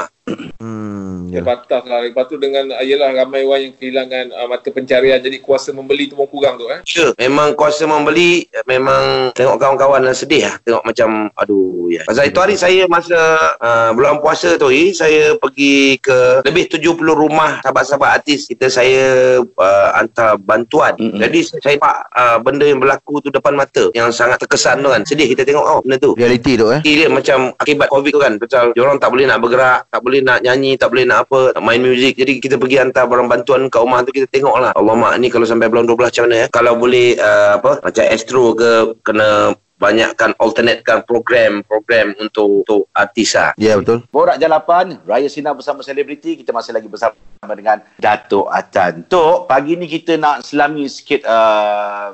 Hmm 0.60 1.28
Dia 1.30 1.40
ya. 1.40 1.42
batas 1.44 1.82
lah 1.86 2.00
Lepas 2.02 2.26
tu 2.30 2.36
dengan 2.36 2.70
ah, 2.74 2.84
Yelah 2.84 3.12
ramai 3.14 3.44
orang 3.44 3.70
yang 3.70 3.74
kehilangan 3.76 4.24
uh, 4.34 4.46
Mata 4.50 4.68
pencarian 4.72 5.20
Jadi 5.20 5.38
kuasa 5.42 5.70
membeli 5.70 6.10
tu 6.10 6.16
pun 6.16 6.26
kurang 6.30 6.56
tu 6.56 6.66
eh 6.70 6.80
Sure. 6.86 7.12
Memang 7.20 7.54
kuasa 7.54 7.84
membeli 7.84 8.46
memang 8.64 9.30
tengok 9.34 9.56
kawan-kawan 9.60 10.02
dan 10.04 10.16
sedih 10.16 10.46
lah. 10.46 10.54
Tengok 10.62 10.82
macam 10.86 11.30
aduh 11.38 11.86
ya. 11.92 12.02
Pasal 12.06 12.30
itu 12.30 12.38
hari 12.40 12.56
saya 12.58 12.82
masa 12.90 13.18
uh, 13.60 13.90
bulan 13.94 14.18
puasa 14.18 14.56
tu 14.58 14.70
hari 14.70 14.90
saya 14.94 15.36
pergi 15.38 16.00
ke 16.02 16.44
lebih 16.46 16.66
70 16.70 16.98
rumah 17.14 17.62
sahabat-sahabat 17.62 18.10
artis 18.22 18.50
kita 18.50 18.66
saya 18.66 19.38
uh, 19.42 19.88
hantar 19.94 20.38
bantuan. 20.40 20.96
Mm-mm. 20.98 21.20
Jadi 21.20 21.38
saya 21.62 21.76
nampak 21.78 21.96
uh, 22.14 22.38
benda 22.42 22.64
yang 22.66 22.80
berlaku 22.80 23.22
tu 23.22 23.28
depan 23.30 23.54
mata 23.54 23.88
yang 23.94 24.10
sangat 24.10 24.40
terkesan 24.42 24.82
tu 24.82 24.90
kan. 24.90 25.02
Sedih 25.06 25.28
kita 25.30 25.46
tengok 25.46 25.64
oh 25.64 25.78
benda 25.84 25.96
tu. 26.00 26.12
Realiti 26.18 26.58
tu 26.58 26.68
eh 26.70 26.80
Dia 26.82 27.08
macam 27.08 27.54
akibat 27.56 27.88
COVID 27.88 28.12
tu 28.12 28.20
kan 28.20 28.32
Pasal 28.36 28.76
orang 28.76 28.98
tak 29.00 29.10
boleh 29.12 29.24
nak 29.24 29.40
bergerak 29.40 29.86
Tak 29.88 30.00
boleh 30.02 30.19
nak 30.22 30.44
nyanyi 30.44 30.76
Tak 30.76 30.88
boleh 30.92 31.04
nak 31.08 31.28
apa 31.28 31.56
Nak 31.56 31.62
main 31.64 31.80
muzik 31.80 32.16
Jadi 32.16 32.38
kita 32.38 32.56
pergi 32.56 32.80
hantar 32.80 33.04
barang 33.08 33.28
bantuan 33.28 33.66
kat 33.66 33.80
rumah 33.80 34.00
tu 34.04 34.12
Kita 34.14 34.28
tengok 34.28 34.56
lah 34.60 34.72
Allah 34.76 34.94
mak 34.96 35.16
ni 35.18 35.28
kalau 35.32 35.44
sampai 35.48 35.68
bulan 35.68 35.88
12 35.88 35.96
macam 35.96 36.24
mana 36.28 36.36
ya 36.36 36.46
Kalau 36.52 36.72
boleh 36.78 37.08
uh, 37.18 37.60
apa 37.60 37.72
Macam 37.84 38.04
Astro 38.08 38.44
ke 38.54 38.70
Kena 39.02 39.56
banyakkan 39.80 40.36
alternatekan 40.36 41.08
program-program 41.08 42.12
untuk 42.20 42.62
untuk 42.62 42.80
artis 42.92 43.32
lah. 43.32 43.56
Ya 43.56 43.80
betul 43.80 44.04
Borak 44.12 44.36
Jalapan, 44.36 45.00
Raya 45.08 45.24
Sinar 45.32 45.56
bersama 45.56 45.80
selebriti. 45.80 46.36
Kita 46.36 46.52
masih 46.52 46.76
lagi 46.76 46.84
bersama 46.84 47.16
dengan 47.56 47.80
Datuk 47.96 48.44
Atan. 48.52 49.08
Tok, 49.08 49.48
pagi 49.48 49.80
ni 49.80 49.88
kita 49.88 50.20
nak 50.20 50.44
selami 50.44 50.84
sikit 50.84 51.24
uh, 51.24 52.12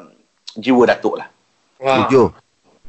jiwa 0.54 0.82
Datuk 0.86 1.18
lah. 1.18 1.28
Wah. 1.82 2.06
Tujuh 2.06 2.46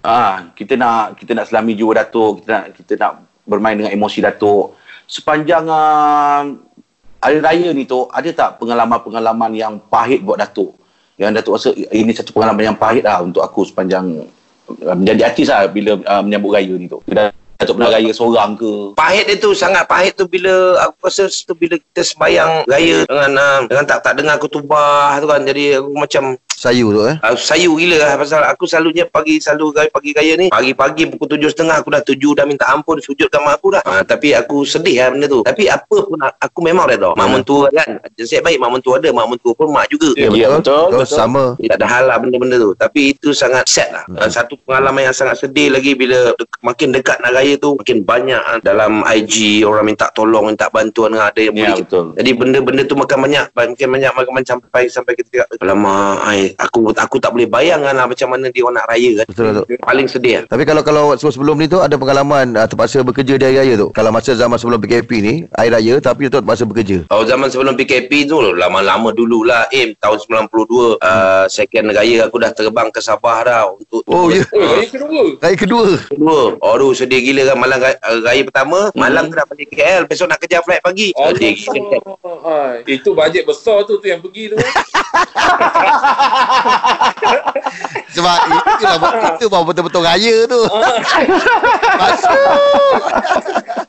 Ah, 0.08 0.54
kita 0.56 0.78
nak 0.80 1.20
kita 1.20 1.36
nak 1.36 1.50
selami 1.50 1.74
jiwa 1.74 1.92
Datuk, 1.98 2.40
kita 2.46 2.50
nak 2.54 2.66
kita 2.78 2.94
nak 3.02 3.12
bermain 3.44 3.76
dengan 3.76 3.92
emosi 3.92 4.24
Datuk. 4.24 4.78
Sepanjang 5.08 5.72
uh, 5.72 6.52
hari 7.24 7.40
raya 7.40 7.72
ni 7.72 7.88
tu, 7.88 8.12
ada 8.12 8.28
tak 8.36 8.60
pengalaman-pengalaman 8.60 9.56
yang 9.56 9.80
pahit 9.88 10.20
buat 10.20 10.36
Datuk? 10.36 10.76
Yang 11.16 11.40
Datuk 11.40 11.54
rasa 11.56 11.70
ini 11.74 12.12
satu 12.12 12.36
pengalaman 12.36 12.76
yang 12.76 12.78
pahit 12.78 13.08
lah 13.08 13.24
untuk 13.24 13.40
aku 13.40 13.64
sepanjang 13.64 14.28
uh, 14.68 14.96
menjadi 15.00 15.32
artis 15.32 15.48
lah 15.48 15.64
bila 15.72 15.96
uh, 16.04 16.22
menyambut 16.22 16.60
raya 16.60 16.76
ni 16.76 16.92
tu. 16.92 17.00
Datuk 17.58 17.82
pernah 17.82 17.90
raya 17.90 18.12
seorang 18.14 18.54
ke? 18.54 18.94
Pahit 18.94 19.26
dia 19.26 19.40
tu 19.40 19.50
sangat 19.56 19.90
pahit 19.90 20.14
tu 20.14 20.30
bila 20.30 20.78
aku 20.84 21.10
rasa 21.10 21.26
tu 21.26 21.58
bila 21.58 21.80
kita 21.80 22.04
sembayang 22.06 22.70
raya 22.70 22.98
dengan 23.08 23.32
uh, 23.34 23.60
dengan 23.66 23.86
tak 23.88 24.06
tak 24.06 24.14
dengar 24.14 24.38
kutubah 24.38 25.18
tu 25.18 25.26
kan 25.26 25.42
jadi 25.42 25.82
aku 25.82 25.90
macam 25.96 26.24
Sayu 26.58 26.90
tu 26.90 27.06
eh? 27.06 27.22
Uh, 27.22 27.38
sayu 27.38 27.78
gila 27.78 28.02
lah. 28.02 28.18
Pasal 28.18 28.42
aku 28.42 28.66
selalunya 28.66 29.06
pagi 29.06 29.38
selalu 29.38 29.78
raya 29.78 29.94
pagi 29.94 30.10
raya 30.12 30.34
ni 30.34 30.50
pagi-pagi 30.50 31.06
pukul 31.08 31.38
tujuh 31.38 31.54
setengah 31.54 31.78
aku 31.78 31.94
dah 31.94 32.02
tujuh 32.02 32.34
dah 32.34 32.44
minta 32.44 32.66
ampun 32.66 32.98
sujud 32.98 33.30
kat 33.30 33.38
mak 33.40 33.62
aku 33.62 33.78
dah. 33.78 33.86
Uh, 33.86 34.02
tapi 34.02 34.34
aku 34.34 34.66
sedih 34.66 34.98
lah 34.98 35.14
benda 35.14 35.30
tu. 35.30 35.46
Tapi 35.46 35.70
apa 35.70 35.98
pun 36.02 36.18
aku 36.18 36.60
memang 36.60 36.90
reda 36.90 37.14
mak 37.14 37.30
mentua 37.30 37.70
kan 37.70 38.02
nasib 38.18 38.42
baik 38.42 38.58
mak 38.58 38.74
mentua 38.74 38.98
ada 38.98 39.14
mak 39.14 39.30
mentua 39.30 39.54
pun 39.54 39.70
mak 39.70 39.86
juga. 39.88 40.10
Ya, 40.18 40.34
Ya, 40.34 40.50
betul, 40.52 40.98
betul. 40.98 41.14
Sama. 41.14 41.54
Tak 41.60 41.78
ada 41.78 41.88
hal 41.88 42.04
lah 42.06 42.18
benda-benda 42.18 42.58
tu. 42.58 42.74
Tapi 42.74 43.14
itu 43.14 43.30
sangat 43.32 43.70
sad 43.70 43.94
lah. 43.94 44.04
Hmm. 44.08 44.26
Satu 44.26 44.58
pengalaman 44.60 45.06
yang 45.06 45.14
sangat 45.14 45.38
sedih 45.38 45.70
lagi 45.70 45.94
Bila 45.94 46.34
de- 46.34 46.48
makin 46.60 46.90
dekat 46.90 47.20
nak 47.20 47.34
raya 47.34 47.54
tu 47.56 47.76
Makin 47.76 48.02
banyak 48.02 48.40
ah, 48.40 48.58
dalam 48.58 49.04
IG 49.04 49.62
Orang 49.62 49.86
minta 49.86 50.08
tolong 50.10 50.48
Minta 50.48 50.68
bantuan 50.68 51.12
dengan 51.12 51.28
ada 51.28 51.38
yang 51.38 51.54
Ya, 51.54 51.62
boleh 51.70 51.84
betul. 51.84 52.06
jadi 52.16 52.32
benda-benda 52.34 52.82
tu 52.84 52.96
makan 52.96 53.18
banyak 53.20 53.46
Makin 53.52 53.88
banyak 53.90 54.12
makan 54.12 54.32
banyak 54.32 54.50
sampai 54.50 54.82
sampai 54.88 55.14
kita 55.14 55.28
cakap 55.30 55.48
Alamak 55.60 56.16
ai, 56.24 56.47
aku 56.56 56.96
aku 56.96 57.18
tak 57.20 57.36
boleh 57.36 57.50
bayangkan 57.50 57.92
lah 57.92 58.08
Macam 58.08 58.32
mana 58.32 58.48
dia 58.48 58.64
orang 58.64 58.80
nak 58.80 58.88
raya 58.88 59.12
kan 59.20 59.26
Betul 59.28 59.44
Datuk 59.52 59.66
Paling 59.84 60.08
sedih 60.08 60.34
lah 60.40 60.44
Tapi 60.48 60.64
kalau 60.64 60.82
kalau 60.82 61.04
sebelum 61.18 61.60
ni 61.60 61.68
tu 61.68 61.82
ada 61.82 61.98
pengalaman 62.00 62.56
uh, 62.56 62.64
terpaksa 62.64 63.04
bekerja 63.04 63.36
di 63.36 63.44
hari 63.44 63.58
raya 63.60 63.74
tu. 63.76 63.88
Kalau 63.92 64.10
masa 64.10 64.34
zaman 64.34 64.56
sebelum 64.56 64.80
PKP 64.80 65.12
ni, 65.20 65.34
hari 65.52 65.70
raya 65.70 65.98
tapi 65.98 66.30
tu 66.30 66.40
terpaksa 66.40 66.64
bekerja. 66.64 67.04
Oh 67.10 67.26
zaman 67.26 67.50
sebelum 67.50 67.76
PKP 67.76 68.26
tu 68.26 68.40
lama-lama 68.40 69.12
dululah 69.12 69.68
Aim 69.70 69.98
tahun 69.98 70.18
92 70.48 70.98
uh, 71.00 71.46
second 71.48 71.92
raya 71.92 72.28
aku 72.28 72.38
dah 72.38 72.52
terbang 72.54 72.88
ke 72.90 73.00
Sabah 73.02 73.44
dah 73.44 73.62
untuk 73.70 74.02
Oh 74.08 74.30
ya, 74.30 74.44
Oh, 74.56 74.64
raya 74.64 74.88
kedua. 74.88 75.24
raya 75.40 75.56
kedua. 75.58 75.86
Kedua 76.08 76.40
Aduh 76.60 76.92
sedih 76.94 77.22
gila 77.22 77.54
kan 77.54 77.58
Malam 77.58 77.78
raya, 77.80 77.98
raya 78.22 78.42
pertama 78.44 78.80
Malam 78.94 79.28
tu 79.28 79.36
dah 79.36 79.46
balik 79.46 79.68
KL 79.72 80.04
Besok 80.06 80.28
nak 80.28 80.40
kerja 80.40 80.62
flight 80.62 80.84
pagi 80.84 81.12
Sedih 81.12 81.54
gila. 81.56 81.82
Itu 82.86 83.12
bajet 83.14 83.44
besar 83.44 83.84
tu 83.84 83.98
tu 83.98 84.08
yang 84.08 84.20
pergi 84.20 84.54
tu. 84.54 84.58
Sebab 88.18 88.38
itu 88.50 88.84
lah 88.84 88.98
itu 89.32 89.46
baru 89.46 89.64
betul-betul 89.64 90.02
raya 90.02 90.36
tu. 90.46 90.62
Masuk. 92.02 92.40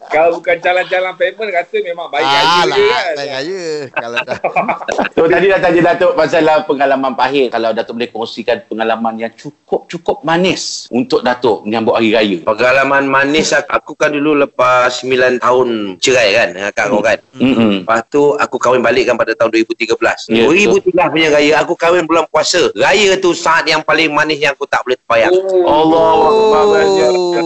Kalau 0.08 0.28
bukan 0.34 0.56
calon-calon 0.58 1.14
payment 1.16 1.50
kata 1.50 1.76
memang 1.82 2.08
baik 2.08 2.24
Ah, 2.24 2.32
aja 2.34 2.60
lah, 2.64 2.76
je 2.76 2.84
kan. 2.86 3.14
baik 3.14 3.32
aja. 3.34 3.60
Kalau 3.92 4.16
dah. 4.18 4.38
So 5.16 5.26
tadi 5.26 5.46
dah 5.48 5.58
tanya 5.58 5.80
Datuk 5.92 6.12
pasal 6.14 6.44
uh, 6.44 6.62
pengalaman 6.62 7.12
pahit. 7.12 7.50
Kalau 7.50 7.72
Datuk 7.72 7.96
boleh 7.96 8.08
kongsikan 8.08 8.64
pengalaman 8.64 9.18
yang 9.18 9.32
cukup-cukup 9.34 10.22
manis 10.22 10.88
untuk 10.88 11.20
Datuk 11.20 11.64
menyambut 11.64 11.96
Hari 11.96 12.10
Raya. 12.10 12.38
Pengalaman 12.42 13.04
manis 13.04 13.50
aku, 13.50 13.68
aku 13.68 13.92
kan 13.96 14.10
dulu 14.10 14.32
lepas 14.38 15.02
9 15.02 15.12
tahun 15.38 15.68
cerai 15.98 16.28
kan 16.34 16.48
dengan 16.52 16.70
kak 16.72 16.86
kau 16.88 17.00
kan. 17.00 17.18
Mm-mm. 17.36 17.84
Lepas 17.84 18.00
tu 18.08 18.32
aku 18.34 18.56
kahwin 18.56 18.80
balik 18.80 19.08
kan 19.08 19.16
pada 19.16 19.32
tahun 19.34 19.50
2013. 19.54 20.32
Ya, 20.32 20.44
2013 20.46 21.12
punya 21.12 21.28
raya 21.30 21.52
aku 21.60 21.72
kahwin 21.74 22.04
bulan 22.04 22.24
puasa. 22.26 22.37
Raya 22.74 23.16
tu 23.16 23.30
saat 23.32 23.64
yang 23.64 23.80
paling 23.80 24.08
manis 24.08 24.38
yang 24.38 24.52
aku 24.52 24.64
tak 24.64 24.82
boleh 24.82 24.96
terbayang. 24.96 25.32
Allah 25.62 26.06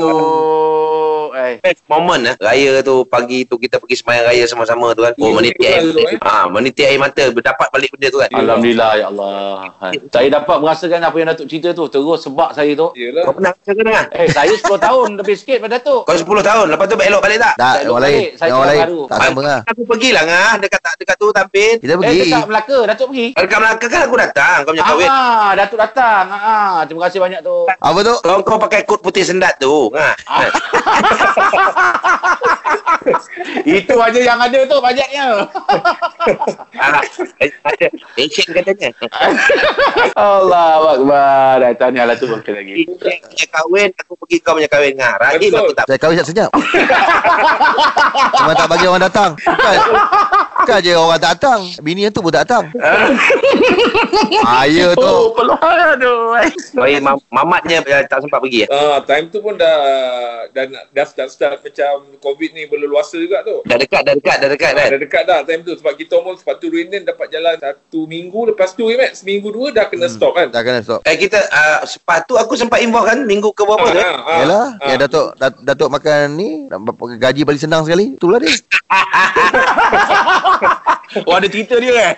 Oh. 0.02 1.33
Eh. 1.33 1.57
Best 1.59 1.81
moment 1.87 2.20
eh. 2.22 2.35
Raya 2.37 2.85
tu 2.85 3.02
pagi 3.05 3.44
tu 3.44 3.57
kita 3.57 3.81
pergi 3.81 3.96
sembahyang 3.96 4.24
raya 4.26 4.44
sama-sama 4.44 4.92
tu 4.92 5.00
kan. 5.00 5.12
Oh 5.16 5.26
Ya, 5.26 5.33
meniti 5.33 5.64
air. 5.64 5.81
tu, 5.83 5.98
eh. 5.98 6.16
Ha, 6.20 6.44
meniti 6.46 6.83
air 6.83 6.98
mata 6.98 7.24
berdapat 7.26 7.72
balik 7.72 7.88
benda 7.90 8.09
tu 8.09 8.20
kan. 8.20 8.31
Alhamdulillah 8.31 8.90
ya 8.94 9.07
Allah. 9.09 9.72
Ha. 9.81 9.87
Saya 10.07 10.28
dapat 10.31 10.57
merasakan 10.61 11.00
apa 11.00 11.16
yang 11.16 11.28
Datuk 11.33 11.46
cerita 11.48 11.68
tu. 11.72 11.85
Terus 11.88 12.20
sebab 12.20 12.52
saya 12.52 12.72
tu. 12.74 12.92
Yelah. 12.94 13.24
Kau 13.24 13.33
pernah 13.33 13.50
rasa 13.50 13.70
ke 13.70 13.81
dengar? 13.81 14.05
Eh, 14.12 14.28
saya 14.28 14.52
10 14.52 14.76
tahun 14.78 15.09
lebih 15.16 15.35
sikit 15.35 15.59
pada 15.59 15.81
Datuk. 15.81 16.02
Kau 16.05 16.14
10 16.14 16.24
tahun 16.42 16.66
lepas 16.68 16.85
tu 16.85 16.96
elok 16.98 17.20
balik 17.22 17.38
tak? 17.40 17.55
Tak, 17.57 17.74
orang 17.83 18.02
lain. 18.02 18.12
balik, 18.12 18.31
saya 18.37 18.50
orang 18.52 18.68
lain. 18.68 18.81
baru. 18.83 19.00
Tak 19.02 19.18
sama 19.18 19.40
lah. 19.40 19.61
Aku 19.66 19.83
pergilah 19.83 20.22
ngah 20.22 20.52
dekat 20.61 20.81
dekat 20.94 21.16
tu 21.16 21.26
tampil. 21.33 21.72
Kita 21.81 21.92
Eh, 21.92 21.98
pergi. 21.98 22.20
dekat 22.22 22.44
Melaka. 22.46 22.78
Datuk 22.87 23.07
pergi. 23.09 23.26
Dekat 23.33 23.59
Melaka 23.59 23.87
kan 23.88 24.00
aku 24.02 24.16
datang 24.18 24.57
kau 24.62 24.72
punya 24.82 24.90
kahwin. 24.90 25.08
Ah, 25.08 25.50
Datuk 25.54 25.78
datang. 25.78 26.24
Ah, 26.28 26.82
terima 26.86 27.06
kasih 27.06 27.18
banyak 27.22 27.40
tu. 27.46 27.56
Apa 27.70 27.98
tu? 28.02 28.14
Kau 28.22 28.42
kau 28.42 28.58
pakai 28.58 28.82
kod 28.82 29.00
putih 29.00 29.22
sendat 29.22 29.56
tu. 29.62 29.90
Ha. 29.94 30.10
Ah. 30.26 30.46
Itu 33.66 33.94
aja 33.98 34.20
yang 34.20 34.38
ada 34.38 34.58
tu 34.66 34.76
banyaknya. 34.78 35.46
Alah, 36.78 37.02
ada 37.66 37.86
katanya. 38.30 38.88
Allah 40.18 40.98
Akbar. 40.98 41.54
Dah 41.62 41.72
tahniah 41.78 42.04
lah 42.06 42.16
tu 42.18 42.26
okey 42.30 42.52
lagi. 42.52 42.72
Dia 42.86 43.18
punya 43.22 43.46
kahwin, 43.50 43.88
aku 43.98 44.12
pergi 44.22 44.36
kau 44.42 44.54
punya 44.58 44.68
kahwin. 44.70 44.94
Rahim 44.98 45.50
Betul. 45.50 45.58
aku 45.58 45.72
tak 45.74 45.84
Saya 45.90 45.98
kahwin 45.98 46.22
senyap. 46.22 46.50
Cuma 48.38 48.52
tak 48.54 48.68
bagi 48.70 48.86
orang 48.86 49.02
datang. 49.06 49.30
Bukan. 49.38 49.76
Bukan 50.62 50.78
je 50.78 50.92
orang 50.94 51.18
tak 51.18 51.30
datang. 51.38 51.60
Bini 51.82 52.06
yang 52.06 52.14
tu 52.14 52.22
pun 52.22 52.30
tak 52.30 52.46
datang. 52.46 52.70
Ayah 54.74 54.88
tu. 54.92 55.02
Oh, 55.02 55.30
peluang 55.30 55.78
aduh. 55.92 56.16
Baik, 56.74 56.98
mam- 56.98 57.22
mamatnya 57.28 57.76
tak 58.02 58.18
sempat 58.20 58.38
pergi. 58.38 58.64
eh. 58.64 58.68
Ah, 58.68 58.98
time 59.00 59.28
tu 59.28 59.38
pun 59.38 59.54
dah 59.54 59.74
dah 60.48 60.62
nak- 60.66 60.87
dah 60.88 61.04
start-start 61.04 61.58
macam 61.58 61.90
COVID 62.18 62.48
ni 62.50 62.62
berleluasa 62.64 63.14
juga 63.14 63.40
tu. 63.42 63.61
Dah 63.62 63.76
dekat, 63.76 64.00
dah 64.00 64.12
dekat, 64.14 64.37
dah 64.38 64.48
dekat 64.48 64.66
Ah, 64.66 64.74
kan. 64.74 64.88
dah 64.88 64.98
dekat 64.98 65.22
dah 65.24 65.38
time 65.42 65.61
tu 65.61 65.72
sebab 65.74 65.92
kita 65.94 66.11
almost 66.14 66.40
sepatu 66.40 66.64
Ruinen 66.66 67.02
dapat 67.02 67.26
jalan 67.28 67.54
satu 67.56 68.04
minggu 68.04 68.48
lepas 68.48 68.72
tu 68.72 68.88
eh 68.88 69.11
seminggu 69.12 69.48
dua 69.48 69.70
dah 69.70 69.85
kena 69.87 70.06
stop 70.06 70.35
kan. 70.35 70.46
Dah 70.48 70.61
kena 70.61 70.80
stop. 70.80 70.98
Eh 71.02 71.14
kita 71.14 71.38
uh, 71.42 71.78
sepatu 71.85 72.35
aku 72.35 72.54
sempat 72.54 72.80
involve 72.80 73.06
kan 73.06 73.18
minggu 73.20 73.50
ke 73.50 73.61
berapa 73.61 73.85
tu. 73.85 73.94
eh? 73.94 74.02
ah, 74.02 74.38
Yalah, 74.40 74.64
ah. 74.74 74.87
yang 74.88 74.98
Datuk 74.98 75.26
Dat- 75.37 75.61
Datuk 75.62 75.88
makan 75.90 76.32
ni 76.32 76.48
gaji 77.18 77.40
paling 77.42 77.61
senang 77.61 77.82
sekali. 77.82 78.14
Itulah 78.14 78.38
dia. 78.38 78.52
Oh, 81.29 81.35
ada 81.37 81.46
cerita 81.48 81.77
dia 81.77 81.92
eh? 81.92 82.12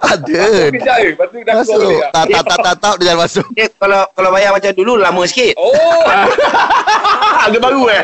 Ada. 0.00 0.70
Kejap 0.70 0.96
je, 1.02 1.08
lepas 1.14 1.26
tu 1.28 1.36
dah 1.42 1.54
keluar 1.58 1.66
Masuk. 1.66 1.80
balik 1.82 1.98
lah. 1.98 2.10
Tak 2.10 2.24
tak 2.30 2.44
tak 2.44 2.58
tak 2.62 2.76
tak 2.78 2.94
dia 2.94 3.04
jangan 3.10 3.18
masuk. 3.26 3.46
Dia 3.54 3.66
kalau 3.74 4.00
kalau 4.14 4.30
bayar 4.30 4.50
macam 4.54 4.70
dulu 4.70 4.92
lama 4.94 5.22
sikit. 5.26 5.54
Oh, 5.58 5.72
Harga 7.40 7.58
baru 7.58 7.82
eh? 7.88 8.02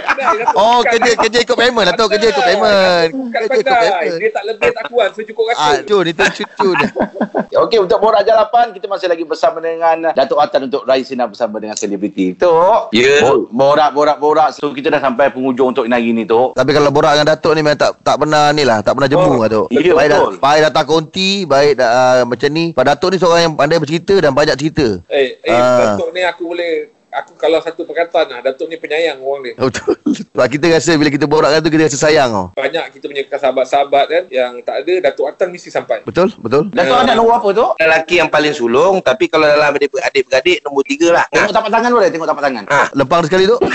Oh, 0.53 0.81
kerja 0.81 1.13
kerja 1.15 1.39
ikut 1.39 1.57
payment 1.57 1.87
Datuk, 1.87 2.09
kerja 2.11 2.27
ikut 2.29 2.41
payment. 2.43 3.09
Kerja 3.29 3.55
ikut 3.55 3.77
payment. 3.77 4.17
Dia 4.17 4.31
tak 4.33 4.45
lebih 4.45 4.69
tak 4.71 4.85
kurang 4.89 5.13
secukup 5.13 5.45
Ah, 5.51 5.77
rasa. 5.77 5.85
cun 5.85 6.05
itu 6.05 6.23
cucu 6.35 6.69
dia. 6.75 6.89
Okey, 7.65 7.79
untuk 7.79 7.99
Borak 7.99 8.21
Jalapan, 8.21 8.69
kita 8.71 8.85
masih 8.85 9.09
lagi 9.09 9.25
bersama 9.25 9.59
dengan 9.59 10.13
Datuk 10.13 10.37
Atan 10.37 10.69
untuk 10.69 10.85
Rai 10.85 11.01
Sinar 11.01 11.27
bersama 11.27 11.57
dengan 11.57 11.73
selebriti. 11.73 12.37
Tok, 12.37 12.93
Ya. 12.93 13.25
Bo- 13.25 13.49
borak, 13.49 13.91
borak, 13.93 14.19
borak. 14.19 14.53
So, 14.53 14.73
kita 14.73 14.93
dah 14.93 15.01
sampai 15.01 15.33
penghujung 15.33 15.73
untuk 15.73 15.89
hari 15.89 16.13
ni, 16.13 16.25
Tok. 16.25 16.53
Tapi 16.53 16.71
kalau 16.71 16.93
borak 16.93 17.17
dengan 17.17 17.33
Datuk 17.33 17.53
ni 17.53 17.61
memang 17.61 17.79
tak 17.79 17.97
tak 18.03 18.17
pernah 18.19 18.53
ni 18.53 18.63
lah, 18.63 18.81
tak 18.81 18.93
pernah 18.93 19.09
jemu 19.09 19.25
Oh, 19.27 19.37
lah 19.39 19.49
Datuk. 19.49 19.67
ya, 19.73 19.81
baik, 19.89 20.09
betul. 20.11 20.29
dat- 20.29 20.37
baik 20.39 20.61
datang 20.63 20.87
konti, 20.87 21.31
baik 21.45 21.73
da, 21.75 21.87
uh, 21.87 22.19
macam 22.25 22.49
ni. 22.51 22.65
Pak 22.73 22.85
Datuk 22.87 23.09
ni 23.09 23.17
seorang 23.17 23.43
yang 23.43 23.55
pandai 23.55 23.79
bercerita 23.81 24.15
dan 24.19 24.33
banyak 24.33 24.57
cerita. 24.57 24.87
Eh, 25.09 25.41
eh 25.41 25.51
Ah. 25.51 25.97
Datuk 25.97 26.13
ni 26.13 26.21
aku 26.23 26.43
boleh 26.47 26.93
aku 27.17 27.33
kalau 27.35 27.59
satu 27.59 27.83
perkataan 27.83 28.27
lah, 28.29 28.41
Datuk 28.43 28.69
ni 28.69 28.77
penyayang 28.77 29.19
orang 29.19 29.41
ni. 29.43 29.53
Betul. 29.57 29.97
Sebab 30.07 30.47
kita 30.49 30.67
rasa 30.71 30.93
bila 30.95 31.09
kita 31.09 31.25
borak 31.25 31.49
dengan 31.49 31.63
tu 31.63 31.71
kita 31.71 31.83
rasa 31.85 31.99
sayang 31.99 32.29
tau. 32.29 32.47
Banyak 32.55 32.85
kita 32.91 33.05
punya 33.07 33.23
sahabat-sahabat 33.27 34.05
kan 34.07 34.23
yang 34.29 34.53
tak 34.61 34.77
ada 34.81 34.93
Datuk 35.03 35.27
Atan 35.27 35.49
mesti 35.49 35.69
sampai. 35.69 36.05
Betul? 36.05 36.29
Betul? 36.37 36.69
Datuk 36.71 36.93
Ya. 36.93 37.03
anak 37.03 37.15
nombor 37.15 37.35
apa, 37.37 37.49
Tok? 37.51 37.73
Lelaki 37.77 38.15
yang 38.17 38.29
paling 38.29 38.53
sulung 38.53 39.01
tapi 39.01 39.27
kalau 39.27 39.45
dalam 39.45 39.73
adik- 39.73 39.97
adik-beradik 39.99 40.61
nombor 40.61 40.85
tiga 40.85 41.09
lah. 41.13 41.25
Tengok 41.27 41.53
tapak 41.53 41.71
tangan 41.71 41.91
boleh? 41.91 42.09
Tengok 42.09 42.29
tapak 42.29 42.43
tangan. 42.43 42.65
Ha. 42.67 42.79
Lempang 42.93 43.23
sekali 43.23 43.45
tu. 43.45 43.57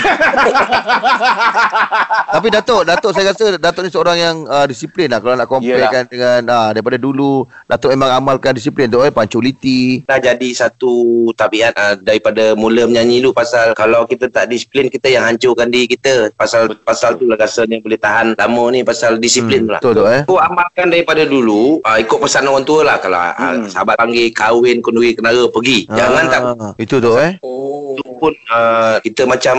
Tapi 2.32 2.48
Datuk, 2.48 2.82
Datuk 2.82 3.10
saya 3.12 3.30
rasa 3.30 3.56
Datuk 3.56 3.82
ni 3.82 3.90
seorang 3.90 4.16
yang 4.16 4.36
uh, 4.46 4.64
disiplin 4.64 5.06
lah 5.06 5.18
kalau 5.18 5.34
nak 5.34 5.46
compare 5.46 5.84
kan 5.86 6.04
dengan 6.06 6.40
uh, 6.46 6.70
daripada 6.70 6.96
dulu 6.96 7.44
Datuk 7.66 7.90
memang 7.90 8.10
amalkan 8.14 8.52
disiplin 8.52 8.88
tu 8.88 9.00
eh 9.00 9.10
punctuality. 9.10 10.04
dah 10.04 10.18
jadi 10.18 10.48
satu 10.50 10.92
tabiat 11.32 11.72
uh, 11.74 11.94
daripada 11.96 12.54
mula 12.54 12.86
menyanyi 12.86 13.20
dulu 13.20 13.31
pasal 13.32 13.72
kalau 13.72 14.04
kita 14.04 14.28
tak 14.28 14.46
disiplin 14.46 14.86
kita 14.86 15.08
yang 15.08 15.24
hancurkan 15.24 15.66
diri 15.66 15.88
kita 15.88 16.30
pasal 16.32 16.68
Betul. 16.68 16.84
pasal 16.84 17.10
tu 17.14 17.24
lah 17.24 17.36
rasanya 17.36 17.76
boleh 17.78 17.96
tahan 17.96 18.32
lama 18.34 18.64
ni 18.68 18.80
pasal 18.82 19.16
disiplin 19.16 19.60
Hmm, 19.62 19.70
lah 19.70 19.80
betul 19.80 19.92
tu 19.94 20.04
eh. 20.06 20.22
Aku 20.22 20.36
amalkan 20.36 20.86
daripada 20.86 21.22
dulu 21.22 21.80
uh, 21.80 21.98
ikut 21.98 22.18
pesan 22.18 22.44
orang 22.44 22.62
tua 22.62 22.80
lah 22.82 22.96
kalau 22.96 23.18
Hmm. 23.32 23.64
uh, 23.64 23.66
sahabat 23.66 23.96
panggil 23.96 24.28
kahwin 24.30 24.78
kenduri 24.78 25.12
kenara 25.12 25.44
pergi 25.46 25.88
jangan 25.88 26.24
tak 26.26 26.40
Ah, 26.42 26.72
Itu 26.76 26.98
tu 26.98 27.16
eh. 27.16 27.38
Oh. 27.40 27.94
itu 27.94 28.10
pun 28.14 28.32
uh, 28.48 28.96
kita 28.98 29.22
macam 29.24 29.56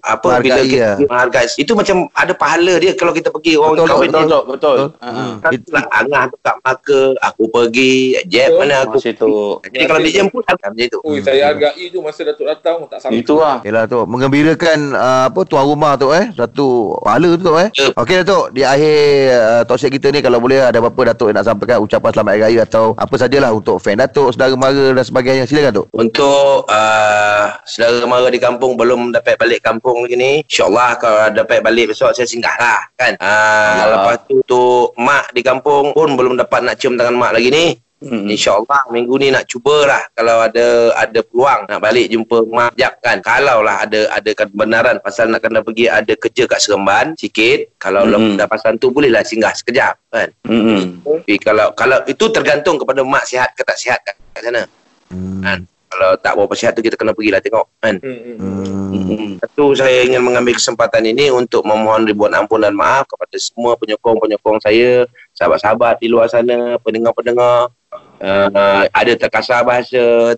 apa 0.00 0.26
Menghargai 0.28 0.44
bila 0.44 0.60
kita 0.62 0.84
lah. 0.84 0.96
menghargai 1.02 1.46
itu 1.54 1.72
macam 1.72 1.96
ada 2.12 2.32
pahala 2.32 2.74
dia 2.76 2.92
kalau 2.92 3.10
kita 3.10 3.28
pergi 3.28 3.54
orang 3.54 3.74
Betul, 3.74 3.88
kahwin 3.88 4.08
Betul. 4.08 4.22
Betul. 4.22 4.42
Betul. 4.46 4.76
Ha. 4.98 5.08
Hmm. 5.08 5.32
Katalah 5.40 5.84
Angah 5.92 6.22
tu 6.26 6.36
kat 6.38 6.54
Melaka 6.56 7.00
Aku 7.22 7.42
pergi 7.48 7.94
Jeb 8.24 8.48
Betul. 8.48 8.58
mana 8.58 8.74
aku 8.82 8.96
Masih 8.96 9.12
tu. 9.14 9.34
Jadi 9.66 9.84
kalau 9.84 10.00
dia 10.00 10.12
jemput 10.14 10.42
Macam 10.42 10.70
Ui, 10.72 10.88
Hmm. 11.12 11.22
saya 11.22 11.40
hargai 11.46 11.84
tu 11.88 11.98
masa 12.00 12.20
Datuk 12.22 12.46
datang 12.46 12.76
tak 12.86 12.98
sama. 12.98 13.11
Itu 13.14 13.38
lah. 13.38 13.60
Yalah 13.62 13.84
tu 13.86 14.02
Mengembirakan 14.08 14.96
uh, 14.96 15.22
Apa 15.28 15.44
Tuan 15.44 15.64
rumah 15.68 15.94
tu 15.94 16.10
eh 16.10 16.32
Satu 16.32 16.96
Pahala 17.04 17.36
tu 17.36 17.44
tu 17.44 17.54
eh 17.60 17.68
Ya. 17.72 17.88
Okey 17.96 18.22
Datuk 18.22 18.44
Di 18.52 18.62
akhir 18.66 18.98
uh, 19.38 19.62
Talk 19.64 19.80
kita 19.80 20.12
ni 20.12 20.20
Kalau 20.20 20.38
boleh 20.38 20.60
ada 20.64 20.78
apa-apa 20.78 21.14
Datuk 21.14 21.32
nak 21.32 21.46
sampaikan 21.46 21.80
Ucapan 21.80 22.10
selamat 22.12 22.32
hari 22.32 22.42
raya 22.42 22.60
Atau 22.68 22.92
apa 22.98 23.14
sajalah 23.16 23.50
Untuk 23.54 23.80
fan 23.80 23.98
Datuk 23.98 24.34
Saudara 24.34 24.54
mara 24.54 24.92
dan 24.92 25.04
sebagainya 25.04 25.44
Silakan 25.48 25.70
Datuk 25.72 25.86
Untuk 25.94 26.68
uh, 26.68 27.44
saudara 27.64 28.04
mara 28.06 28.28
di 28.28 28.38
kampung 28.38 28.74
belum 28.76 29.12
dapat 29.12 29.36
balik 29.38 29.60
kampung 29.64 30.04
lagi 30.04 30.16
ni, 30.16 30.32
insyaAllah 30.44 30.90
kalau 30.98 31.20
dapat 31.32 31.58
balik 31.60 31.92
besok 31.92 32.12
saya 32.14 32.26
singgah 32.28 32.54
lah 32.58 32.80
kan. 32.96 33.12
Uh, 33.18 33.70
Ya. 33.72 33.84
lepas 33.88 34.16
tu 34.28 34.38
untuk 34.38 34.92
mak 35.00 35.32
di 35.32 35.40
kampung 35.40 35.90
pun 35.96 36.14
belum 36.14 36.34
dapat 36.38 36.60
nak 36.62 36.76
cium 36.78 36.94
tangan 36.94 37.16
mak 37.16 37.32
lagi 37.34 37.48
ni. 37.50 37.66
Hmm. 38.02 38.26
InsyaAllah 38.26 38.90
minggu 38.90 39.14
ni 39.22 39.30
nak 39.30 39.46
cubalah 39.46 40.02
kalau 40.18 40.42
ada 40.42 40.90
ada 40.98 41.20
peluang 41.22 41.70
nak 41.70 41.78
balik 41.78 42.10
jumpa 42.10 42.42
mak 42.50 42.74
jap 42.74 42.98
kan. 42.98 43.22
Kalau 43.22 43.62
lah 43.62 43.86
ada 43.86 44.10
ada 44.10 44.30
kebenaran 44.34 44.98
pasal 44.98 45.30
nak 45.30 45.46
kena 45.46 45.62
pergi 45.62 45.86
ada 45.86 46.12
kerja 46.18 46.50
kat 46.50 46.58
Seremban 46.58 47.14
sikit. 47.14 47.78
Kalau 47.78 48.02
Hmm. 48.02 48.34
dah 48.34 48.50
pasal 48.50 48.76
tu 48.82 48.90
bolehlah 48.90 49.22
singgah 49.22 49.54
sekejap 49.54 49.94
kan. 50.10 50.28
Hmm. 50.44 50.98
Tapi 51.06 51.38
kalau 51.38 51.70
kalau 51.78 52.02
itu 52.10 52.26
tergantung 52.34 52.76
kepada 52.82 53.06
mak 53.06 53.24
sihat 53.24 53.54
ke 53.54 53.62
tak 53.62 53.78
sihat 53.78 53.98
kat, 54.02 54.18
kat 54.34 54.42
sana. 54.50 54.62
hmm. 55.14 55.42
Kan? 55.46 55.60
Kalau 55.92 56.16
tak 56.16 56.32
berapa 56.40 56.54
sihat 56.56 56.72
tu 56.72 56.80
kita 56.80 56.96
kena 56.96 57.12
pergilah 57.12 57.44
tengok 57.44 57.68
kan. 57.78 58.00
Hmm. 58.00 58.40
Hmm. 58.92 59.36
Satu 59.44 59.76
saya 59.76 60.08
ingin 60.08 60.24
mengambil 60.24 60.56
kesempatan 60.56 61.04
ini 61.04 61.28
untuk 61.28 61.60
memohon 61.68 62.08
ribuan 62.08 62.32
ampun 62.32 62.64
dan 62.64 62.72
maaf 62.72 63.04
kepada 63.04 63.36
semua 63.36 63.76
penyokong-penyokong 63.76 64.58
saya, 64.64 65.04
sahabat-sahabat 65.36 66.00
di 66.00 66.08
luar 66.08 66.32
sana, 66.32 66.80
pendengar-pendengar. 66.80 67.68
Uh, 68.22 68.86
ada 68.88 69.12
terkasar 69.18 69.66
bahasa, 69.66 70.34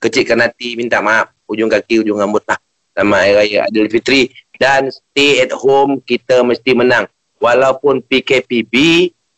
kecilkan 0.00 0.40
hati, 0.42 0.74
minta 0.74 0.98
maaf. 0.98 1.30
Ujung 1.46 1.70
kaki, 1.70 2.02
ujung 2.02 2.18
rambut 2.18 2.42
lah. 2.48 2.58
Selamat 2.96 3.18
Hari 3.22 3.32
Raya 3.36 3.60
Aidilfitri. 3.70 4.32
Dan 4.56 4.88
stay 4.88 5.44
at 5.44 5.52
home, 5.52 6.00
kita 6.02 6.40
mesti 6.42 6.72
menang. 6.72 7.06
Walaupun 7.38 8.00
PKPB, 8.00 8.72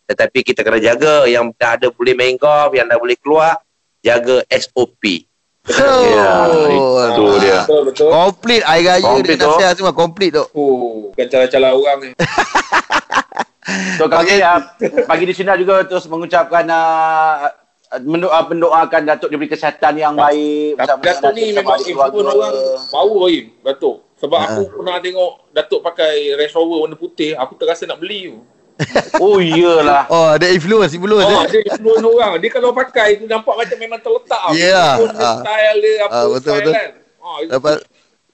tetapi 0.09 0.39
kita 0.47 0.63
kena 0.63 0.79
jaga 0.79 1.27
yang 1.27 1.51
dah 1.59 1.77
ada 1.77 1.91
boleh 1.91 2.15
main 2.15 2.39
golf, 2.39 2.73
yang 2.73 2.87
dah 2.87 2.97
boleh 2.97 3.19
keluar, 3.19 3.59
jaga 4.01 4.41
SOP. 4.49 5.29
Ya, 5.69 6.49
itu 6.73 7.25
dia. 7.45 7.61
Betul, 7.67 7.93
betul. 7.93 8.09
Komplit 8.09 8.63
air 8.65 8.85
raya 8.89 9.21
tu. 9.21 9.37
nasihat 9.37 9.75
semua 9.77 9.93
komplit 9.93 10.33
tu. 10.33 10.41
Oh, 10.57 11.13
bukan 11.13 11.27
cara-cara 11.29 11.77
orang 11.77 11.99
ni. 12.09 12.11
So 13.95 14.09
kami 14.09 14.41
uh, 14.41 14.61
pagi 15.05 15.25
di 15.25 15.35
sini 15.35 15.53
juga 15.57 15.85
terus 15.85 16.09
mengucapkan 16.09 16.65
uh, 16.65 17.53
mendoa 18.01 18.45
mendoakan 18.45 19.03
Datuk 19.07 19.29
diberi 19.29 19.49
kesihatan 19.49 19.97
yang 19.97 20.13
baik 20.13 20.77
Tapi 20.77 21.03
Datuk 21.03 21.33
ni 21.33 21.53
memang 21.53 21.81
impun 21.81 22.25
orang 22.25 22.55
power 22.89 23.29
Im. 23.29 23.47
Datuk. 23.61 23.97
Sebab 24.19 24.35
Ha. 24.35 24.47
aku 24.51 24.63
pernah 24.75 24.97
tengok 24.99 25.33
Datuk 25.53 25.81
pakai 25.81 26.35
Range 26.35 26.51
Rover 26.53 26.79
warna 26.83 26.97
putih, 26.97 27.33
aku 27.33 27.55
terasa 27.55 27.85
nak 27.85 27.99
beli 27.99 28.33
tu. 28.33 28.37
Oh 29.19 29.39
iyalah. 29.39 30.07
Oh, 30.07 30.31
ada 30.33 30.47
influence, 30.47 30.95
influence. 30.95 31.27
Oh, 31.27 31.43
eh? 31.43 31.51
dia 31.51 31.61
influence 31.67 32.05
orang. 32.05 32.39
Dia 32.39 32.51
kalau 32.51 32.71
pakai 32.71 33.19
tu 33.19 33.27
nampak 33.27 33.55
macam 33.55 33.77
memang 33.77 33.99
terletak. 33.99 34.39
tau. 34.39 34.55
Ya. 34.55 34.95
Dia 34.95 34.99
pun 34.99 35.09
dia 35.11 35.23
Ah. 35.25 35.37
style 35.39 35.79
dia 35.79 35.95
apa 35.99 36.13
Ah, 36.13 36.25
betul, 36.25 36.39
style 36.41 36.59
betul. 36.63 36.75
kan. 36.75 36.91
Oh, 37.19 37.37
itu 37.43 37.51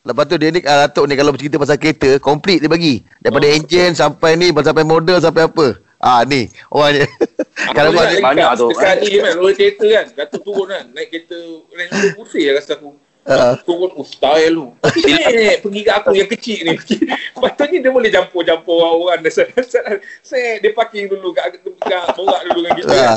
Lepas 0.04 0.24
tu 0.28 0.36
dia 0.36 0.52
ni 0.52 0.60
ah, 0.68 0.84
Datuk 0.84 1.08
ni 1.08 1.16
kalau 1.16 1.32
bercerita 1.32 1.56
pasal 1.56 1.80
kereta 1.80 2.20
Complete 2.20 2.60
dia 2.60 2.70
bagi 2.70 3.00
Daripada 3.24 3.48
Oh. 3.48 3.56
enjin 3.56 3.96
sampai 3.96 4.36
ni 4.36 4.52
Sampai 4.52 4.84
model 4.84 5.16
sampai 5.16 5.48
apa 5.48 5.80
Ah 6.04 6.20
ni 6.28 6.52
Orang 6.68 7.00
ni 7.00 7.08
Kalau 7.76 7.90
buat 7.94 8.20
banyak 8.20 8.50
tu. 8.60 8.66
Dekat 8.74 8.94
ni 9.00 9.08
kan, 9.16 9.32
roller 9.38 9.54
kereta 9.56 9.86
kan. 9.88 10.06
Datuk 10.18 10.40
turun 10.44 10.66
kan. 10.68 10.84
Naik 10.92 11.08
kereta 11.10 11.38
Range 11.70 12.18
Rover 12.18 12.42
lah 12.44 12.52
rasa 12.60 12.72
aku. 12.76 12.90
Ah. 13.24 13.54
Turun, 13.64 13.90
oh 13.96 14.04
style 14.04 14.52
tu. 14.52 14.66
Tapi 14.84 15.00
pergi 15.64 15.80
kat 15.80 15.94
aku 16.02 16.12
yang 16.12 16.28
kecil 16.28 16.58
ni. 16.60 16.76
Patutnya 17.40 17.78
dia 17.80 17.90
boleh 17.94 18.10
campur-campur 18.12 18.74
orang-orang. 18.84 19.24
Saya 20.20 20.60
dia 20.60 20.70
parking 20.76 21.08
dulu 21.08 21.32
kat, 21.32 21.56
kat 21.62 22.04
borak 22.12 22.40
dulu 22.52 22.58
dengan 22.68 22.76
kita 22.76 22.92
kan. 22.92 23.16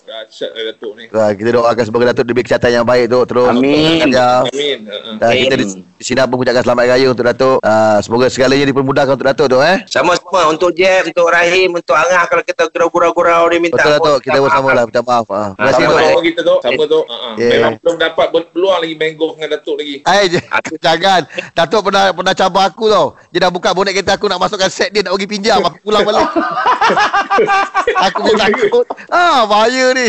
Dahsyat 0.00 0.50
lah 0.52 0.62
Datuk 0.72 0.92
ni. 0.96 1.04
ah, 1.12 1.30
Kita 1.32 1.48
doakan 1.52 1.84
semoga 1.84 2.04
Datuk 2.10 2.24
diberi 2.26 2.44
kesihatan 2.44 2.70
yang 2.72 2.86
baik 2.86 3.06
tu 3.08 3.20
Terus 3.28 3.48
Amin. 3.52 4.08
Ya. 4.10 4.42
Amin. 4.42 4.78
Ha, 4.88 4.96
ha. 4.96 5.10
Dan 5.20 5.30
kita 5.36 5.54
di, 5.60 5.64
di 5.76 6.04
sini 6.04 6.20
pun 6.24 6.36
mengucapkan 6.40 6.62
selamat 6.64 6.84
raya 6.88 7.06
untuk 7.12 7.24
Datuk. 7.28 7.58
Ah, 7.60 7.98
semoga 8.00 8.26
segalanya 8.32 8.64
dipermudahkan 8.66 9.12
untuk 9.14 9.28
Datuk 9.28 9.46
tu 9.52 9.58
eh. 9.60 9.76
Sama-sama 9.86 10.40
untuk 10.48 10.70
Jeb, 10.72 11.12
untuk 11.12 11.28
Rahim, 11.28 11.76
untuk 11.76 11.94
Angah 11.94 12.24
kalau 12.26 12.42
kita 12.42 12.62
gurau-gurau 12.72 13.42
dia 13.52 13.58
minta 13.60 13.76
Betul 13.76 13.92
Datuk, 13.98 14.18
kita 14.24 14.38
bersama 14.40 14.68
lah 14.72 14.84
minta 14.88 15.00
maaf. 15.04 15.26
Ah. 15.28 15.52
Terima 15.52 15.68
kasih 15.68 15.84
Datuk. 15.84 16.00
Sama 16.00 16.20
kita 16.24 16.40
tu, 16.40 16.56
sama 16.64 16.82
tu. 16.88 17.00
Ha, 17.04 17.16
ha. 17.16 17.28
Yeah. 17.36 17.50
Memang 17.52 17.72
belum 17.84 17.96
dapat 18.00 18.26
peluang 18.50 18.78
lagi 18.80 18.94
main 18.96 19.12
golf 19.14 19.34
dengan 19.36 19.50
Datuk 19.58 19.76
lagi. 19.78 19.96
J- 20.30 20.46
jangan. 20.86 21.20
Datuk 21.52 21.80
pernah 21.90 22.04
pernah 22.14 22.34
cabar 22.34 22.64
aku 22.70 22.84
tau. 22.88 23.06
Dia 23.34 23.46
dah 23.46 23.50
buka 23.52 23.70
bonet 23.74 23.92
kereta 23.92 24.16
aku 24.16 24.26
nak 24.30 24.40
masukkan 24.40 24.70
set 24.72 24.90
dia 24.90 25.04
nak 25.04 25.12
pergi 25.18 25.28
pinjam. 25.28 25.60
Aku 25.60 25.78
pulang 25.84 26.02
balik. 26.06 26.26
aku 28.06 28.18
pun 28.24 28.36
takut. 28.38 28.84
Ah, 29.10 29.44
bahaya 29.44 29.92
ni. 29.92 29.99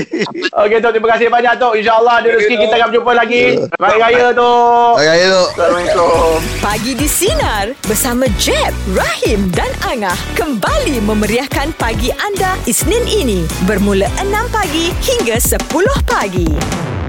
Okey 0.52 0.78
Tok, 0.80 0.92
terima 0.96 1.10
kasih 1.16 1.28
banyak 1.28 1.54
Tok. 1.60 1.74
InsyaAllah 1.80 2.14
ada 2.24 2.28
rezeki 2.36 2.56
kita 2.68 2.76
akan 2.80 2.88
berjumpa 2.92 3.12
lagi. 3.16 3.44
Raya 3.76 3.98
Raya 3.98 4.28
Tok. 4.36 4.94
Hari 4.98 5.08
raya 5.08 5.28
tu. 5.32 5.44
Assalamualaikum. 5.56 6.38
Pagi 6.62 6.92
di 6.96 7.08
Sinar 7.10 7.66
bersama 7.86 8.26
Jeb, 8.38 8.74
Rahim 8.94 9.50
dan 9.52 9.72
Angah 9.88 10.18
kembali 10.38 11.02
memeriahkan 11.04 11.74
pagi 11.76 12.14
anda 12.22 12.56
Isnin 12.70 13.04
ini 13.10 13.44
bermula 13.66 14.08
6 14.22 14.30
pagi 14.54 14.94
hingga 15.02 15.42
10 15.42 15.60
pagi. 16.08 17.01